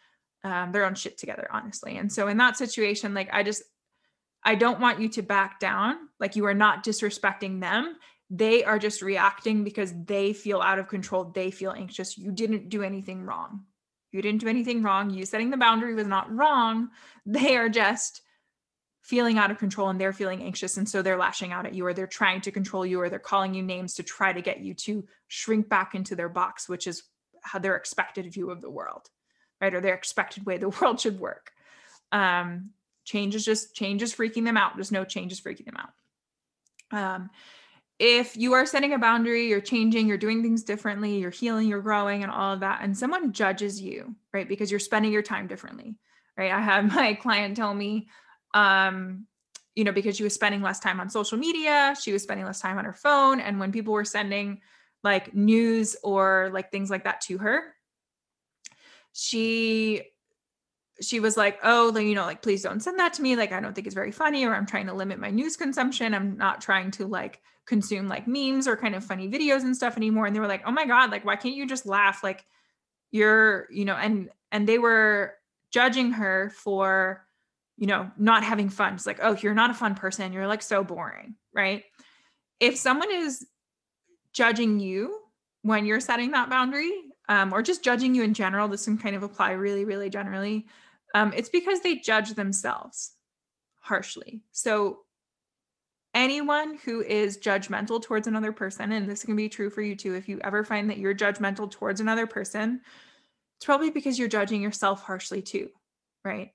um, 0.45 0.72
their 0.72 0.84
own 0.84 0.95
shit 0.95 1.18
together, 1.18 1.49
honestly. 1.53 1.97
And 1.97 2.12
so 2.12 2.28
in 2.28 2.36
that 2.38 2.57
situation, 2.57 3.14
like 3.14 3.28
I 3.32 3.43
just 3.43 3.62
I 4.43 4.55
don't 4.55 4.80
want 4.80 5.01
you 5.01 5.09
to 5.11 5.22
back 5.22 5.61
down. 5.61 5.97
Like 6.18 6.36
you 6.36 6.47
are 6.47 6.55
not 6.55 6.84
disrespecting 6.84 7.61
them 7.61 7.97
they 8.30 8.62
are 8.62 8.78
just 8.78 9.03
reacting 9.03 9.64
because 9.64 9.93
they 10.05 10.32
feel 10.32 10.61
out 10.61 10.78
of 10.78 10.86
control. 10.86 11.24
They 11.24 11.51
feel 11.51 11.72
anxious. 11.72 12.16
You 12.16 12.30
didn't 12.30 12.68
do 12.68 12.82
anything 12.82 13.24
wrong. 13.24 13.64
You 14.12 14.22
didn't 14.22 14.41
do 14.41 14.49
anything 14.49 14.82
wrong. 14.82 15.11
You 15.11 15.26
setting 15.26 15.51
the 15.51 15.57
boundary 15.57 15.95
was 15.95 16.07
not 16.07 16.32
wrong. 16.32 16.91
They 17.26 17.57
are 17.57 17.68
just 17.68 18.22
feeling 19.03 19.38
out 19.38 19.51
of 19.51 19.59
control 19.59 19.88
and 19.88 20.01
they're 20.01 20.12
feeling 20.12 20.43
anxious. 20.43 20.76
And 20.76 20.88
so 20.88 21.03
they're 21.03 21.16
lashing 21.16 21.53
out 21.53 21.66
at 21.66 21.74
you 21.74 21.84
or 21.84 21.93
they're 21.93 22.07
trying 22.07 22.41
to 22.43 22.53
control 22.53 22.86
you 22.86 23.01
or 23.01 23.09
they're 23.09 23.18
calling 23.18 23.53
you 23.55 23.62
names 23.62 23.95
to 23.95 24.05
try 24.05 24.32
to 24.32 24.43
get 24.43 24.61
you 24.61 24.74
to 24.74 25.05
shrink 25.26 25.68
back 25.68 25.95
into 25.95 26.14
their 26.14 26.28
box, 26.28 26.68
which 26.68 26.86
is 26.86 27.03
how 27.43 27.59
their 27.59 27.76
expected 27.76 28.32
view 28.32 28.51
of 28.51 28.61
the 28.61 28.70
world, 28.70 29.09
right? 29.61 29.74
Or 29.74 29.80
their 29.80 29.94
expected 29.94 30.46
way 30.46 30.58
the 30.58 30.68
world 30.80 31.00
should 31.00 31.20
work. 31.20 31.52
Um, 32.12 32.70
change 33.04 33.34
is 33.34 33.44
just 33.44 33.74
change 33.74 34.02
is 34.02 34.14
freaking 34.14 34.44
them 34.44 34.56
out. 34.56 34.76
There's 34.76 34.92
no 34.92 35.04
change 35.04 35.32
is 35.32 35.40
freaking 35.40 35.66
them 35.66 35.76
out. 35.76 35.90
Um, 36.92 37.30
if 37.98 38.36
you 38.36 38.54
are 38.54 38.64
setting 38.64 38.94
a 38.94 38.98
boundary, 38.98 39.46
you're 39.46 39.61
changing, 39.61 40.06
you're 40.06 40.16
doing 40.16 40.42
things 40.42 40.62
differently, 40.62 41.18
you're 41.18 41.30
healing, 41.30 41.68
you're 41.68 41.82
growing, 41.82 42.22
and 42.22 42.32
all 42.32 42.54
of 42.54 42.61
that, 42.61 42.80
and 42.82 42.96
someone 42.96 43.32
judges 43.32 43.80
you, 43.80 44.16
right? 44.32 44.48
Because 44.48 44.70
you're 44.70 44.80
spending 44.80 45.12
your 45.12 45.22
time 45.22 45.46
differently, 45.46 45.98
right? 46.36 46.50
I 46.50 46.61
had 46.61 46.88
my 46.94 47.14
client 47.14 47.56
tell 47.56 47.74
me, 47.74 48.08
um, 48.54 49.26
you 49.74 49.84
know, 49.84 49.92
because 49.92 50.16
she 50.16 50.22
was 50.24 50.34
spending 50.34 50.62
less 50.62 50.80
time 50.80 50.98
on 50.98 51.11
social 51.11 51.36
media, 51.36 51.94
she 52.00 52.12
was 52.12 52.22
spending 52.22 52.46
less 52.46 52.61
time 52.61 52.78
on 52.78 52.86
her 52.86 52.94
phone. 52.94 53.38
And 53.38 53.61
when 53.61 53.70
people 53.70 53.92
were 53.92 54.04
sending 54.04 54.62
like 55.04 55.34
news 55.34 55.94
or 56.02 56.50
like 56.52 56.72
things 56.72 56.90
like 56.90 57.04
that 57.04 57.20
to 57.22 57.38
her, 57.38 57.74
she 59.12 60.02
she 61.00 61.18
was 61.18 61.36
like, 61.36 61.58
oh, 61.62 61.96
you 61.96 62.14
know, 62.14 62.26
like, 62.26 62.42
please 62.42 62.62
don't 62.62 62.80
send 62.80 62.98
that 62.98 63.14
to 63.14 63.22
me. 63.22 63.34
Like, 63.34 63.52
I 63.52 63.61
don't 63.61 63.74
think 63.74 63.86
it's 63.86 63.94
very 63.94 64.12
funny, 64.12 64.44
or 64.44 64.54
I'm 64.54 64.66
trying 64.66 64.86
to 64.86 64.92
limit 64.92 65.18
my 65.18 65.30
news 65.30 65.56
consumption. 65.56 66.14
I'm 66.14 66.36
not 66.36 66.61
trying 66.61 66.90
to 66.92 67.06
like 67.06 67.40
consume 67.66 68.08
like 68.08 68.26
memes 68.26 68.68
or 68.68 68.76
kind 68.76 68.94
of 68.94 69.04
funny 69.04 69.28
videos 69.28 69.62
and 69.62 69.74
stuff 69.74 69.96
anymore. 69.96 70.26
And 70.26 70.36
they 70.36 70.40
were 70.40 70.46
like, 70.46 70.62
oh 70.66 70.72
my 70.72 70.84
God, 70.86 71.11
like, 71.11 71.24
why 71.24 71.36
can't 71.36 71.54
you 71.54 71.66
just 71.66 71.86
laugh? 71.86 72.22
Like, 72.22 72.44
you're, 73.11 73.66
you 73.70 73.84
know, 73.84 73.94
and, 73.94 74.28
and 74.52 74.68
they 74.68 74.78
were 74.78 75.34
judging 75.72 76.12
her 76.12 76.52
for, 76.54 77.26
you 77.78 77.86
know, 77.86 78.11
not 78.18 78.44
having 78.44 78.68
fun. 78.68 78.94
It's 78.94 79.06
like, 79.06 79.20
oh, 79.22 79.36
you're 79.40 79.54
not 79.54 79.70
a 79.70 79.74
fun 79.74 79.94
person. 79.94 80.32
You're 80.32 80.46
like 80.46 80.62
so 80.62 80.84
boring. 80.84 81.36
Right. 81.54 81.84
If 82.58 82.76
someone 82.76 83.11
is 83.11 83.46
judging 84.32 84.80
you 84.80 85.18
when 85.62 85.86
you're 85.86 86.00
setting 86.00 86.32
that 86.32 86.50
boundary, 86.50 86.92
um, 87.31 87.55
or 87.55 87.62
just 87.62 87.83
judging 87.83 88.14
you 88.14 88.22
in 88.22 88.35
general, 88.35 88.68
this 88.68 88.85
can 88.85 88.99
kind 88.99 89.16
of 89.16 89.22
apply 89.22 89.53
really, 89.53 89.87
really 89.87 90.11
generally 90.11 90.66
um, 91.14 91.33
it's 91.35 91.49
because 91.49 91.81
they 91.81 91.97
judge 91.97 92.35
themselves 92.35 93.12
harshly. 93.81 94.43
So, 94.53 95.01
anyone 96.14 96.78
who 96.85 97.03
is 97.03 97.39
judgmental 97.39 98.03
towards 98.03 98.26
another 98.26 98.53
person, 98.53 98.93
and 98.93 99.09
this 99.09 99.24
can 99.24 99.37
be 99.37 99.49
true 99.49 99.70
for 99.70 99.83
you 99.83 99.97
too, 99.97 100.14
if 100.14 100.28
you 100.28 100.41
ever 100.43 100.64
find 100.64 100.91
that 100.91 100.99
you're 100.99 101.14
judgmental 101.14 101.70
towards 101.70 102.01
another 102.01 102.26
person, 102.26 102.81
it's 103.57 103.66
probably 103.66 103.91
because 103.91 104.18
you're 104.18 104.28
judging 104.28 104.62
yourself 104.62 105.03
harshly 105.03 105.43
too, 105.43 105.70
right? 106.24 106.53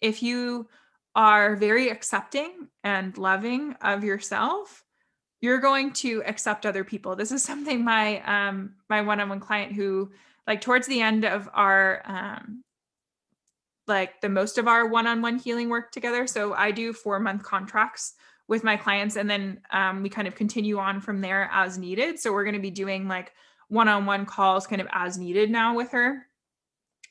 If 0.00 0.22
you 0.22 0.68
are 1.14 1.56
very 1.56 1.88
accepting 1.88 2.68
and 2.84 3.16
loving 3.16 3.74
of 3.80 4.04
yourself, 4.04 4.84
you're 5.40 5.60
going 5.60 5.92
to 5.92 6.22
accept 6.26 6.66
other 6.66 6.84
people. 6.84 7.16
This 7.16 7.32
is 7.32 7.42
something 7.42 7.84
my 7.84 8.20
um 8.22 8.74
my 8.88 9.00
one-on-one 9.00 9.40
client 9.40 9.72
who 9.72 10.10
like 10.46 10.60
towards 10.60 10.86
the 10.86 11.00
end 11.00 11.24
of 11.24 11.48
our 11.52 12.02
um 12.06 12.62
like 13.86 14.20
the 14.20 14.28
most 14.28 14.58
of 14.58 14.66
our 14.66 14.86
one-on-one 14.86 15.38
healing 15.38 15.68
work 15.68 15.92
together. 15.92 16.26
So 16.26 16.54
I 16.54 16.70
do 16.70 16.92
four 16.92 17.20
month 17.20 17.42
contracts 17.42 18.14
with 18.48 18.64
my 18.64 18.76
clients 18.76 19.16
and 19.16 19.28
then 19.28 19.60
um, 19.72 20.02
we 20.02 20.08
kind 20.08 20.28
of 20.28 20.34
continue 20.34 20.78
on 20.78 21.00
from 21.00 21.20
there 21.20 21.48
as 21.52 21.78
needed. 21.78 22.18
So 22.18 22.32
we're 22.32 22.44
going 22.44 22.54
to 22.54 22.60
be 22.60 22.70
doing 22.70 23.08
like 23.08 23.32
one-on-one 23.68 24.26
calls 24.26 24.66
kind 24.66 24.80
of 24.80 24.88
as 24.92 25.18
needed 25.18 25.50
now 25.50 25.74
with 25.74 25.90
her. 25.92 26.26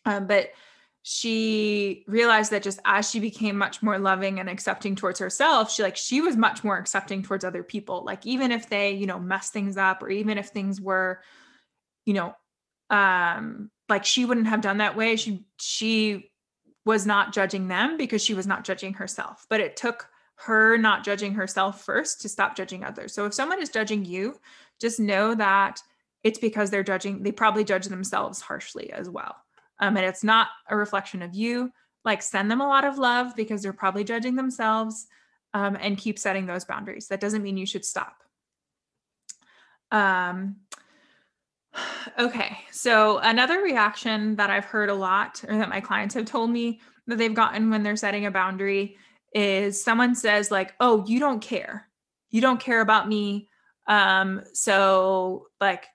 Um, 0.06 0.28
but 0.28 0.50
she 1.08 2.04
realized 2.08 2.50
that 2.50 2.64
just 2.64 2.80
as 2.84 3.08
she 3.08 3.20
became 3.20 3.56
much 3.56 3.84
more 3.84 4.00
loving 4.00 4.40
and 4.40 4.50
accepting 4.50 4.96
towards 4.96 5.20
herself 5.20 5.72
she 5.72 5.84
like 5.84 5.96
she 5.96 6.20
was 6.20 6.36
much 6.36 6.64
more 6.64 6.80
accepting 6.80 7.22
towards 7.22 7.46
other 7.46 7.62
people. 7.62 8.04
Like 8.04 8.26
even 8.26 8.52
if 8.52 8.70
they 8.70 8.94
you 8.94 9.06
know 9.06 9.20
mess 9.20 9.52
things 9.52 9.78
up 9.78 10.02
or 10.02 10.10
even 10.10 10.40
if 10.40 10.48
things 10.48 10.82
were 10.82 11.22
you 12.08 12.16
know 12.16 12.36
um 12.90 13.70
like 13.88 14.04
she 14.04 14.26
wouldn't 14.26 14.48
have 14.48 14.62
done 14.62 14.80
that 14.80 14.98
way. 14.98 15.16
She 15.16 15.46
she 15.60 16.32
was 16.86 17.06
not 17.06 17.34
judging 17.34 17.68
them 17.68 17.98
because 17.98 18.24
she 18.24 18.34
was 18.34 18.48
not 18.48 18.64
judging 18.64 18.96
herself. 18.96 19.46
But 19.48 19.60
it 19.60 19.78
took 19.78 20.10
her 20.38 20.76
not 20.76 21.04
judging 21.04 21.36
herself 21.36 21.86
first 21.86 22.22
to 22.22 22.30
stop 22.30 22.58
judging 22.58 22.84
others. 22.84 23.14
So 23.14 23.28
if 23.28 23.36
someone 23.36 23.62
is 23.62 23.70
judging 23.70 24.06
you 24.06 24.40
just 24.82 25.00
know 25.00 25.36
that 25.36 25.82
it's 26.24 26.40
because 26.40 26.72
they're 26.72 26.82
judging 26.82 27.22
they 27.22 27.32
probably 27.32 27.64
judge 27.64 27.86
themselves 27.86 28.42
harshly 28.42 28.92
as 28.92 29.08
well 29.08 29.36
um, 29.80 29.98
and 29.98 30.06
it's 30.06 30.24
not 30.24 30.48
a 30.70 30.76
reflection 30.76 31.22
of 31.22 31.34
you 31.34 31.72
like 32.04 32.22
send 32.22 32.52
them 32.52 32.62
a 32.62 32.68
lot 32.68 32.86
of 32.86 32.98
love 32.98 33.36
because 33.36 33.62
they're 33.62 33.74
probably 33.74 34.04
judging 34.04 34.36
themselves 34.36 35.08
um, 35.54 35.76
and 35.80 35.98
keep 35.98 36.20
setting 36.20 36.46
those 36.46 36.66
boundaries. 36.66 37.08
That 37.08 37.20
doesn't 37.20 37.42
mean 37.42 37.58
you 37.58 37.66
should 37.66 37.86
stop. 37.86 38.24
Um, 39.92 40.58
okay 42.20 42.58
so 42.72 43.18
another 43.18 43.62
reaction 43.62 44.38
that 44.38 44.50
i've 44.50 44.64
heard 44.64 44.90
a 44.90 44.94
lot 44.94 45.44
or 45.48 45.58
that 45.58 45.68
my 45.68 45.82
clients 45.82 46.16
have 46.16 46.26
told 46.26 46.50
me 46.50 46.80
that 47.08 47.18
they've 47.18 47.34
gotten 47.34 47.70
when 47.70 47.84
they're 47.84 47.96
setting 47.96 48.26
a 48.26 48.32
boundary 48.32 48.98
is 49.34 49.84
someone 49.84 50.16
says 50.16 50.50
like 50.50 50.74
oh 50.80 51.04
you 51.06 51.20
don't 51.20 51.42
care. 51.42 51.88
You 52.32 52.42
don't 52.42 52.60
care 52.60 52.82
about 52.82 53.08
me. 53.08 53.50
Um 53.88 54.42
so 54.54 55.48
like 55.62 55.86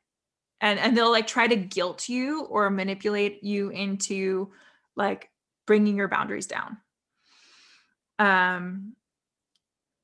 and 0.61 0.79
and 0.79 0.97
they'll 0.97 1.11
like 1.11 1.27
try 1.27 1.47
to 1.47 1.57
guilt 1.57 2.09
you 2.09 2.45
or 2.45 2.71
manipulate 2.71 3.43
you 3.43 3.71
into 3.71 4.53
like 4.97 5.31
bringing 5.67 5.97
your 5.97 6.09
boundaries 6.09 6.47
down. 6.47 6.79
Um 8.19 8.95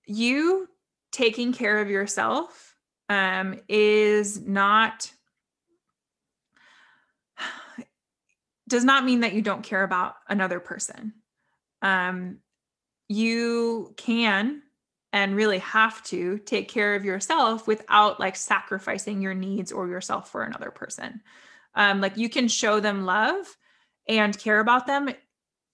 you 0.07 0.68
taking 1.12 1.52
care 1.52 1.78
of 1.78 1.90
yourself 1.90 2.76
um 3.09 3.59
is 3.68 4.40
not 4.40 5.11
does 8.68 8.84
not 8.84 9.04
mean 9.04 9.20
that 9.20 9.32
you 9.34 9.42
don't 9.42 9.62
care 9.62 9.82
about 9.82 10.14
another 10.28 10.61
person. 10.61 11.12
Um 11.82 12.38
you 13.09 13.94
can 13.96 14.62
and 15.17 15.35
really 15.35 15.61
have 15.61 16.03
to 16.03 16.37
take 16.41 16.69
care 16.69 16.95
of 16.95 17.03
yourself 17.03 17.67
without 17.67 18.21
like 18.21 18.37
sacrificing 18.37 19.23
your 19.23 19.33
needs 19.33 19.73
or 19.73 19.89
yourself 19.89 20.31
for 20.31 20.43
another 20.43 20.71
person. 20.71 21.23
Um, 21.75 22.03
like 22.03 22.19
you 22.19 22.29
can 22.29 22.49
show 22.49 22.81
them 22.81 23.07
love 23.07 23.47
and 24.07 24.39
care 24.39 24.61
about 24.61 24.87
them 24.87 25.09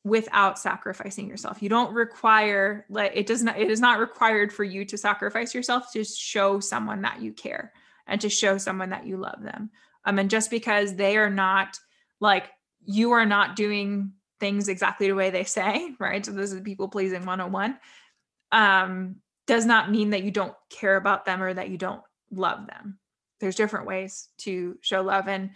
without 0.05 0.61
sacrificing 0.61 1.29
yourself. 1.29 1.61
You 1.61 1.69
don't 1.69 1.93
require 1.93 2.87
like 2.89 3.13
it 3.17 3.27
does 3.27 3.43
not 3.43 3.59
it 3.59 3.69
is 3.69 3.81
not 3.81 3.99
required 3.99 4.53
for 4.53 4.63
you 4.63 4.85
to 4.85 4.97
sacrifice 4.97 5.53
yourself 5.57 5.93
to 5.93 6.05
show 6.05 6.61
someone 6.61 7.03
that 7.03 7.21
you 7.21 7.33
care 7.33 7.73
and 8.07 8.21
to 8.21 8.29
show 8.29 8.59
someone 8.59 8.91
that 8.91 9.09
you 9.09 9.17
love 9.17 9.43
them. 9.43 9.71
Um 10.05 10.21
and 10.21 10.31
just 10.31 10.53
because 10.53 10.95
they 10.95 11.17
are 11.17 11.31
not 11.31 11.81
like 12.21 12.49
you 12.85 13.11
are 13.11 13.27
not 13.27 13.57
doing 13.57 14.13
things 14.39 14.69
exactly 14.69 15.09
the 15.09 15.17
way 15.17 15.31
they 15.31 15.45
say, 15.45 15.97
right? 15.99 16.25
So 16.25 16.31
this 16.31 16.53
is 16.53 16.61
people 16.61 16.87
pleasing 16.87 17.27
101. 17.27 17.77
Um 18.53 19.17
does 19.47 19.67
not 19.67 19.91
mean 19.91 20.11
that 20.11 20.23
you 20.23 20.31
don't 20.31 20.55
care 20.71 20.97
about 20.97 21.25
them 21.25 21.43
or 21.43 21.53
that 21.53 21.69
you 21.69 21.79
don't 21.79 22.03
love 22.31 22.67
them. 22.67 22.99
There's 23.41 23.57
different 23.57 23.87
ways 23.87 24.29
to 24.39 24.79
show 24.81 25.03
love. 25.03 25.29
And, 25.29 25.51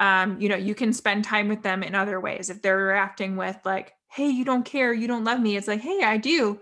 um, 0.00 0.40
you 0.40 0.48
know, 0.48 0.56
you 0.56 0.74
can 0.74 0.92
spend 0.92 1.24
time 1.24 1.48
with 1.48 1.62
them 1.62 1.82
in 1.82 1.94
other 1.94 2.20
ways. 2.20 2.50
If 2.50 2.60
they're 2.60 2.76
reacting 2.76 3.36
with, 3.36 3.56
like, 3.64 3.92
hey, 4.10 4.28
you 4.28 4.44
don't 4.44 4.64
care, 4.64 4.92
you 4.92 5.08
don't 5.08 5.24
love 5.24 5.40
me, 5.40 5.56
it's 5.56 5.68
like, 5.68 5.80
hey, 5.80 6.02
I 6.02 6.18
do. 6.18 6.60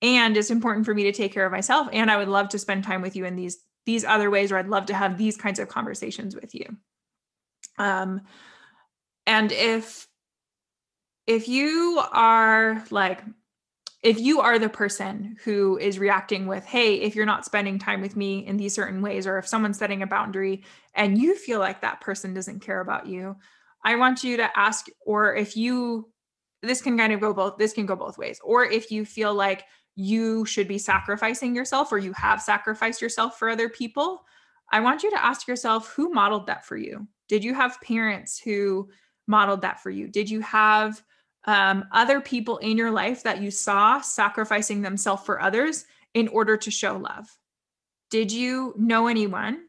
And 0.00 0.36
it's 0.36 0.50
important 0.50 0.86
for 0.86 0.94
me 0.94 1.04
to 1.04 1.12
take 1.12 1.32
care 1.32 1.44
of 1.44 1.50
myself. 1.50 1.88
And 1.92 2.10
I 2.10 2.16
would 2.16 2.28
love 2.28 2.50
to 2.50 2.58
spend 2.58 2.84
time 2.84 3.02
with 3.02 3.16
you 3.16 3.24
in 3.24 3.36
these 3.36 3.58
these 3.84 4.04
other 4.04 4.30
ways, 4.30 4.52
or 4.52 4.58
I'd 4.58 4.68
love 4.68 4.86
to 4.86 4.94
have 4.94 5.16
these 5.16 5.36
kinds 5.38 5.58
of 5.58 5.68
conversations 5.68 6.34
with 6.34 6.54
you. 6.54 6.76
Um, 7.78 8.20
and 9.26 9.50
if 9.50 10.06
if 11.26 11.48
you 11.48 12.00
are 12.12 12.84
like 12.90 13.22
if 14.02 14.20
you 14.20 14.40
are 14.40 14.58
the 14.58 14.68
person 14.68 15.36
who 15.44 15.76
is 15.78 15.98
reacting 15.98 16.46
with, 16.46 16.64
hey, 16.64 16.94
if 16.96 17.16
you're 17.16 17.26
not 17.26 17.44
spending 17.44 17.78
time 17.78 18.00
with 18.00 18.16
me 18.16 18.46
in 18.46 18.56
these 18.56 18.74
certain 18.74 19.02
ways, 19.02 19.26
or 19.26 19.38
if 19.38 19.48
someone's 19.48 19.78
setting 19.78 20.02
a 20.02 20.06
boundary 20.06 20.62
and 20.94 21.18
you 21.18 21.34
feel 21.34 21.58
like 21.58 21.80
that 21.80 22.00
person 22.00 22.32
doesn't 22.32 22.60
care 22.60 22.80
about 22.80 23.06
you, 23.06 23.36
I 23.84 23.96
want 23.96 24.22
you 24.22 24.36
to 24.36 24.58
ask, 24.58 24.86
or 25.04 25.34
if 25.34 25.56
you, 25.56 26.10
this 26.62 26.80
can 26.80 26.96
kind 26.96 27.12
of 27.12 27.20
go 27.20 27.34
both, 27.34 27.58
this 27.58 27.72
can 27.72 27.86
go 27.86 27.96
both 27.96 28.18
ways. 28.18 28.40
Or 28.44 28.64
if 28.64 28.90
you 28.92 29.04
feel 29.04 29.34
like 29.34 29.64
you 29.96 30.44
should 30.44 30.68
be 30.68 30.78
sacrificing 30.78 31.54
yourself 31.54 31.90
or 31.90 31.98
you 31.98 32.12
have 32.12 32.40
sacrificed 32.40 33.02
yourself 33.02 33.36
for 33.36 33.48
other 33.48 33.68
people, 33.68 34.22
I 34.70 34.80
want 34.80 35.02
you 35.02 35.10
to 35.10 35.24
ask 35.24 35.48
yourself 35.48 35.92
who 35.94 36.10
modeled 36.10 36.46
that 36.46 36.64
for 36.64 36.76
you? 36.76 37.08
Did 37.28 37.42
you 37.42 37.52
have 37.54 37.80
parents 37.80 38.38
who 38.38 38.90
modeled 39.26 39.62
that 39.62 39.82
for 39.82 39.90
you? 39.90 40.06
Did 40.06 40.30
you 40.30 40.40
have 40.40 41.02
um, 41.48 41.86
other 41.92 42.20
people 42.20 42.58
in 42.58 42.76
your 42.76 42.90
life 42.90 43.22
that 43.22 43.40
you 43.40 43.50
saw 43.50 44.02
sacrificing 44.02 44.82
themselves 44.82 45.24
for 45.24 45.40
others 45.40 45.86
in 46.12 46.28
order 46.28 46.58
to 46.58 46.70
show 46.70 46.98
love? 46.98 47.26
Did 48.10 48.30
you 48.30 48.74
know 48.76 49.06
anyone 49.06 49.64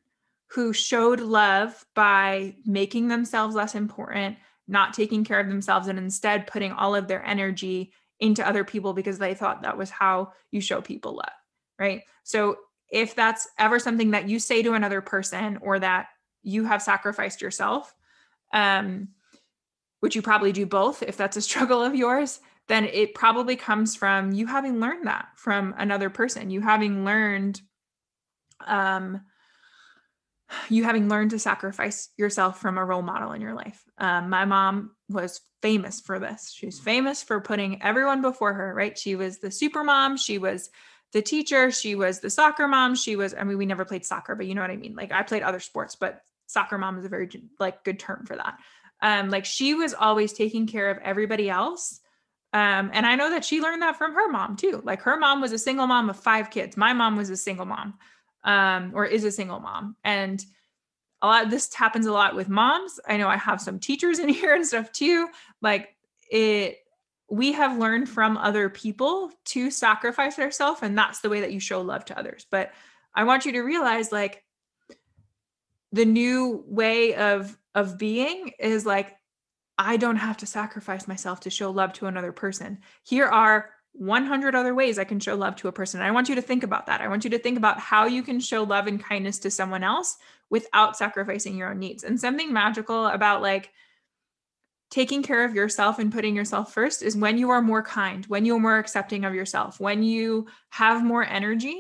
who 0.48 0.74
showed 0.74 1.22
love 1.22 1.86
by 1.96 2.58
making 2.66 3.08
themselves 3.08 3.56
less 3.56 3.76
important, 3.76 4.36
not 4.68 4.94
taking 4.94 5.24
care 5.24 5.40
of 5.40 5.48
themselves, 5.48 5.88
and 5.88 5.98
instead 5.98 6.48
putting 6.48 6.74
all 6.74 6.96
of 6.96 7.08
their 7.08 7.26
energy 7.26 7.94
into 8.20 8.46
other 8.46 8.66
people 8.66 8.92
because 8.92 9.18
they 9.18 9.34
thought 9.34 9.62
that 9.62 9.78
was 9.78 9.90
how 9.90 10.34
you 10.52 10.60
show 10.60 10.82
people 10.82 11.16
love? 11.16 11.32
Right. 11.80 12.02
So 12.24 12.58
if 12.92 13.16
that's 13.16 13.48
ever 13.58 13.80
something 13.80 14.12
that 14.12 14.28
you 14.28 14.40
say 14.40 14.64
to 14.64 14.74
another 14.74 15.00
person 15.00 15.58
or 15.62 15.80
that 15.80 16.08
you 16.44 16.66
have 16.66 16.82
sacrificed 16.82 17.42
yourself, 17.42 17.96
um, 18.52 19.08
which 20.00 20.16
you 20.16 20.22
probably 20.22 20.52
do 20.52 20.66
both 20.66 21.04
if 21.04 21.18
that's 21.18 21.38
a 21.38 21.42
struggle 21.50 21.82
of 21.82 21.96
yours, 21.96 22.40
then 22.68 22.86
it 22.86 23.16
probably 23.16 23.56
comes 23.56 23.96
from 23.96 24.32
you 24.32 24.46
having 24.46 24.80
learned 24.80 25.08
that 25.08 25.28
from 25.36 25.74
another 25.78 26.10
person, 26.10 26.50
you 26.50 26.62
having 26.62 27.06
learned 27.06 27.62
um 28.68 29.22
you 30.70 30.84
having 30.84 31.10
learned 31.10 31.32
to 31.32 31.40
sacrifice 31.40 32.10
yourself 32.18 32.60
from 32.60 32.78
a 32.78 32.86
role 32.86 33.02
model 33.02 33.34
in 33.34 33.42
your 33.42 33.54
life. 33.54 33.84
Um, 33.98 34.30
my 34.30 34.46
mom 34.46 34.92
was 35.08 35.42
famous 35.62 36.00
for 36.00 36.20
this. 36.20 36.52
She's 36.52 36.80
famous 36.80 37.22
for 37.22 37.40
putting 37.40 37.82
everyone 37.84 38.22
before 38.22 38.54
her, 38.54 38.74
right? 38.74 38.98
She 38.98 39.16
was 39.16 39.40
the 39.40 39.52
super 39.52 39.84
mom. 39.84 40.18
She 40.18 40.38
was 40.38 40.70
the 41.12 41.22
teacher. 41.22 41.72
She 41.72 41.96
was 41.96 42.20
the 42.20 42.30
soccer 42.30 42.68
mom. 42.68 42.96
She 42.96 43.16
was, 43.16 43.34
I 43.34 43.44
mean, 43.44 43.58
we 43.58 43.66
never 43.66 43.86
played 43.86 44.06
soccer, 44.06 44.36
but 44.36 44.46
you 44.46 44.56
know 44.56 44.62
what 44.62 44.72
I 44.72 44.78
mean? 44.78 44.96
Like 44.96 45.12
I 45.12 45.24
played 45.24 45.44
other 45.44 45.60
sports, 45.60 45.96
but 45.96 46.22
soccer 46.48 46.78
mom 46.78 46.98
is 46.98 47.06
a 47.06 47.10
very 47.10 47.30
like 47.60 47.84
good 47.84 48.00
term 48.00 48.26
for 48.26 48.36
that 48.36 48.58
um 49.02 49.30
like 49.30 49.46
she 49.46 49.74
was 49.74 49.94
always 49.94 50.34
taking 50.34 50.68
care 50.68 50.90
of 50.90 50.98
everybody 51.00 51.50
else. 51.50 52.00
Um 52.54 52.90
and 52.94 53.06
i 53.06 53.16
know 53.16 53.30
that 53.30 53.46
she 53.46 53.62
learned 53.62 53.82
that 53.82 53.98
from 53.98 54.14
her 54.14 54.30
mom 54.30 54.56
too. 54.56 54.82
Like 54.84 55.02
her 55.02 55.18
mom 55.18 55.42
was 55.42 55.52
a 55.52 55.58
single 55.58 55.88
mom 55.88 56.10
of 56.10 56.20
five 56.20 56.50
kids. 56.50 56.78
My 56.78 56.94
mom 56.94 57.16
was 57.16 57.30
a 57.30 57.38
single 57.38 57.66
mom 57.66 57.96
um 58.44 58.92
or 58.94 59.06
is 59.06 59.24
a 59.24 59.32
single 59.32 59.60
mom. 59.60 59.96
And 60.04 60.44
a 61.22 61.28
lot 61.28 61.44
of 61.44 61.52
this 61.52 61.74
happens 61.74 62.06
a 62.06 62.14
lot 62.14 62.36
with 62.36 62.50
moms. 62.50 63.00
I 63.08 63.18
know 63.18 63.28
i 63.28 63.38
have 63.38 63.62
some 63.62 63.80
teachers 63.80 64.20
in 64.20 64.30
here 64.40 64.56
and 64.56 64.66
stuff 64.66 64.92
too. 64.92 65.28
Like 65.62 65.96
it 66.32 66.78
we 67.32 67.52
have 67.52 67.78
learned 67.78 68.10
from 68.10 68.38
other 68.38 68.70
people 68.70 69.32
to 69.46 69.70
sacrifice 69.70 70.40
ourselves 70.40 70.80
and 70.82 70.98
that's 70.98 71.20
the 71.20 71.30
way 71.30 71.42
that 71.42 71.54
you 71.54 71.60
show 71.60 71.82
love 71.82 72.06
to 72.06 72.18
others. 72.18 72.46
But 72.50 72.72
i 73.16 73.24
want 73.24 73.46
you 73.46 73.52
to 73.54 73.62
realize 73.62 74.12
like 74.12 74.44
the 75.92 76.06
new 76.06 76.64
way 76.68 77.16
of 77.16 77.58
of 77.76 77.98
being 77.98 78.52
is 78.60 78.86
like 78.86 79.16
I 79.78 79.98
don't 79.98 80.18
have 80.18 80.38
to 80.38 80.46
sacrifice 80.46 81.08
myself 81.08 81.42
to 81.42 81.50
show 81.50 81.72
love 81.72 81.94
to 81.94 82.08
another 82.08 82.34
person. 82.34 82.80
Here 83.04 83.28
are 83.28 83.70
100 83.94 84.54
other 84.54 84.76
ways 84.76 85.00
I 85.00 85.04
can 85.04 85.20
show 85.20 85.36
love 85.36 85.56
to 85.58 85.68
a 85.68 85.72
person. 85.72 86.02
I 86.02 86.12
want 86.12 86.30
you 86.30 86.36
to 86.36 86.42
think 86.42 86.64
about 86.64 86.88
that. 86.88 87.02
I 87.02 87.08
want 87.08 87.24
you 87.24 87.30
to 87.32 87.40
think 87.40 87.58
about 87.58 87.80
how 87.80 88.06
you 88.06 88.22
can 88.22 88.40
show 88.40 88.64
love 88.64 88.88
and 88.88 89.04
kindness 89.04 89.40
to 89.40 89.52
someone 89.52 89.84
else 89.84 90.18
without 90.50 90.98
sacrificing 90.98 91.56
your 91.56 91.72
own 91.72 91.80
needs. 91.80 92.04
And 92.04 92.20
something 92.20 92.52
magical 92.52 93.08
about 93.08 93.42
like 93.42 93.72
taking 94.90 95.24
care 95.24 95.46
of 95.46 95.54
yourself 95.56 96.00
and 96.00 96.12
putting 96.12 96.36
yourself 96.36 96.74
first 96.74 97.02
is 97.02 97.16
when 97.16 97.38
you 97.38 97.50
are 97.52 97.62
more 97.62 97.84
kind, 97.84 98.26
when 98.26 98.46
you're 98.46 98.60
more 98.60 98.80
accepting 98.80 99.24
of 99.24 99.36
yourself, 99.36 99.80
when 99.80 100.04
you 100.04 100.48
have 100.70 101.04
more 101.04 101.24
energy, 101.24 101.78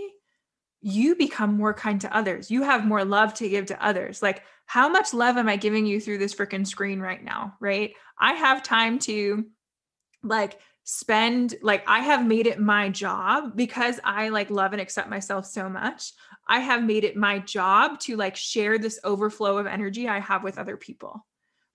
you 0.82 1.16
become 1.16 1.58
more 1.58 1.74
kind 1.74 2.00
to 2.02 2.16
others. 2.16 2.50
You 2.50 2.64
have 2.64 2.86
more 2.86 3.04
love 3.04 3.34
to 3.36 3.50
give 3.50 3.66
to 3.68 3.86
others. 3.86 4.22
Like 4.22 4.44
how 4.66 4.88
much 4.88 5.14
love 5.14 5.38
am 5.38 5.50
I 5.50 5.56
giving 5.56 5.86
you 5.86 6.00
through 6.00 6.20
this 6.20 6.34
freaking 6.34 6.66
screen 6.66 7.00
right 7.00 7.24
now? 7.24 7.56
Right. 7.60 7.94
I 8.20 8.34
have 8.34 8.64
time 8.64 9.00
to 9.00 9.46
like 10.24 10.60
spend, 10.84 11.56
like, 11.62 11.84
I 11.88 12.00
have 12.00 12.26
made 12.26 12.48
it 12.48 12.60
my 12.60 12.90
job 12.90 13.56
because 13.56 14.00
I 14.04 14.30
like 14.30 14.50
love 14.50 14.72
and 14.74 14.82
accept 14.82 15.10
myself 15.10 15.46
so 15.46 15.70
much. 15.70 16.14
I 16.48 16.60
have 16.60 16.84
made 16.84 17.04
it 17.04 17.16
my 17.16 17.40
job 17.40 18.00
to 18.02 18.16
like 18.16 18.36
share 18.36 18.78
this 18.78 19.00
overflow 19.04 19.58
of 19.58 19.68
energy 19.68 20.08
I 20.08 20.20
have 20.20 20.44
with 20.44 20.58
other 20.58 20.78
people. 20.78 21.26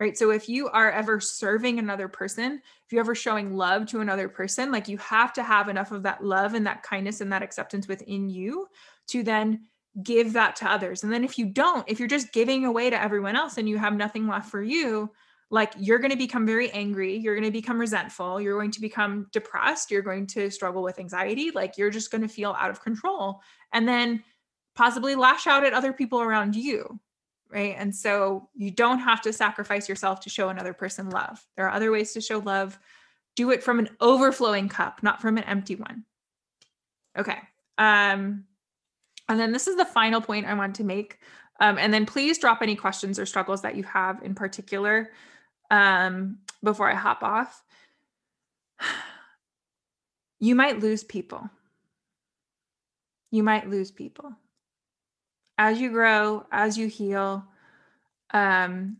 right? 0.00 0.18
So 0.18 0.30
if 0.30 0.48
you 0.48 0.68
are 0.68 0.90
ever 0.90 1.20
serving 1.20 1.78
another 1.78 2.08
person, 2.08 2.60
if 2.86 2.92
you're 2.92 3.00
ever 3.00 3.14
showing 3.14 3.54
love 3.56 3.86
to 3.86 4.00
another 4.00 4.28
person, 4.28 4.72
like 4.72 4.88
you 4.88 4.98
have 4.98 5.32
to 5.34 5.42
have 5.42 5.68
enough 5.68 5.92
of 5.92 6.02
that 6.02 6.24
love 6.24 6.54
and 6.54 6.66
that 6.66 6.82
kindness 6.82 7.20
and 7.20 7.32
that 7.32 7.42
acceptance 7.42 7.86
within 7.88 8.28
you 8.28 8.66
to 9.08 9.22
then 9.22 9.66
give 10.02 10.32
that 10.32 10.56
to 10.56 10.70
others. 10.70 11.04
And 11.04 11.12
then 11.12 11.24
if 11.24 11.38
you 11.38 11.46
don't, 11.46 11.88
if 11.88 11.98
you're 11.98 12.08
just 12.08 12.32
giving 12.32 12.64
away 12.64 12.90
to 12.90 13.00
everyone 13.00 13.36
else 13.36 13.58
and 13.58 13.68
you 13.68 13.78
have 13.78 13.94
nothing 13.94 14.26
left 14.26 14.50
for 14.50 14.62
you, 14.62 15.10
like 15.50 15.72
you're 15.78 15.98
going 15.98 16.10
to 16.10 16.16
become 16.16 16.46
very 16.46 16.70
angry, 16.70 17.16
you're 17.16 17.34
going 17.34 17.44
to 17.44 17.52
become 17.52 17.78
resentful, 17.78 18.40
you're 18.40 18.58
going 18.58 18.72
to 18.72 18.80
become 18.80 19.28
depressed, 19.32 19.90
you're 19.90 20.02
going 20.02 20.26
to 20.26 20.50
struggle 20.50 20.82
with 20.82 20.98
anxiety, 20.98 21.50
like 21.52 21.78
you're 21.78 21.90
just 21.90 22.10
going 22.10 22.22
to 22.22 22.28
feel 22.28 22.56
out 22.58 22.70
of 22.70 22.82
control 22.82 23.40
and 23.72 23.86
then 23.86 24.22
possibly 24.74 25.14
lash 25.14 25.46
out 25.46 25.64
at 25.64 25.72
other 25.72 25.92
people 25.92 26.20
around 26.20 26.56
you 26.56 26.98
right? 27.54 27.76
And 27.78 27.94
so 27.94 28.48
you 28.54 28.72
don't 28.72 28.98
have 28.98 29.22
to 29.22 29.32
sacrifice 29.32 29.88
yourself 29.88 30.20
to 30.20 30.30
show 30.30 30.48
another 30.48 30.72
person 30.72 31.08
love. 31.10 31.46
There 31.56 31.66
are 31.66 31.72
other 31.72 31.92
ways 31.92 32.12
to 32.12 32.20
show 32.20 32.38
love. 32.38 32.78
Do 33.36 33.52
it 33.52 33.62
from 33.62 33.78
an 33.78 33.90
overflowing 34.00 34.68
cup, 34.68 35.02
not 35.02 35.20
from 35.22 35.38
an 35.38 35.44
empty 35.44 35.76
one. 35.76 36.04
Okay. 37.16 37.38
Um, 37.78 38.44
and 39.28 39.38
then 39.38 39.52
this 39.52 39.66
is 39.66 39.76
the 39.76 39.84
final 39.84 40.20
point 40.20 40.46
I 40.46 40.54
want 40.54 40.76
to 40.76 40.84
make. 40.84 41.18
Um, 41.60 41.78
and 41.78 41.94
then 41.94 42.04
please 42.04 42.38
drop 42.38 42.62
any 42.62 42.76
questions 42.76 43.18
or 43.18 43.26
struggles 43.26 43.62
that 43.62 43.76
you 43.76 43.84
have 43.84 44.22
in 44.22 44.34
particular 44.34 45.10
um, 45.70 46.38
before 46.62 46.90
I 46.90 46.94
hop 46.94 47.22
off. 47.22 47.62
You 50.40 50.54
might 50.54 50.80
lose 50.80 51.02
people. 51.02 51.48
You 53.30 53.42
might 53.42 53.70
lose 53.70 53.90
people 53.90 54.34
as 55.58 55.80
you 55.80 55.90
grow, 55.90 56.46
as 56.50 56.76
you 56.76 56.88
heal, 56.88 57.44
um, 58.32 58.96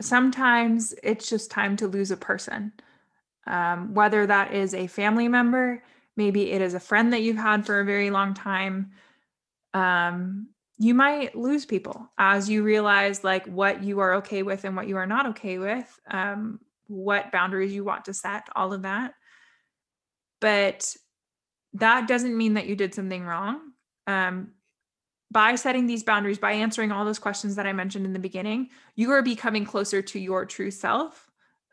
sometimes 0.00 0.94
it's 1.02 1.28
just 1.28 1.50
time 1.50 1.76
to 1.76 1.86
lose 1.86 2.10
a 2.10 2.16
person. 2.16 2.72
Um, 3.46 3.94
whether 3.94 4.26
that 4.26 4.52
is 4.52 4.74
a 4.74 4.88
family 4.88 5.26
member, 5.26 5.82
maybe 6.18 6.50
it 6.50 6.60
is 6.60 6.74
a 6.74 6.80
friend 6.80 7.12
that 7.12 7.22
you've 7.22 7.38
had 7.38 7.64
for 7.64 7.80
a 7.80 7.84
very 7.84 8.10
long 8.10 8.34
time. 8.34 8.90
Um, 9.72 10.48
you 10.76 10.92
might 10.92 11.34
lose 11.34 11.64
people 11.64 12.10
as 12.18 12.50
you 12.50 12.62
realize 12.62 13.24
like 13.24 13.46
what 13.46 13.82
you 13.82 14.00
are 14.00 14.14
okay 14.14 14.42
with 14.42 14.64
and 14.64 14.76
what 14.76 14.88
you 14.88 14.96
are 14.96 15.06
not 15.06 15.26
okay 15.26 15.58
with, 15.58 15.98
um, 16.10 16.60
what 16.88 17.32
boundaries 17.32 17.72
you 17.72 17.84
want 17.84 18.04
to 18.06 18.14
set, 18.14 18.48
all 18.54 18.72
of 18.72 18.82
that. 18.82 19.14
But 20.40 20.94
that 21.74 22.08
doesn't 22.08 22.36
mean 22.36 22.54
that 22.54 22.66
you 22.66 22.74
did 22.74 22.94
something 22.94 23.24
wrong 23.24 23.60
um, 24.08 24.52
by 25.30 25.54
setting 25.54 25.86
these 25.86 26.02
boundaries, 26.02 26.38
by 26.38 26.52
answering 26.52 26.90
all 26.90 27.04
those 27.04 27.18
questions 27.18 27.54
that 27.56 27.66
I 27.66 27.72
mentioned 27.72 28.06
in 28.06 28.12
the 28.12 28.18
beginning, 28.18 28.70
you 28.96 29.12
are 29.12 29.22
becoming 29.22 29.64
closer 29.64 30.02
to 30.02 30.18
your 30.18 30.46
true 30.46 30.70
self. 30.70 31.27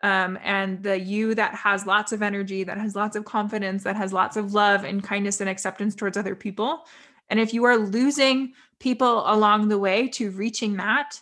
Um, 0.06 0.38
and 0.44 0.84
the 0.84 1.00
you 1.00 1.34
that 1.34 1.56
has 1.56 1.88
lots 1.88 2.12
of 2.12 2.22
energy, 2.22 2.64
that 2.64 2.78
has 2.78 2.96
lots 2.96 3.16
of 3.16 3.26
confidence, 3.26 3.84
that 3.86 3.96
has 3.96 4.14
lots 4.14 4.38
of 4.38 4.54
love 4.54 4.84
and 4.84 5.04
kindness 5.04 5.42
and 5.42 5.50
acceptance 5.50 5.96
towards 5.96 6.16
other 6.16 6.36
people. 6.36 6.86
And 7.28 7.40
if 7.40 7.56
you 7.56 7.64
are 7.64 7.76
losing 7.76 8.54
people 8.80 9.24
along 9.26 9.68
the 9.68 9.80
way 9.80 10.08
to 10.10 10.30
reaching 10.30 10.78
that, 10.78 11.20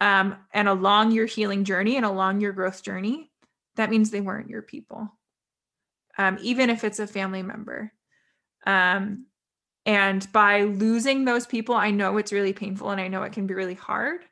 um, 0.00 0.34
and 0.52 0.66
along 0.66 1.12
your 1.12 1.26
healing 1.26 1.62
journey 1.62 1.94
and 1.94 2.04
along 2.04 2.40
your 2.40 2.50
growth 2.50 2.82
journey, 2.82 3.30
that 3.76 3.88
means 3.88 4.10
they 4.10 4.20
weren't 4.20 4.50
your 4.50 4.62
people. 4.62 5.16
Um, 6.16 6.38
even 6.42 6.70
if 6.70 6.82
it's 6.82 6.98
a 6.98 7.06
family 7.06 7.44
member. 7.44 7.92
Um, 8.66 9.26
and 9.86 10.26
by 10.32 10.62
losing 10.62 11.24
those 11.24 11.46
people, 11.46 11.76
I 11.76 11.92
know 11.92 12.16
it's 12.16 12.32
really 12.32 12.52
painful 12.52 12.90
and 12.90 13.00
I 13.00 13.06
know 13.06 13.22
it 13.22 13.32
can 13.32 13.46
be 13.46 13.54
really 13.54 13.74
hard. 13.74 14.22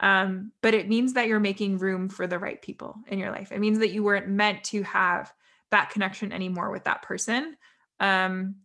Um, 0.00 0.52
but 0.62 0.74
it 0.74 0.88
means 0.88 1.12
that 1.12 1.28
you're 1.28 1.40
making 1.40 1.78
room 1.78 2.08
for 2.08 2.26
the 2.26 2.38
right 2.38 2.60
people 2.60 2.96
in 3.06 3.18
your 3.18 3.30
life. 3.30 3.52
It 3.52 3.60
means 3.60 3.78
that 3.80 3.92
you 3.92 4.02
weren't 4.02 4.28
meant 4.28 4.64
to 4.64 4.82
have 4.82 5.32
that 5.70 5.90
connection 5.90 6.32
anymore 6.32 6.70
with 6.70 6.84
that 6.84 7.02
person. 7.02 7.56
Um, 8.00 8.56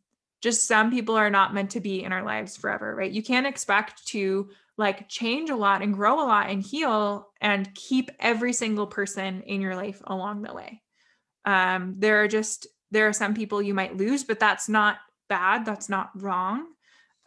just 0.41 0.67
some 0.67 0.91
people 0.91 1.15
are 1.15 1.29
not 1.29 1.53
meant 1.53 1.71
to 1.71 1.81
be 1.81 2.03
in 2.03 2.13
our 2.13 2.23
lives 2.23 2.55
forever, 2.55 2.95
right? 2.95 3.11
You 3.11 3.21
can't 3.21 3.47
expect 3.47 4.07
to 4.07 4.49
like 4.77 5.09
change 5.09 5.49
a 5.49 5.55
lot 5.55 5.81
and 5.81 5.93
grow 5.93 6.21
a 6.21 6.27
lot 6.27 6.49
and 6.49 6.61
heal 6.61 7.29
and 7.41 7.73
keep 7.75 8.11
every 8.19 8.53
single 8.53 8.87
person 8.87 9.41
in 9.41 9.61
your 9.61 9.75
life 9.75 10.01
along 10.05 10.41
the 10.41 10.53
way. 10.53 10.81
Um, 11.45 11.95
there 11.97 12.21
are 12.23 12.27
just 12.27 12.67
there 12.91 13.07
are 13.07 13.13
some 13.13 13.33
people 13.33 13.61
you 13.61 13.73
might 13.73 13.97
lose, 13.97 14.23
but 14.23 14.39
that's 14.39 14.69
not 14.69 14.97
bad. 15.27 15.65
That's 15.65 15.89
not 15.89 16.11
wrong. 16.15 16.67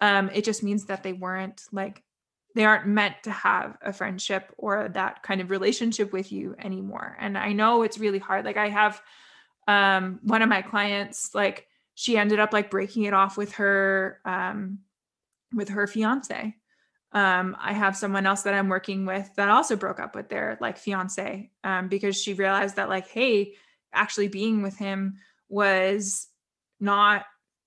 Um, 0.01 0.31
it 0.33 0.45
just 0.45 0.63
means 0.63 0.87
that 0.87 1.03
they 1.03 1.13
weren't 1.13 1.63
like 1.73 2.03
they 2.59 2.65
aren't 2.65 2.89
meant 2.89 3.15
to 3.23 3.31
have 3.31 3.79
a 3.83 3.93
friendship 3.93 4.53
or 4.59 4.89
that 4.89 5.23
kind 5.23 5.41
of 5.41 5.49
relationship 5.49 6.13
with 6.13 6.33
you 6.33 6.57
anymore. 6.59 7.17
And 7.21 7.39
I 7.39 7.53
know 7.53 7.83
it's 7.83 7.99
really 7.99 8.19
hard. 8.19 8.45
Like 8.45 8.57
I 8.57 8.69
have 8.69 9.01
um 9.69 10.19
one 10.25 10.43
of 10.43 10.49
my 10.49 10.61
clients 10.63 11.37
like 11.37 11.69
she 11.95 12.19
ended 12.19 12.41
up 12.41 12.53
like 12.53 12.69
breaking 12.69 13.05
it 13.05 13.15
off 13.15 13.37
with 13.37 13.53
her 13.53 14.21
um 14.25 14.81
with 15.55 15.69
her 15.69 15.87
fiance. 15.87 16.57
Um 17.13 17.57
I 17.61 17.75
have 17.75 17.97
someone 17.97 18.27
else 18.27 18.43
that 18.43 18.55
I'm 18.55 18.69
working 18.69 19.07
with 19.07 19.31
that 19.37 19.49
also 19.51 19.77
broke 19.77 20.01
up 20.01 20.17
with 20.17 20.29
their 20.29 20.59
like 20.61 20.79
fiance 20.79 21.53
um 21.63 21.87
because 21.87 22.21
she 22.21 22.35
realized 22.35 22.75
that 22.75 22.89
like 22.89 23.07
hey, 23.07 23.55
actually 23.93 24.27
being 24.27 24.63
with 24.63 24.77
him 24.77 25.19
was 25.49 26.27
not 26.81 27.25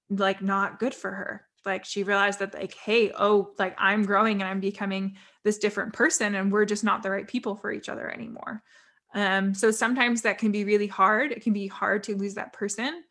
like 0.10 0.42
not 0.42 0.80
good 0.80 0.94
for 0.94 1.12
her 1.12 1.46
like 1.66 1.86
she 1.86 2.04
realized 2.04 2.40
that 2.40 2.54
like 2.54 2.74
hey 2.76 3.12
oh 3.18 3.52
like 3.58 3.76
i'm 3.78 4.04
growing 4.04 4.42
and 4.42 4.50
i'm 4.50 4.60
becoming 4.60 5.16
this 5.44 5.58
different 5.58 5.94
person 5.94 6.36
and 6.36 6.52
we're 6.52 6.66
just 6.66 6.84
not 6.84 7.04
the 7.04 7.12
right 7.12 7.28
people 7.28 7.56
for 7.56 7.72
each 7.72 7.90
other 7.90 8.10
anymore. 8.10 8.62
Um 9.14 9.54
so 9.54 9.72
sometimes 9.72 10.22
that 10.22 10.38
can 10.38 10.52
be 10.52 10.64
really 10.64 10.88
hard. 10.88 11.32
It 11.32 11.42
can 11.42 11.54
be 11.54 11.68
hard 11.68 12.04
to 12.04 12.16
lose 12.16 12.36
that 12.36 12.54
person 12.54 13.04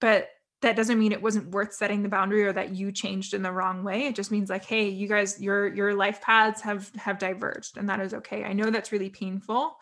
but 0.00 0.28
that 0.62 0.76
doesn't 0.76 0.98
mean 0.98 1.12
it 1.12 1.22
wasn't 1.22 1.50
worth 1.52 1.72
setting 1.72 2.02
the 2.02 2.08
boundary 2.08 2.44
or 2.44 2.52
that 2.52 2.74
you 2.74 2.92
changed 2.92 3.32
in 3.32 3.42
the 3.42 3.52
wrong 3.52 3.82
way. 3.82 4.06
It 4.06 4.14
just 4.14 4.30
means 4.30 4.50
like 4.50 4.64
hey 4.64 4.88
you 4.88 5.08
guys 5.08 5.40
your 5.40 5.68
your 5.68 5.94
life 5.94 6.20
paths 6.20 6.60
have 6.62 6.90
have 6.96 7.18
diverged 7.18 7.76
and 7.76 7.88
that 7.88 8.00
is 8.00 8.14
okay. 8.14 8.44
I 8.44 8.52
know 8.52 8.70
that's 8.70 8.92
really 8.92 9.10
painful 9.10 9.76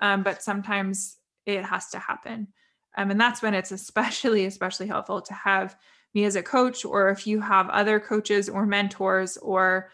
um, 0.00 0.22
but 0.22 0.42
sometimes 0.42 1.16
it 1.46 1.64
has 1.64 1.88
to 1.90 1.98
happen. 1.98 2.48
Um, 2.96 3.10
and 3.10 3.20
that's 3.20 3.42
when 3.42 3.54
it's 3.54 3.72
especially 3.72 4.44
especially 4.46 4.86
helpful 4.86 5.22
to 5.22 5.34
have 5.34 5.76
me 6.18 6.24
as 6.24 6.36
a 6.36 6.42
coach, 6.42 6.84
or 6.84 7.10
if 7.10 7.26
you 7.26 7.40
have 7.40 7.68
other 7.70 8.00
coaches 8.00 8.48
or 8.48 8.66
mentors 8.66 9.36
or 9.36 9.90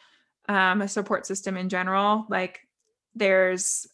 um, 0.49 0.81
a 0.81 0.89
support 0.89 1.27
system 1.27 1.57
in 1.57 1.69
general, 1.69 2.27
like 2.31 2.61
there's, 3.15 3.87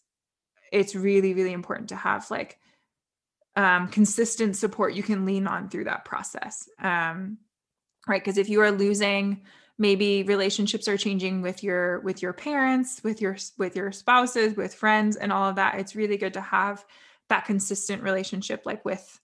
it's 0.72 0.94
really, 0.94 1.34
really 1.34 1.52
important 1.52 1.88
to 1.88 1.96
have 1.96 2.30
like 2.30 2.58
um, 3.56 3.88
consistent 3.88 4.56
support 4.56 4.94
you 4.94 5.02
can 5.02 5.26
lean 5.26 5.48
on 5.48 5.68
through 5.68 5.84
that 5.84 6.04
process. 6.04 6.68
Um, 6.80 7.38
right. 8.06 8.22
Because 8.22 8.38
if 8.38 8.48
you 8.48 8.60
are 8.60 8.70
losing, 8.70 9.42
maybe 9.76 10.22
relationships 10.22 10.86
are 10.86 10.96
changing 10.96 11.42
with 11.42 11.64
your 11.64 12.00
with 12.00 12.20
your 12.20 12.34
parents 12.34 13.00
with 13.02 13.22
your 13.22 13.34
with 13.56 13.74
your 13.74 13.90
spouses 13.90 14.54
with 14.54 14.74
friends 14.74 15.16
and 15.16 15.32
all 15.32 15.48
of 15.48 15.56
that 15.56 15.78
it's 15.78 15.96
really 15.96 16.18
good 16.18 16.34
to 16.34 16.40
have 16.40 16.84
that 17.30 17.46
consistent 17.46 18.02
relationship 18.02 18.66
like 18.66 18.84
with 18.84 19.18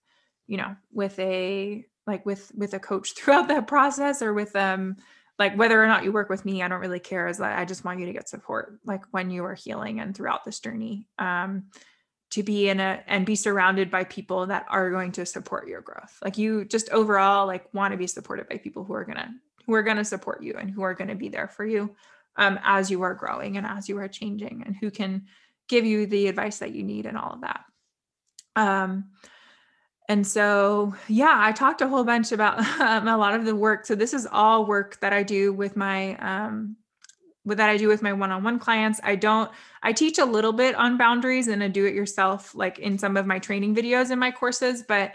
you 0.47 0.57
know 0.57 0.75
with 0.91 1.17
a 1.19 1.85
like 2.07 2.25
with 2.25 2.51
with 2.55 2.73
a 2.73 2.79
coach 2.79 3.13
throughout 3.15 3.47
that 3.49 3.67
process 3.67 4.21
or 4.21 4.33
with 4.33 4.55
um 4.55 4.95
like 5.37 5.55
whether 5.55 5.81
or 5.81 5.87
not 5.87 6.03
you 6.03 6.11
work 6.11 6.29
with 6.29 6.45
me 6.45 6.63
i 6.63 6.67
don't 6.67 6.81
really 6.81 6.99
care 6.99 7.27
is 7.27 7.37
that 7.37 7.59
i 7.59 7.65
just 7.65 7.85
want 7.85 7.99
you 7.99 8.07
to 8.07 8.13
get 8.13 8.27
support 8.27 8.79
like 8.85 9.03
when 9.11 9.29
you 9.29 9.43
are 9.43 9.53
healing 9.53 9.99
and 9.99 10.15
throughout 10.15 10.43
this 10.45 10.59
journey 10.59 11.07
um 11.19 11.65
to 12.29 12.43
be 12.43 12.69
in 12.69 12.79
a 12.79 13.03
and 13.07 13.25
be 13.25 13.35
surrounded 13.35 13.89
by 13.89 14.03
people 14.03 14.47
that 14.47 14.65
are 14.69 14.91
going 14.91 15.11
to 15.13 15.25
support 15.25 15.67
your 15.67 15.81
growth. 15.81 16.17
Like 16.23 16.37
you 16.37 16.65
just 16.65 16.89
overall 16.89 17.47
like 17.47 17.73
want 17.73 17.93
to 17.93 17.97
be 17.97 18.07
supported 18.07 18.49
by 18.49 18.57
people 18.57 18.83
who 18.83 18.93
are 18.93 19.05
gonna 19.05 19.33
who 19.65 19.73
are 19.73 19.83
gonna 19.83 20.05
support 20.05 20.43
you 20.43 20.55
and 20.55 20.69
who 20.69 20.81
are 20.81 20.93
gonna 20.93 21.15
be 21.15 21.29
there 21.29 21.47
for 21.47 21.65
you 21.65 21.95
um 22.35 22.59
as 22.63 22.91
you 22.91 23.01
are 23.01 23.13
growing 23.13 23.57
and 23.57 23.65
as 23.65 23.87
you 23.87 23.97
are 23.97 24.07
changing 24.07 24.63
and 24.65 24.75
who 24.75 24.91
can 24.91 25.25
give 25.69 25.85
you 25.85 26.05
the 26.05 26.27
advice 26.27 26.59
that 26.59 26.73
you 26.73 26.83
need 26.83 27.05
and 27.05 27.17
all 27.17 27.31
of 27.31 27.41
that. 27.41 27.63
Um 28.55 29.11
and 30.09 30.25
so 30.25 30.93
yeah 31.07 31.35
i 31.37 31.51
talked 31.51 31.81
a 31.81 31.87
whole 31.87 32.03
bunch 32.03 32.31
about 32.31 32.59
um, 32.81 33.07
a 33.07 33.17
lot 33.17 33.33
of 33.33 33.45
the 33.45 33.55
work. 33.55 33.85
So 33.85 33.95
this 33.95 34.13
is 34.13 34.27
all 34.31 34.65
work 34.65 34.99
that 35.01 35.13
i 35.13 35.23
do 35.23 35.53
with 35.53 35.75
my 35.75 36.15
um 36.17 36.75
with 37.45 37.57
that 37.59 37.69
i 37.69 37.77
do 37.77 37.87
with 37.87 38.01
my 38.01 38.13
one-on-one 38.13 38.59
clients. 38.59 38.99
I 39.03 39.15
don't 39.15 39.51
i 39.83 39.93
teach 39.93 40.17
a 40.17 40.25
little 40.25 40.53
bit 40.53 40.75
on 40.75 40.97
boundaries 40.97 41.47
and 41.47 41.63
a 41.63 41.69
do 41.69 41.85
it 41.85 41.93
yourself 41.93 42.55
like 42.55 42.79
in 42.79 42.97
some 42.97 43.17
of 43.17 43.25
my 43.25 43.39
training 43.39 43.75
videos 43.75 44.11
in 44.11 44.19
my 44.19 44.31
courses 44.31 44.83
but 44.87 45.13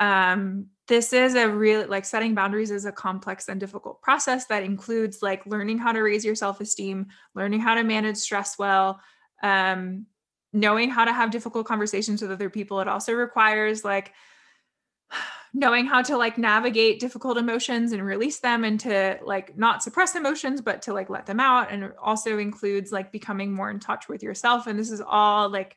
um 0.00 0.66
this 0.86 1.12
is 1.12 1.34
a 1.34 1.48
real 1.48 1.86
like 1.86 2.04
setting 2.04 2.34
boundaries 2.34 2.70
is 2.70 2.86
a 2.86 2.92
complex 2.92 3.48
and 3.48 3.60
difficult 3.60 4.00
process 4.00 4.46
that 4.46 4.62
includes 4.62 5.22
like 5.22 5.44
learning 5.44 5.76
how 5.78 5.92
to 5.92 6.00
raise 6.00 6.24
your 6.24 6.34
self-esteem 6.34 7.06
learning 7.34 7.60
how 7.60 7.74
to 7.74 7.82
manage 7.82 8.16
stress 8.16 8.58
well 8.58 9.00
um 9.42 10.06
knowing 10.52 10.90
how 10.90 11.04
to 11.04 11.12
have 11.12 11.30
difficult 11.30 11.66
conversations 11.66 12.22
with 12.22 12.30
other 12.30 12.50
people 12.50 12.80
it 12.80 12.88
also 12.88 13.12
requires 13.12 13.84
like 13.84 14.12
knowing 15.54 15.86
how 15.86 16.02
to 16.02 16.16
like 16.16 16.36
navigate 16.36 17.00
difficult 17.00 17.38
emotions 17.38 17.92
and 17.92 18.04
release 18.04 18.40
them 18.40 18.64
and 18.64 18.78
to 18.80 19.18
like 19.22 19.56
not 19.56 19.82
suppress 19.82 20.14
emotions 20.14 20.60
but 20.60 20.82
to 20.82 20.92
like 20.92 21.08
let 21.08 21.26
them 21.26 21.40
out 21.40 21.70
and 21.70 21.92
also 22.00 22.38
includes 22.38 22.92
like 22.92 23.10
becoming 23.10 23.52
more 23.52 23.70
in 23.70 23.80
touch 23.80 24.08
with 24.08 24.22
yourself 24.22 24.66
and 24.66 24.78
this 24.78 24.90
is 24.90 25.00
all 25.00 25.48
like 25.48 25.76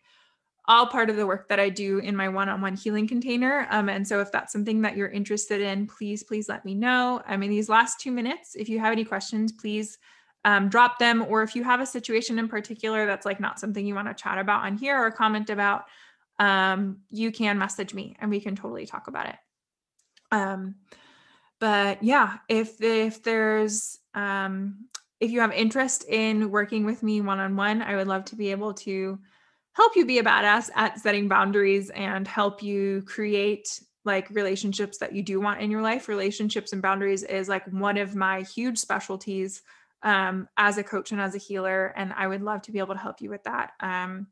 all 0.66 0.88
part 0.88 1.10
of 1.10 1.16
the 1.16 1.26
work 1.26 1.48
that 1.50 1.60
I 1.60 1.70
do 1.70 1.98
in 2.00 2.16
my 2.16 2.30
one-on-one 2.30 2.76
healing 2.76 3.08
container. 3.08 3.68
Um, 3.72 3.90
and 3.90 4.08
so 4.08 4.22
if 4.22 4.32
that's 4.32 4.54
something 4.54 4.82
that 4.84 4.96
you're 4.96 5.10
interested 5.10 5.60
in, 5.60 5.88
please, 5.88 6.24
please 6.24 6.48
let 6.48 6.64
me 6.66 6.76
know. 6.76 7.22
I 7.26 7.36
mean, 7.36 7.50
these 7.50 7.68
last 7.68 8.00
two 8.00 8.12
minutes, 8.12 8.56
if 8.56 8.70
you 8.70 8.80
have 8.80 8.92
any 8.92 9.04
questions, 9.04 9.52
please 9.52 9.98
um, 10.46 10.70
drop 10.70 11.00
them. 11.00 11.26
Or 11.28 11.44
if 11.44 11.56
you 11.56 11.64
have 11.64 11.82
a 11.82 11.86
situation 11.86 12.40
in 12.40 12.48
particular 12.48 13.06
that's 13.06 13.26
like 13.26 13.40
not 13.40 13.60
something 13.60 13.86
you 13.86 13.96
want 13.96 14.08
to 14.08 14.14
chat 14.14 14.38
about 14.38 14.66
on 14.66 14.78
here 14.78 14.98
or 14.98 15.12
comment 15.12 15.50
about, 15.50 15.86
um, 16.40 16.98
you 17.10 17.32
can 17.32 17.58
message 17.58 17.94
me 17.94 18.16
and 18.20 18.32
we 18.32 18.40
can 18.40 18.56
totally 18.56 18.86
talk 18.86 19.08
about 19.08 19.30
it. 19.30 19.36
Um, 20.32 20.76
but 21.60 22.02
yeah, 22.04 22.38
if 22.50 22.82
if 22.82 23.22
there's 23.22 24.00
um, 24.16 24.88
if 25.20 25.30
you 25.30 25.42
have 25.42 25.52
interest 25.52 26.06
in 26.10 26.50
working 26.50 26.86
with 26.86 27.04
me 27.04 27.22
one 27.22 27.40
on 27.40 27.56
one, 27.56 27.82
I 27.82 27.96
would 27.96 28.08
love 28.08 28.26
to 28.26 28.36
be 28.36 28.50
able 28.50 28.74
to 28.74 29.20
help 29.74 29.96
you 29.96 30.06
be 30.06 30.18
a 30.18 30.24
badass 30.24 30.70
at 30.76 31.00
setting 31.00 31.28
boundaries 31.28 31.92
and 31.92 32.28
help 32.28 32.64
you 32.64 33.04
create 33.06 33.80
like 34.04 34.30
relationships 34.32 34.98
that 34.98 35.14
you 35.14 35.22
do 35.22 35.40
want 35.40 35.62
in 35.62 35.70
your 35.70 35.84
life. 35.84 36.08
Relationships 36.08 36.74
and 36.74 36.82
boundaries 36.82 37.24
is 37.24 37.48
like 37.48 37.66
one 37.68 37.98
of 37.98 38.16
my 38.16 38.42
huge 38.42 38.80
specialties 38.80 39.62
um, 40.04 40.48
as 40.58 40.78
a 40.78 40.84
coach 40.84 41.12
and 41.12 41.22
as 41.22 41.36
a 41.36 41.40
healer, 41.40 41.94
and 41.96 42.14
I 42.14 42.28
would 42.28 42.42
love 42.42 42.62
to 42.64 42.72
be 42.72 42.80
able 42.80 42.96
to 42.96 43.00
help 43.00 43.22
you 43.22 43.30
with 43.30 43.44
that. 43.44 43.72
Um, 43.80 44.28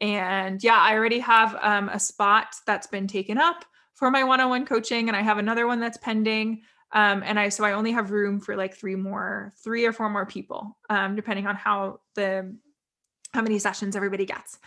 and 0.00 0.62
yeah, 0.62 0.78
I 0.78 0.94
already 0.94 1.18
have 1.18 1.56
um, 1.60 1.88
a 1.88 1.98
spot 1.98 2.54
that's 2.66 2.86
been 2.86 3.08
taken 3.08 3.38
up 3.38 3.64
for 3.94 4.10
my 4.10 4.22
one-on-one 4.22 4.66
coaching, 4.66 5.08
and 5.08 5.16
I 5.16 5.22
have 5.22 5.38
another 5.38 5.66
one 5.66 5.80
that's 5.80 5.98
pending. 5.98 6.62
Um, 6.92 7.22
and 7.24 7.38
I 7.38 7.50
so 7.50 7.64
I 7.64 7.72
only 7.72 7.92
have 7.92 8.10
room 8.10 8.40
for 8.40 8.56
like 8.56 8.74
three 8.74 8.94
more, 8.94 9.52
three 9.62 9.84
or 9.84 9.92
four 9.92 10.08
more 10.08 10.24
people, 10.24 10.78
um, 10.88 11.16
depending 11.16 11.46
on 11.46 11.56
how 11.56 12.00
the 12.14 12.56
how 13.34 13.42
many 13.42 13.58
sessions 13.58 13.96
everybody 13.96 14.24
gets. 14.24 14.58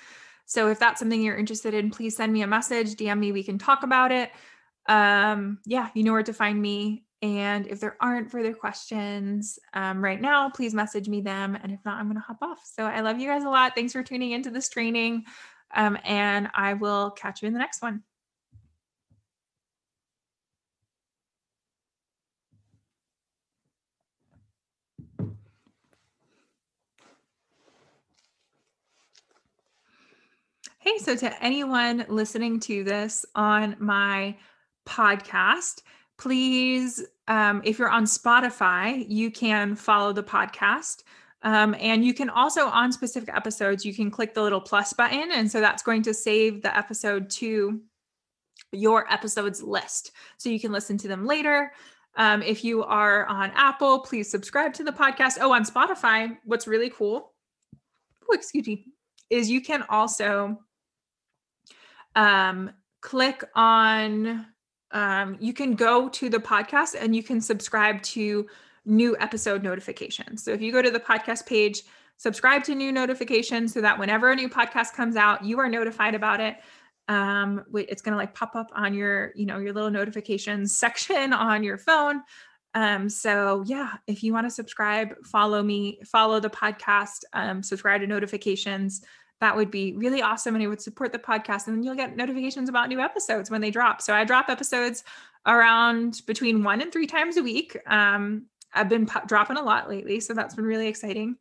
So 0.45 0.67
if 0.67 0.79
that's 0.79 0.99
something 0.99 1.21
you're 1.21 1.37
interested 1.37 1.73
in, 1.73 1.91
please 1.91 2.15
send 2.15 2.31
me 2.33 2.41
a 2.41 2.47
message, 2.47 2.95
DM 2.95 3.19
me, 3.19 3.31
we 3.31 3.43
can 3.43 3.57
talk 3.57 3.83
about 3.83 4.11
it. 4.11 4.31
Um, 4.87 5.59
yeah, 5.65 5.89
you 5.93 6.03
know 6.03 6.11
where 6.11 6.23
to 6.23 6.33
find 6.33 6.61
me. 6.61 7.05
And 7.21 7.67
if 7.67 7.79
there 7.79 7.97
aren't 8.01 8.31
further 8.31 8.53
questions 8.53 9.59
um, 9.73 10.03
right 10.03 10.19
now, 10.19 10.49
please 10.49 10.73
message 10.73 11.07
me 11.07 11.21
them. 11.21 11.55
And 11.61 11.71
if 11.71 11.79
not, 11.85 11.99
I'm 11.99 12.05
going 12.05 12.15
to 12.15 12.21
hop 12.21 12.41
off. 12.41 12.61
So 12.65 12.85
I 12.85 13.01
love 13.01 13.19
you 13.19 13.27
guys 13.27 13.43
a 13.43 13.49
lot. 13.49 13.75
Thanks 13.75 13.93
for 13.93 14.01
tuning 14.01 14.31
into 14.31 14.49
this 14.49 14.69
training. 14.69 15.25
Um, 15.75 15.97
and 16.03 16.49
I 16.55 16.73
will 16.73 17.11
catch 17.11 17.41
you 17.41 17.47
in 17.47 17.53
the 17.53 17.59
next 17.59 17.81
one. 17.81 18.01
Hey, 30.79 30.97
so 30.97 31.15
to 31.15 31.43
anyone 31.43 32.05
listening 32.09 32.59
to 32.61 32.83
this 32.83 33.23
on 33.35 33.75
my 33.77 34.35
podcast, 34.87 35.83
please, 36.21 37.03
um, 37.27 37.61
if 37.65 37.79
you're 37.79 37.89
on 37.89 38.05
Spotify, 38.05 39.03
you 39.09 39.31
can 39.31 39.75
follow 39.75 40.13
the 40.13 40.21
podcast. 40.23 41.03
Um, 41.41 41.75
and 41.79 42.05
you 42.05 42.13
can 42.13 42.29
also, 42.29 42.67
on 42.67 42.91
specific 42.91 43.33
episodes, 43.35 43.83
you 43.83 43.93
can 43.95 44.11
click 44.11 44.35
the 44.35 44.43
little 44.43 44.61
plus 44.61 44.93
button. 44.93 45.31
And 45.31 45.51
so 45.51 45.59
that's 45.59 45.81
going 45.81 46.03
to 46.03 46.13
save 46.13 46.61
the 46.61 46.77
episode 46.77 47.31
to 47.31 47.81
your 48.71 49.11
episodes 49.11 49.63
list. 49.63 50.11
So 50.37 50.49
you 50.49 50.59
can 50.59 50.71
listen 50.71 50.95
to 50.99 51.07
them 51.07 51.25
later. 51.25 51.73
Um, 52.15 52.43
if 52.43 52.63
you 52.63 52.83
are 52.83 53.25
on 53.25 53.51
Apple, 53.55 54.01
please 54.01 54.29
subscribe 54.29 54.73
to 54.75 54.83
the 54.83 54.91
podcast. 54.91 55.39
Oh, 55.41 55.51
on 55.51 55.65
Spotify, 55.65 56.37
what's 56.45 56.67
really 56.67 56.91
cool, 56.91 57.33
oh, 58.29 58.33
excuse 58.33 58.67
me, 58.67 58.85
is 59.31 59.49
you 59.49 59.61
can 59.61 59.83
also 59.89 60.59
um, 62.15 62.71
click 63.01 63.43
on, 63.55 64.45
um, 64.91 65.37
you 65.39 65.53
can 65.53 65.75
go 65.75 66.09
to 66.09 66.29
the 66.29 66.39
podcast 66.39 66.95
and 66.99 67.15
you 67.15 67.23
can 67.23 67.41
subscribe 67.41 68.01
to 68.03 68.47
new 68.85 69.15
episode 69.19 69.63
notifications. 69.63 70.43
So 70.43 70.51
if 70.51 70.61
you 70.61 70.71
go 70.71 70.81
to 70.81 70.91
the 70.91 70.99
podcast 70.99 71.45
page, 71.45 71.83
subscribe 72.17 72.63
to 72.65 72.75
new 72.75 72.91
notifications 72.91 73.73
so 73.73 73.81
that 73.81 73.97
whenever 73.97 74.31
a 74.31 74.35
new 74.35 74.49
podcast 74.49 74.93
comes 74.93 75.15
out, 75.15 75.43
you 75.43 75.59
are 75.59 75.69
notified 75.69 76.15
about 76.15 76.39
it. 76.39 76.57
Um, 77.07 77.63
it's 77.73 78.01
going 78.01 78.13
to 78.13 78.17
like 78.17 78.33
pop 78.33 78.55
up 78.55 78.71
on 78.73 78.93
your, 78.93 79.31
you 79.35 79.45
know, 79.45 79.57
your 79.59 79.73
little 79.73 79.91
notifications 79.91 80.77
section 80.77 81.33
on 81.33 81.63
your 81.63 81.77
phone. 81.77 82.21
Um, 82.73 83.09
so 83.09 83.63
yeah, 83.65 83.93
if 84.07 84.23
you 84.23 84.33
want 84.33 84.47
to 84.47 84.51
subscribe, 84.51 85.15
follow 85.25 85.61
me, 85.61 85.99
follow 86.05 86.39
the 86.39 86.49
podcast, 86.49 87.23
um, 87.33 87.63
subscribe 87.63 88.01
to 88.01 88.07
notifications 88.07 89.01
that 89.41 89.55
would 89.55 89.71
be 89.71 89.93
really 89.93 90.21
awesome 90.21 90.55
and 90.55 90.63
it 90.63 90.67
would 90.67 90.81
support 90.81 91.11
the 91.11 91.19
podcast 91.19 91.67
and 91.67 91.75
then 91.75 91.83
you'll 91.83 91.95
get 91.95 92.15
notifications 92.15 92.69
about 92.69 92.87
new 92.87 93.01
episodes 93.01 93.49
when 93.49 93.59
they 93.59 93.71
drop. 93.71 94.01
So 94.01 94.13
i 94.13 94.23
drop 94.23 94.49
episodes 94.49 95.03
around 95.45 96.21
between 96.27 96.63
one 96.63 96.79
and 96.79 96.93
three 96.93 97.07
times 97.07 97.35
a 97.37 97.43
week. 97.43 97.75
Um, 97.87 98.45
i've 98.73 98.87
been 98.87 99.05
po- 99.05 99.25
dropping 99.25 99.57
a 99.57 99.61
lot 99.61 99.89
lately 99.89 100.21
so 100.21 100.33
that's 100.33 100.55
been 100.55 100.65
really 100.65 100.87
exciting. 100.87 101.35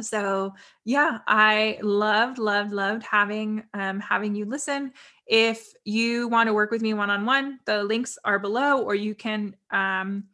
So 0.00 0.54
yeah 0.84 1.18
i 1.28 1.78
loved 1.82 2.38
loved 2.38 2.72
loved 2.72 3.04
having 3.04 3.64
um, 3.74 4.00
having 4.00 4.34
you 4.34 4.46
listen. 4.46 4.92
If 5.26 5.72
you 5.84 6.28
want 6.28 6.48
to 6.48 6.54
work 6.54 6.70
with 6.70 6.80
me 6.80 6.94
one-on-one 6.94 7.60
the 7.66 7.84
links 7.84 8.18
are 8.24 8.38
below 8.38 8.82
or 8.82 8.94
you 8.94 9.14
can 9.14 9.54
um, 9.70 10.24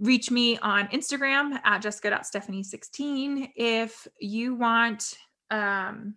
reach 0.00 0.30
me 0.30 0.56
on 0.58 0.86
instagram 0.88 1.60
at 1.64 1.82
jessica.stephanie16 1.82 3.50
if 3.56 4.06
you 4.20 4.54
want 4.54 5.18
um, 5.50 6.14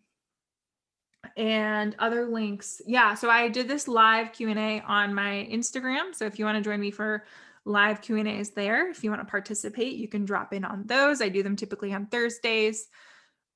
and 1.38 1.96
other 2.00 2.28
links. 2.28 2.82
Yeah, 2.86 3.14
so 3.14 3.30
I 3.30 3.48
did 3.48 3.68
this 3.68 3.88
live 3.88 4.34
Q&A 4.34 4.82
on 4.82 5.14
my 5.14 5.48
Instagram. 5.52 6.14
So 6.14 6.26
if 6.26 6.40
you 6.40 6.46
want 6.46 6.58
to 6.58 6.64
join 6.64 6.80
me 6.80 6.92
for 6.92 7.26
live 7.66 8.02
Q&As 8.02 8.52
there, 8.52 8.90
if 8.90 9.04
you 9.04 9.10
want 9.10 9.22
to 9.22 9.30
participate, 9.30 9.94
you 9.94 10.08
can 10.08 10.26
drop 10.26 10.54
in 10.54 10.66
on 10.66 10.86
those. 10.88 11.22
I 11.22 11.30
do 11.30 11.44
them 11.44 11.56
typically 11.56 11.94
on 11.94 12.08
Thursdays. 12.08 12.88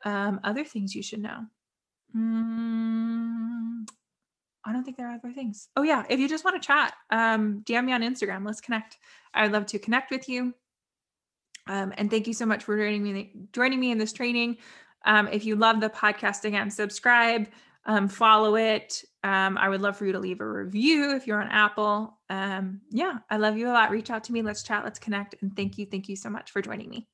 Um, 0.03 0.39
other 0.43 0.63
things 0.63 0.93
you 0.93 1.01
should 1.01 1.21
know. 1.21 1.45
Mm, 2.15 3.85
I 4.63 4.71
don't 4.71 4.83
think 4.83 4.97
there 4.97 5.09
are 5.09 5.15
other 5.15 5.33
things. 5.33 5.67
Oh 5.75 5.83
yeah, 5.83 6.05
if 6.09 6.19
you 6.19 6.29
just 6.29 6.45
want 6.45 6.61
to 6.61 6.65
chat, 6.65 6.93
um, 7.09 7.61
DM 7.65 7.85
me 7.85 7.93
on 7.93 8.01
Instagram. 8.01 8.45
Let's 8.45 8.61
connect. 8.61 8.97
I'd 9.33 9.51
love 9.51 9.65
to 9.67 9.79
connect 9.79 10.11
with 10.11 10.29
you. 10.29 10.53
Um, 11.67 11.93
and 11.97 12.09
thank 12.09 12.27
you 12.27 12.33
so 12.33 12.45
much 12.45 12.63
for 12.63 12.77
joining 12.77 13.03
me 13.03 13.31
joining 13.51 13.79
me 13.79 13.91
in 13.91 13.97
this 13.97 14.13
training. 14.13 14.57
Um, 15.05 15.27
if 15.27 15.45
you 15.45 15.55
love 15.55 15.79
the 15.79 15.89
podcast, 15.89 16.45
again, 16.45 16.69
subscribe, 16.69 17.47
um, 17.85 18.07
follow 18.07 18.55
it. 18.55 19.03
Um, 19.23 19.57
I 19.57 19.69
would 19.69 19.81
love 19.81 19.97
for 19.97 20.05
you 20.05 20.11
to 20.11 20.19
leave 20.19 20.41
a 20.41 20.47
review 20.47 21.15
if 21.15 21.27
you're 21.27 21.41
on 21.41 21.49
Apple. 21.49 22.17
Um, 22.29 22.81
yeah, 22.89 23.17
I 23.29 23.37
love 23.37 23.57
you 23.57 23.69
a 23.69 23.73
lot. 23.73 23.91
Reach 23.91 24.09
out 24.09 24.23
to 24.25 24.33
me. 24.33 24.41
Let's 24.41 24.63
chat. 24.63 24.83
Let's 24.83 24.99
connect. 24.99 25.35
And 25.41 25.55
thank 25.55 25.77
you. 25.77 25.85
Thank 25.85 26.09
you 26.09 26.15
so 26.15 26.29
much 26.29 26.51
for 26.51 26.61
joining 26.61 26.89
me. 26.89 27.07